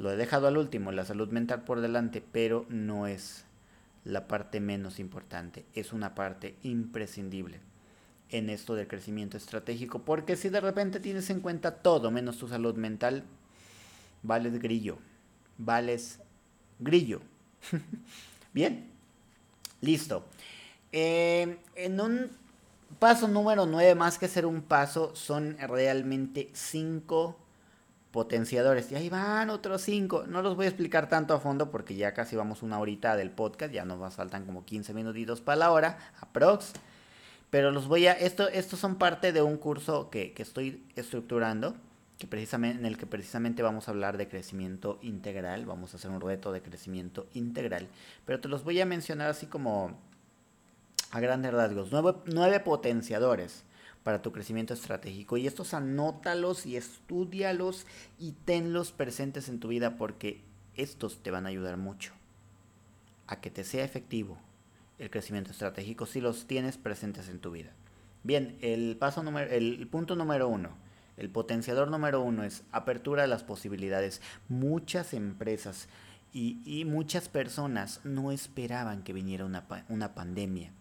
Lo 0.00 0.10
he 0.10 0.16
dejado 0.16 0.46
al 0.46 0.56
último, 0.56 0.92
la 0.92 1.04
salud 1.04 1.28
mental 1.28 1.62
por 1.64 1.82
delante, 1.82 2.22
pero 2.22 2.64
no 2.70 3.06
es 3.06 3.44
la 4.02 4.26
parte 4.28 4.58
menos 4.58 4.98
importante, 4.98 5.66
es 5.74 5.92
una 5.92 6.14
parte 6.14 6.54
imprescindible 6.62 7.60
en 8.30 8.48
esto 8.48 8.74
del 8.74 8.88
crecimiento 8.88 9.36
estratégico, 9.36 9.98
porque 9.98 10.36
si 10.36 10.48
de 10.48 10.60
repente 10.60 11.00
tienes 11.00 11.28
en 11.28 11.40
cuenta 11.40 11.82
todo 11.82 12.10
menos 12.10 12.38
tu 12.38 12.48
salud 12.48 12.76
mental, 12.76 13.24
vales 14.22 14.58
grillo, 14.58 14.96
vales 15.58 16.18
grillo. 16.78 17.20
Bien, 18.54 18.88
listo. 19.82 20.24
Eh, 20.92 21.58
en 21.76 22.00
un 22.00 22.30
paso 22.98 23.28
número 23.28 23.66
9, 23.66 23.94
más 23.96 24.16
que 24.16 24.28
ser 24.28 24.46
un 24.46 24.62
paso, 24.62 25.14
son 25.14 25.58
realmente 25.58 26.48
cinco 26.54 27.36
potenciadores. 28.10 28.90
Y 28.90 28.96
ahí 28.96 29.08
van 29.08 29.50
otros 29.50 29.82
cinco. 29.82 30.24
No 30.26 30.42
los 30.42 30.56
voy 30.56 30.66
a 30.66 30.68
explicar 30.68 31.08
tanto 31.08 31.34
a 31.34 31.40
fondo 31.40 31.70
porque 31.70 31.94
ya 31.94 32.12
casi 32.14 32.36
vamos 32.36 32.62
una 32.62 32.78
horita 32.78 33.16
del 33.16 33.30
podcast. 33.30 33.72
Ya 33.72 33.84
nos 33.84 34.14
faltan 34.14 34.46
como 34.46 34.64
15 34.64 34.94
minutitos 34.94 35.40
para 35.40 35.56
la 35.56 35.70
hora, 35.70 35.98
aprox. 36.20 36.72
Pero 37.50 37.70
los 37.70 37.88
voy 37.88 38.06
a... 38.06 38.12
Esto, 38.12 38.48
estos 38.48 38.78
son 38.78 38.96
parte 38.96 39.32
de 39.32 39.42
un 39.42 39.56
curso 39.56 40.10
que, 40.10 40.32
que 40.32 40.42
estoy 40.42 40.84
estructurando. 40.96 41.74
Que 42.18 42.26
precisamente, 42.26 42.78
en 42.78 42.86
el 42.86 42.98
que 42.98 43.06
precisamente 43.06 43.62
vamos 43.62 43.88
a 43.88 43.92
hablar 43.92 44.18
de 44.18 44.28
crecimiento 44.28 44.98
integral. 45.02 45.64
Vamos 45.66 45.94
a 45.94 45.96
hacer 45.96 46.10
un 46.10 46.20
reto 46.20 46.52
de 46.52 46.62
crecimiento 46.62 47.28
integral. 47.32 47.88
Pero 48.26 48.40
te 48.40 48.48
los 48.48 48.64
voy 48.64 48.80
a 48.80 48.86
mencionar 48.86 49.30
así 49.30 49.46
como 49.46 49.98
a 51.12 51.20
grandes 51.20 51.52
rasgos. 51.52 51.90
Nueve, 51.90 52.18
nueve 52.26 52.60
potenciadores 52.60 53.64
para 54.02 54.22
tu 54.22 54.32
crecimiento 54.32 54.74
estratégico. 54.74 55.36
Y 55.36 55.46
estos 55.46 55.74
anótalos 55.74 56.66
y 56.66 56.76
estudialos 56.76 57.86
y 58.18 58.32
tenlos 58.32 58.92
presentes 58.92 59.48
en 59.48 59.60
tu 59.60 59.68
vida 59.68 59.96
porque 59.96 60.42
estos 60.74 61.22
te 61.22 61.30
van 61.30 61.46
a 61.46 61.50
ayudar 61.50 61.76
mucho 61.76 62.12
a 63.26 63.40
que 63.40 63.50
te 63.50 63.64
sea 63.64 63.84
efectivo 63.84 64.38
el 64.98 65.10
crecimiento 65.10 65.50
estratégico 65.50 66.06
si 66.06 66.20
los 66.20 66.46
tienes 66.46 66.76
presentes 66.76 67.28
en 67.28 67.38
tu 67.38 67.50
vida. 67.50 67.70
Bien, 68.22 68.58
el 68.60 68.96
paso 68.96 69.22
número, 69.22 69.50
el 69.50 69.86
punto 69.88 70.14
número 70.14 70.48
uno, 70.48 70.70
el 71.16 71.30
potenciador 71.30 71.90
número 71.90 72.22
uno 72.22 72.44
es 72.44 72.64
apertura 72.72 73.22
de 73.22 73.28
las 73.28 73.44
posibilidades. 73.44 74.20
Muchas 74.48 75.14
empresas 75.14 75.88
y, 76.32 76.84
muchas 76.86 77.28
personas 77.28 78.00
no 78.04 78.30
esperaban 78.32 79.02
que 79.02 79.12
viniera 79.12 79.44
una, 79.44 79.66
una 79.88 80.14
pandemia. 80.14 80.72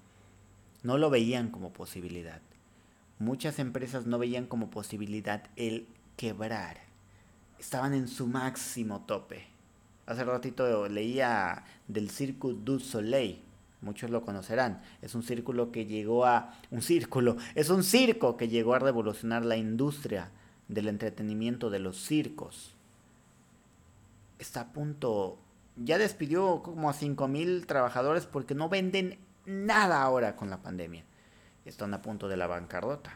No 0.83 0.97
lo 0.97 1.09
veían 1.09 1.49
como 1.49 1.73
posibilidad 1.73 2.41
muchas 3.19 3.59
empresas 3.59 4.05
no 4.05 4.17
veían 4.17 4.47
como 4.47 4.69
posibilidad 4.69 5.43
el 5.55 5.87
quebrar, 6.15 6.77
estaban 7.59 7.93
en 7.93 8.07
su 8.07 8.27
máximo 8.27 9.01
tope. 9.01 9.47
Hace 10.05 10.23
ratito 10.23 10.87
leía 10.87 11.65
del 11.87 12.09
Cirque 12.09 12.55
du 12.63 12.79
Soleil, 12.79 13.41
muchos 13.81 14.09
lo 14.09 14.23
conocerán. 14.23 14.81
Es 15.01 15.13
un 15.13 15.21
círculo 15.21 15.71
que 15.71 15.85
llegó 15.85 16.25
a 16.25 16.53
un 16.71 16.81
círculo, 16.81 17.37
es 17.53 17.69
un 17.69 17.83
circo 17.83 18.35
que 18.35 18.47
llegó 18.47 18.73
a 18.73 18.79
revolucionar 18.79 19.45
la 19.45 19.57
industria 19.57 20.31
del 20.67 20.87
entretenimiento 20.87 21.69
de 21.69 21.79
los 21.79 21.97
circos. 21.97 22.73
Está 24.39 24.61
a 24.61 24.71
punto, 24.71 25.37
ya 25.75 25.97
despidió 25.97 26.63
como 26.63 26.89
a 26.89 26.93
5000 26.93 27.67
trabajadores 27.67 28.25
porque 28.25 28.55
no 28.55 28.69
venden 28.69 29.19
nada 29.45 30.01
ahora 30.01 30.35
con 30.35 30.49
la 30.49 30.61
pandemia. 30.61 31.03
Están 31.69 31.93
a 31.93 32.01
punto 32.01 32.27
de 32.27 32.35
la 32.35 32.47
bancarrota. 32.47 33.15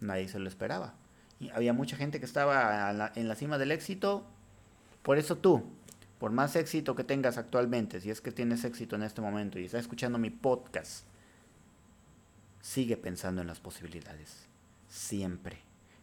Nadie 0.00 0.28
se 0.28 0.38
lo 0.38 0.48
esperaba. 0.48 0.94
Y 1.40 1.48
había 1.50 1.72
mucha 1.72 1.96
gente 1.96 2.20
que 2.20 2.26
estaba 2.26 3.10
en 3.14 3.28
la 3.28 3.34
cima 3.34 3.56
del 3.56 3.72
éxito. 3.72 4.26
Por 5.02 5.16
eso 5.16 5.36
tú, 5.36 5.64
por 6.18 6.32
más 6.32 6.54
éxito 6.54 6.94
que 6.94 7.02
tengas 7.02 7.38
actualmente, 7.38 8.00
si 8.00 8.10
es 8.10 8.20
que 8.20 8.30
tienes 8.30 8.64
éxito 8.64 8.94
en 8.94 9.02
este 9.02 9.22
momento 9.22 9.58
y 9.58 9.64
estás 9.64 9.80
escuchando 9.80 10.18
mi 10.18 10.30
podcast, 10.30 11.06
sigue 12.60 12.98
pensando 12.98 13.40
en 13.40 13.46
las 13.46 13.60
posibilidades. 13.60 14.46
Siempre. 14.88 15.58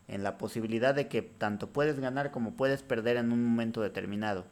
En 0.07 0.23
la 0.23 0.39
posibilidad 0.39 0.95
de 0.95 1.07
que 1.07 1.21
tanto 1.21 1.69
puedes 1.71 1.99
ganar 1.99 2.31
como 2.31 2.55
puedes 2.55 2.81
perder 2.81 3.17
en 3.17 3.31
un 3.31 3.45
momento 3.45 3.81
determinado. 3.81 4.45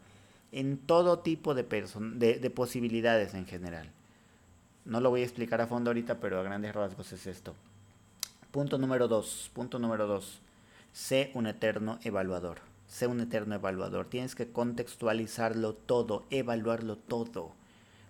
En 0.52 0.78
todo 0.78 1.20
tipo 1.20 1.56
de, 1.56 1.64
de, 1.64 2.50
posibilidades 2.52 3.34
en 3.34 3.46
general. 3.46 3.92
No 4.86 5.02
lo 5.02 5.10
voy 5.10 5.22
a 5.22 5.26
explicar 5.26 5.62
a 5.62 5.68
fondo 5.68 5.90
ahorita, 5.90 6.20
pero 6.20 6.40
a 6.40 6.44
grandes 6.44 6.74
rasgos 6.74 7.12
es 7.14 7.28
esto. 7.28 7.56
Punto 8.52 8.78
número 8.78 9.08
dos. 9.08 9.52
Punto 9.54 9.78
número 9.78 10.08
dos. 10.08 10.40
Sé 10.94 11.32
un 11.36 11.46
eterno 11.46 12.00
evaluador. 12.04 12.60
Sé 12.88 13.06
un 13.06 13.20
eterno 13.22 13.56
evaluador. 13.56 14.08
Tienes 14.08 14.34
que 14.34 14.52
contextualizarlo 14.52 15.74
todo, 15.74 16.26
evaluarlo 16.32 16.96
todo. 16.96 17.52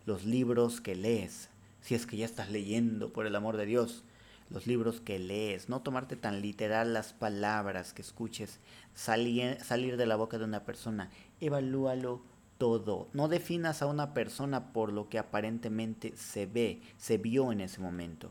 Los 0.05 0.23
libros 0.23 0.79
que 0.79 0.95
lees, 0.95 1.49
si 1.81 1.95
es 1.95 2.05
que 2.05 2.15
ya 2.17 2.25
estás 2.25 2.49
leyendo, 2.49 3.11
por 3.11 3.25
el 3.25 3.35
amor 3.35 3.57
de 3.57 3.65
Dios. 3.65 4.03
Los 4.49 4.65
libros 4.65 5.01
que 5.01 5.19
lees, 5.19 5.69
no 5.69 5.81
tomarte 5.81 6.15
tan 6.15 6.41
literal 6.41 6.93
las 6.93 7.13
palabras 7.13 7.93
que 7.93 8.01
escuches 8.01 8.59
salir, 8.95 9.57
salir 9.63 9.97
de 9.97 10.05
la 10.05 10.15
boca 10.15 10.37
de 10.37 10.45
una 10.45 10.63
persona. 10.63 11.09
Evalúalo 11.41 12.21
todo. 12.59 13.07
No 13.13 13.27
definas 13.27 13.81
a 13.81 13.87
una 13.87 14.13
persona 14.13 14.71
por 14.71 14.93
lo 14.93 15.09
que 15.09 15.17
aparentemente 15.17 16.13
se 16.15 16.45
ve, 16.45 16.81
se 16.97 17.17
vio 17.17 17.51
en 17.51 17.61
ese 17.61 17.81
momento. 17.81 18.29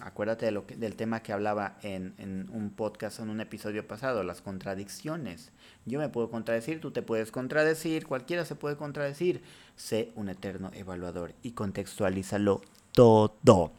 Acuérdate 0.00 0.46
de 0.46 0.52
lo 0.52 0.64
del 0.76 0.94
tema 0.94 1.24
que 1.24 1.32
hablaba 1.32 1.76
en, 1.82 2.14
un 2.52 2.70
podcast, 2.70 3.18
en 3.18 3.30
un 3.30 3.40
episodio 3.40 3.86
pasado, 3.86 4.22
las 4.22 4.40
contradicciones. 4.40 5.50
Yo 5.86 5.98
me 5.98 6.08
puedo 6.08 6.30
contradecir, 6.30 6.80
tú 6.80 6.92
te 6.92 7.02
puedes 7.02 7.32
contradecir, 7.32 8.06
cualquiera 8.06 8.44
se 8.44 8.54
puede 8.54 8.76
contradecir. 8.76 9.42
Sé 9.74 10.12
un 10.14 10.28
eterno 10.28 10.70
evaluador 10.72 11.34
y 11.42 11.50
contextualízalo 11.50 12.62
todo. 12.92 13.72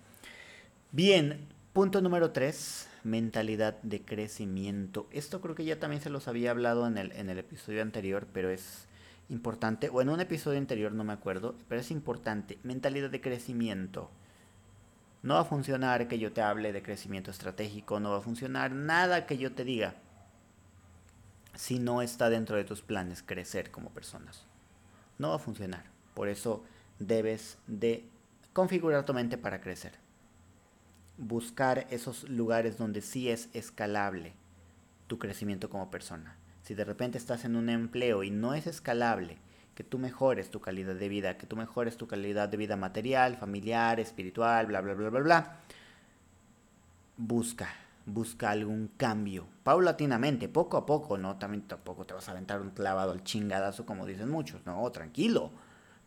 Bien, 0.92 1.48
punto 1.72 2.02
número 2.02 2.32
tres, 2.32 2.90
mentalidad 3.06 3.82
de 3.82 4.02
crecimiento. 4.02 5.08
Esto 5.12 5.40
creo 5.40 5.56
que 5.56 5.64
ya 5.64 5.80
también 5.80 6.02
se 6.02 6.10
los 6.10 6.28
había 6.28 6.52
hablado 6.52 6.86
en 6.86 6.98
el 6.98 7.40
episodio 7.40 7.82
anterior, 7.82 8.28
pero 8.34 8.50
es 8.50 8.89
importante, 9.30 9.90
o 9.90 10.02
en 10.02 10.10
un 10.10 10.20
episodio 10.20 10.58
anterior 10.58 10.92
no 10.92 11.04
me 11.04 11.14
acuerdo, 11.14 11.56
pero 11.68 11.82
es 11.82 11.92
importante. 11.92 12.60
Mentalidad 12.64 13.10
de 13.10 13.22
crecimiento. 13.22 14.10
No 15.22 15.36
va 15.36 15.42
a 15.42 15.46
funcionar 15.46 16.08
que 16.08 16.20
yo 16.20 16.32
te 16.32 16.42
hable 16.42 16.74
de 16.74 16.82
crecimiento 16.82 17.32
estratégico, 17.32 18.00
no 18.00 18.12
va 18.12 18.18
a 18.18 18.22
funcionar 18.22 18.72
nada 18.72 19.26
que 19.26 19.38
yo 19.38 19.54
te 19.54 19.64
diga 19.64 19.96
si 21.56 21.78
no 21.78 22.02
está 22.02 22.30
dentro 22.30 22.56
de 22.56 22.64
tus 22.64 22.82
planes 22.82 23.22
crecer 23.22 23.70
como 23.70 23.90
personas. 23.90 24.46
No 25.18 25.30
va 25.30 25.36
a 25.36 25.40
funcionar. 25.40 25.84
Por 26.14 26.30
eso 26.30 26.64
debes 27.00 27.58
de 27.68 28.08
configurar 28.54 29.06
tu 29.06 29.14
mente 29.14 29.38
para 29.38 29.60
crecer. 29.60 29.94
Buscar 31.18 31.86
esos 31.90 32.30
lugares 32.30 32.78
donde 32.78 33.02
sí 33.02 33.30
es 33.30 33.50
escalable 33.54 34.34
tu 35.08 35.20
crecimiento 35.20 35.70
como 35.70 35.92
persona. 35.92 36.39
Si 36.70 36.76
de 36.76 36.86
repente 36.86 37.18
estás 37.18 37.46
en 37.46 37.56
un 37.56 37.68
empleo 37.68 38.22
y 38.22 38.30
no 38.30 38.54
es 38.54 38.68
escalable, 38.68 39.40
que 39.74 39.84
tú 39.84 39.98
mejores 39.98 40.52
tu 40.52 40.62
calidad 40.62 40.94
de 40.94 41.10
vida, 41.10 41.36
que 41.36 41.48
tú 41.48 41.56
mejores 41.56 41.98
tu 41.98 42.06
calidad 42.06 42.48
de 42.48 42.58
vida 42.58 42.76
material, 42.76 43.38
familiar, 43.38 44.00
espiritual, 44.00 44.68
bla, 44.68 44.80
bla, 44.82 44.94
bla, 44.94 45.10
bla, 45.10 45.20
bla. 45.20 45.60
Busca, 47.18 47.70
busca 48.06 48.52
algún 48.52 48.92
cambio, 48.98 49.48
paulatinamente, 49.64 50.48
poco 50.48 50.78
a 50.78 50.86
poco, 50.86 51.18
¿no? 51.18 51.38
También 51.38 51.68
tampoco 51.68 52.06
te 52.06 52.14
vas 52.14 52.30
a 52.30 52.34
aventar 52.34 52.62
un 52.62 52.70
clavado 52.70 53.14
al 53.14 53.24
chingadazo 53.24 53.88
como 53.88 54.06
dicen 54.06 54.30
muchos, 54.30 54.64
no, 54.68 54.88
tranquilo. 54.92 55.50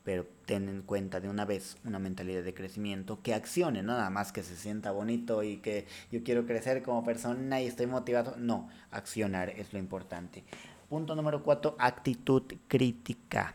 Pero 0.04 0.26
ten 0.46 0.68
en 0.68 0.82
cuenta 0.82 1.20
de 1.20 1.28
una 1.28 1.44
vez 1.44 1.76
una 1.84 1.98
mentalidad 1.98 2.42
de 2.42 2.54
crecimiento 2.54 3.20
que 3.22 3.34
accione, 3.34 3.82
no 3.82 3.92
nada 3.92 4.10
más 4.10 4.32
que 4.32 4.42
se 4.42 4.56
sienta 4.56 4.90
bonito 4.90 5.42
y 5.42 5.58
que 5.58 5.86
yo 6.10 6.22
quiero 6.24 6.46
crecer 6.46 6.82
como 6.82 7.04
persona 7.04 7.60
y 7.60 7.66
estoy 7.66 7.86
motivado. 7.86 8.36
No, 8.36 8.68
accionar 8.90 9.50
es 9.50 9.72
lo 9.72 9.78
importante. 9.78 10.44
Punto 10.88 11.14
número 11.14 11.42
cuatro, 11.42 11.76
actitud 11.78 12.42
crítica 12.68 13.54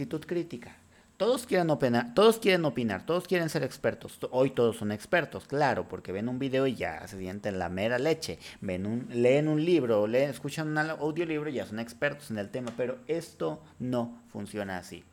actitud 0.00 0.24
crítica. 0.24 0.76
Todos 1.18 1.44
quieren 1.44 1.68
opinar, 1.68 2.14
todos 2.14 2.38
quieren 2.38 2.64
opinar, 2.64 3.04
todos 3.04 3.28
quieren 3.28 3.50
ser 3.50 3.62
expertos. 3.62 4.18
Hoy 4.30 4.50
todos 4.52 4.78
son 4.78 4.90
expertos, 4.90 5.46
claro, 5.46 5.86
porque 5.86 6.12
ven 6.12 6.30
un 6.30 6.38
video 6.38 6.66
y 6.66 6.74
ya 6.74 7.06
se 7.06 7.18
sienten 7.18 7.58
la 7.58 7.68
mera 7.68 7.98
leche. 7.98 8.38
Ven 8.62 8.86
un, 8.86 9.06
leen 9.10 9.46
un 9.46 9.62
libro, 9.62 10.06
leen, 10.06 10.30
escuchan 10.30 10.68
un 10.68 10.78
audiolibro 10.78 11.50
y 11.50 11.54
ya 11.54 11.66
son 11.66 11.78
expertos 11.78 12.30
en 12.30 12.38
el 12.38 12.48
tema. 12.48 12.72
Pero 12.74 12.96
esto 13.06 13.62
no 13.78 14.22
funciona 14.32 14.78
así. 14.78 15.04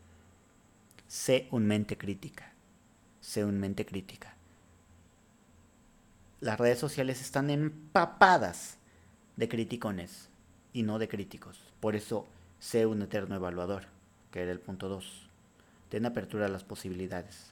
Sé 1.07 1.47
un 1.51 1.65
mente 1.65 1.97
crítica. 1.97 2.51
Sé 3.21 3.45
un 3.45 3.59
mente 3.59 3.85
crítica. 3.85 4.35
Las 6.41 6.59
redes 6.59 6.79
sociales 6.79 7.21
están 7.21 7.49
empapadas 7.49 8.77
de 9.37 9.47
criticones 9.47 10.29
y 10.73 10.83
no 10.83 10.99
de 10.99 11.07
críticos. 11.07 11.61
Por 11.79 11.95
eso, 11.95 12.27
sé 12.59 12.85
un 12.85 13.01
eterno 13.01 13.35
evaluador 13.35 13.85
que 14.31 14.41
era 14.41 14.51
el 14.51 14.59
punto 14.59 14.89
2. 14.89 15.29
Ten 15.89 16.05
apertura 16.05 16.47
a 16.47 16.49
las 16.49 16.65
posibilidades 16.65 17.51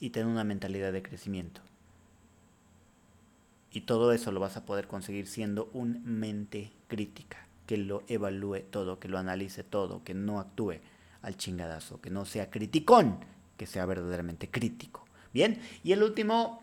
y 0.00 0.10
ten 0.10 0.26
una 0.26 0.42
mentalidad 0.42 0.92
de 0.92 1.02
crecimiento. 1.02 1.60
Y 3.70 3.82
todo 3.82 4.12
eso 4.12 4.32
lo 4.32 4.40
vas 4.40 4.56
a 4.56 4.66
poder 4.66 4.88
conseguir 4.88 5.28
siendo 5.28 5.70
un 5.72 6.02
mente 6.04 6.72
crítica, 6.88 7.46
que 7.66 7.76
lo 7.76 8.02
evalúe 8.08 8.62
todo, 8.62 8.98
que 8.98 9.08
lo 9.08 9.18
analice 9.18 9.62
todo, 9.62 10.02
que 10.02 10.14
no 10.14 10.40
actúe 10.40 10.80
al 11.22 11.36
chingadazo, 11.36 12.00
que 12.00 12.10
no 12.10 12.24
sea 12.24 12.50
criticón, 12.50 13.24
que 13.56 13.66
sea 13.66 13.86
verdaderamente 13.86 14.50
crítico. 14.50 15.04
Bien, 15.32 15.60
y 15.82 15.92
el 15.92 16.02
último 16.02 16.62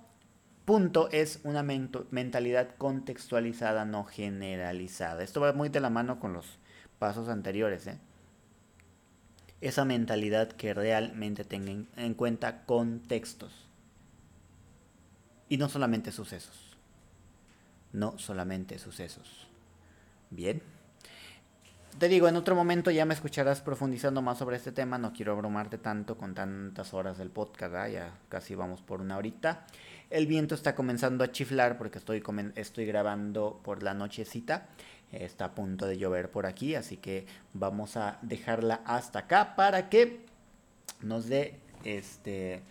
punto 0.66 1.10
es 1.12 1.40
una 1.44 1.64
mentalidad 1.64 2.76
contextualizada, 2.78 3.86
no 3.86 4.04
generalizada. 4.04 5.24
Esto 5.24 5.42
va 5.42 5.54
muy 5.54 5.70
de 5.70 5.80
la 5.80 5.90
mano 5.90 6.20
con 6.20 6.34
los 6.34 6.58
pasos 6.98 7.30
anteriores, 7.30 7.86
¿eh? 7.88 8.00
esa 9.62 9.86
mentalidad 9.86 10.52
que 10.52 10.74
realmente 10.74 11.44
tenga 11.44 11.72
en 11.96 12.14
cuenta 12.14 12.66
contextos. 12.66 13.54
Y 15.50 15.58
no 15.58 15.70
solamente 15.70 16.12
sucesos. 16.12 16.78
No 17.94 18.18
solamente 18.18 18.78
sucesos. 18.80 19.48
Bien. 20.30 20.62
Te 22.00 22.10
digo, 22.10 22.28
en 22.28 22.36
otro 22.36 22.56
momento 22.56 22.92
ya 22.92 23.06
me 23.06 23.14
escucharás 23.14 23.62
profundizando 23.62 24.22
más 24.22 24.40
sobre 24.40 24.58
este 24.58 24.74
tema. 24.74 24.98
No 24.98 25.14
quiero 25.14 25.32
abrumarte 25.32 25.78
tanto 25.78 26.18
con 26.18 26.36
tantas 26.36 26.94
horas 26.94 27.18
del 27.18 27.30
podcast. 27.30 27.74
Ya 27.90 28.14
casi 28.28 28.54
vamos 28.54 28.82
por 28.82 29.00
una 29.00 29.18
horita. 29.18 29.66
El 30.10 30.28
viento 30.28 30.56
está 30.56 30.76
comenzando 30.76 31.24
a 31.24 31.32
chiflar 31.32 31.78
porque 31.78 32.00
estoy, 32.00 32.22
estoy 32.56 32.86
grabando 32.86 33.62
por 33.64 33.82
la 33.82 33.94
nochecita. 33.94 34.68
Está 35.14 35.46
a 35.46 35.56
punto 35.56 35.88
de 35.88 35.98
llover 35.98 36.30
por 36.30 36.46
aquí, 36.46 36.76
así 36.76 36.98
que 36.98 37.28
vamos 37.54 37.96
a 37.96 38.20
dejarla 38.22 38.82
hasta 38.86 39.20
acá 39.20 39.56
para 39.56 39.88
que 39.88 40.26
nos 41.02 41.30
dé 41.30 41.60
este 41.86 42.62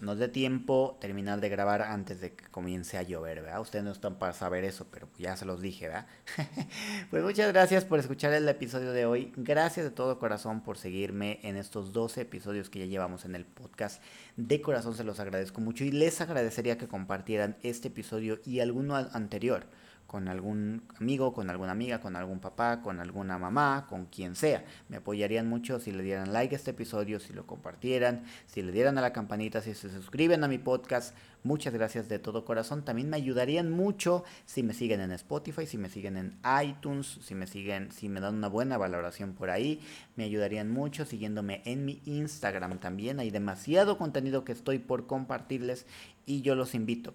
nos 0.00 0.18
dé 0.18 0.28
tiempo 0.28 0.96
terminar 1.00 1.40
de 1.40 1.48
grabar 1.48 1.82
antes 1.82 2.20
de 2.20 2.32
que 2.32 2.44
comience 2.46 2.98
a 2.98 3.02
llover, 3.02 3.42
¿verdad? 3.42 3.60
Ustedes 3.60 3.84
no 3.84 3.92
están 3.92 4.18
para 4.18 4.32
saber 4.32 4.64
eso, 4.64 4.86
pero 4.90 5.08
ya 5.18 5.36
se 5.36 5.44
los 5.44 5.60
dije, 5.60 5.88
¿verdad? 5.88 6.06
pues 7.10 7.22
muchas 7.22 7.52
gracias 7.52 7.84
por 7.84 7.98
escuchar 7.98 8.32
el 8.32 8.48
episodio 8.48 8.92
de 8.92 9.06
hoy. 9.06 9.32
Gracias 9.36 9.84
de 9.84 9.90
todo 9.90 10.18
corazón 10.18 10.62
por 10.62 10.78
seguirme 10.78 11.40
en 11.42 11.56
estos 11.56 11.92
12 11.92 12.22
episodios 12.22 12.70
que 12.70 12.80
ya 12.80 12.86
llevamos 12.86 13.24
en 13.24 13.34
el 13.34 13.44
podcast. 13.44 14.02
De 14.36 14.60
corazón 14.60 14.94
se 14.94 15.04
los 15.04 15.20
agradezco 15.20 15.60
mucho 15.60 15.84
y 15.84 15.92
les 15.92 16.20
agradecería 16.20 16.78
que 16.78 16.88
compartieran 16.88 17.56
este 17.62 17.88
episodio 17.88 18.40
y 18.44 18.60
alguno 18.60 18.96
anterior 18.96 19.66
con 20.12 20.28
algún 20.28 20.82
amigo, 21.00 21.32
con 21.32 21.48
alguna 21.48 21.72
amiga, 21.72 21.98
con 21.98 22.16
algún 22.16 22.38
papá, 22.38 22.82
con 22.82 23.00
alguna 23.00 23.38
mamá, 23.38 23.86
con 23.88 24.04
quien 24.04 24.36
sea. 24.36 24.62
Me 24.90 24.98
apoyarían 24.98 25.48
mucho 25.48 25.80
si 25.80 25.90
le 25.90 26.02
dieran 26.02 26.34
like 26.34 26.54
a 26.54 26.58
este 26.58 26.72
episodio, 26.72 27.18
si 27.18 27.32
lo 27.32 27.46
compartieran, 27.46 28.22
si 28.44 28.60
le 28.60 28.72
dieran 28.72 28.98
a 28.98 29.00
la 29.00 29.14
campanita, 29.14 29.62
si 29.62 29.72
se 29.72 29.88
suscriben 29.88 30.44
a 30.44 30.48
mi 30.48 30.58
podcast. 30.58 31.16
Muchas 31.44 31.72
gracias 31.72 32.10
de 32.10 32.18
todo 32.18 32.44
corazón. 32.44 32.84
También 32.84 33.08
me 33.08 33.16
ayudarían 33.16 33.70
mucho 33.70 34.22
si 34.44 34.62
me 34.62 34.74
siguen 34.74 35.00
en 35.00 35.12
Spotify, 35.12 35.64
si 35.64 35.78
me 35.78 35.88
siguen 35.88 36.18
en 36.18 36.36
iTunes, 36.62 37.18
si 37.22 37.34
me 37.34 37.46
siguen, 37.46 37.90
si 37.90 38.10
me 38.10 38.20
dan 38.20 38.34
una 38.34 38.48
buena 38.48 38.76
valoración 38.76 39.32
por 39.32 39.48
ahí. 39.48 39.80
Me 40.16 40.24
ayudarían 40.24 40.70
mucho 40.70 41.06
siguiéndome 41.06 41.62
en 41.64 41.86
mi 41.86 42.02
Instagram 42.04 42.80
también. 42.80 43.18
Hay 43.18 43.30
demasiado 43.30 43.96
contenido 43.96 44.44
que 44.44 44.52
estoy 44.52 44.78
por 44.78 45.06
compartirles 45.06 45.86
y 46.26 46.42
yo 46.42 46.54
los 46.54 46.74
invito 46.74 47.14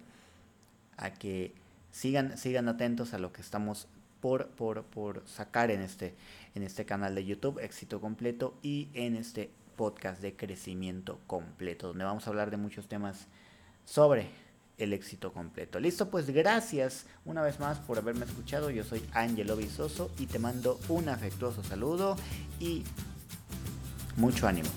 a 0.96 1.14
que 1.14 1.54
sigan, 1.90 2.36
sigan 2.38 2.68
atentos 2.68 3.14
a 3.14 3.18
lo 3.18 3.32
que 3.32 3.40
estamos 3.40 3.88
por, 4.20 4.48
por, 4.48 4.84
por 4.84 5.22
sacar 5.26 5.70
en 5.70 5.80
este, 5.82 6.14
en 6.54 6.62
este 6.62 6.84
canal 6.84 7.14
de 7.14 7.24
YouTube, 7.24 7.58
éxito 7.60 8.00
completo, 8.00 8.58
y 8.62 8.88
en 8.94 9.16
este 9.16 9.50
podcast 9.76 10.20
de 10.20 10.34
crecimiento 10.34 11.20
completo, 11.26 11.88
donde 11.88 12.04
vamos 12.04 12.26
a 12.26 12.30
hablar 12.30 12.50
de 12.50 12.56
muchos 12.56 12.88
temas 12.88 13.26
sobre 13.84 14.28
el 14.76 14.92
éxito 14.92 15.32
completo. 15.32 15.80
Listo, 15.80 16.08
pues 16.10 16.30
gracias 16.30 17.06
una 17.24 17.42
vez 17.42 17.60
más 17.60 17.78
por 17.78 17.98
haberme 17.98 18.24
escuchado. 18.24 18.70
Yo 18.70 18.84
soy 18.84 19.02
Angelo 19.12 19.56
Visoso 19.56 20.10
y 20.18 20.26
te 20.26 20.38
mando 20.38 20.78
un 20.88 21.08
afectuoso 21.08 21.62
saludo 21.62 22.16
y 22.60 22.84
mucho 24.16 24.46
ánimo. 24.46 24.68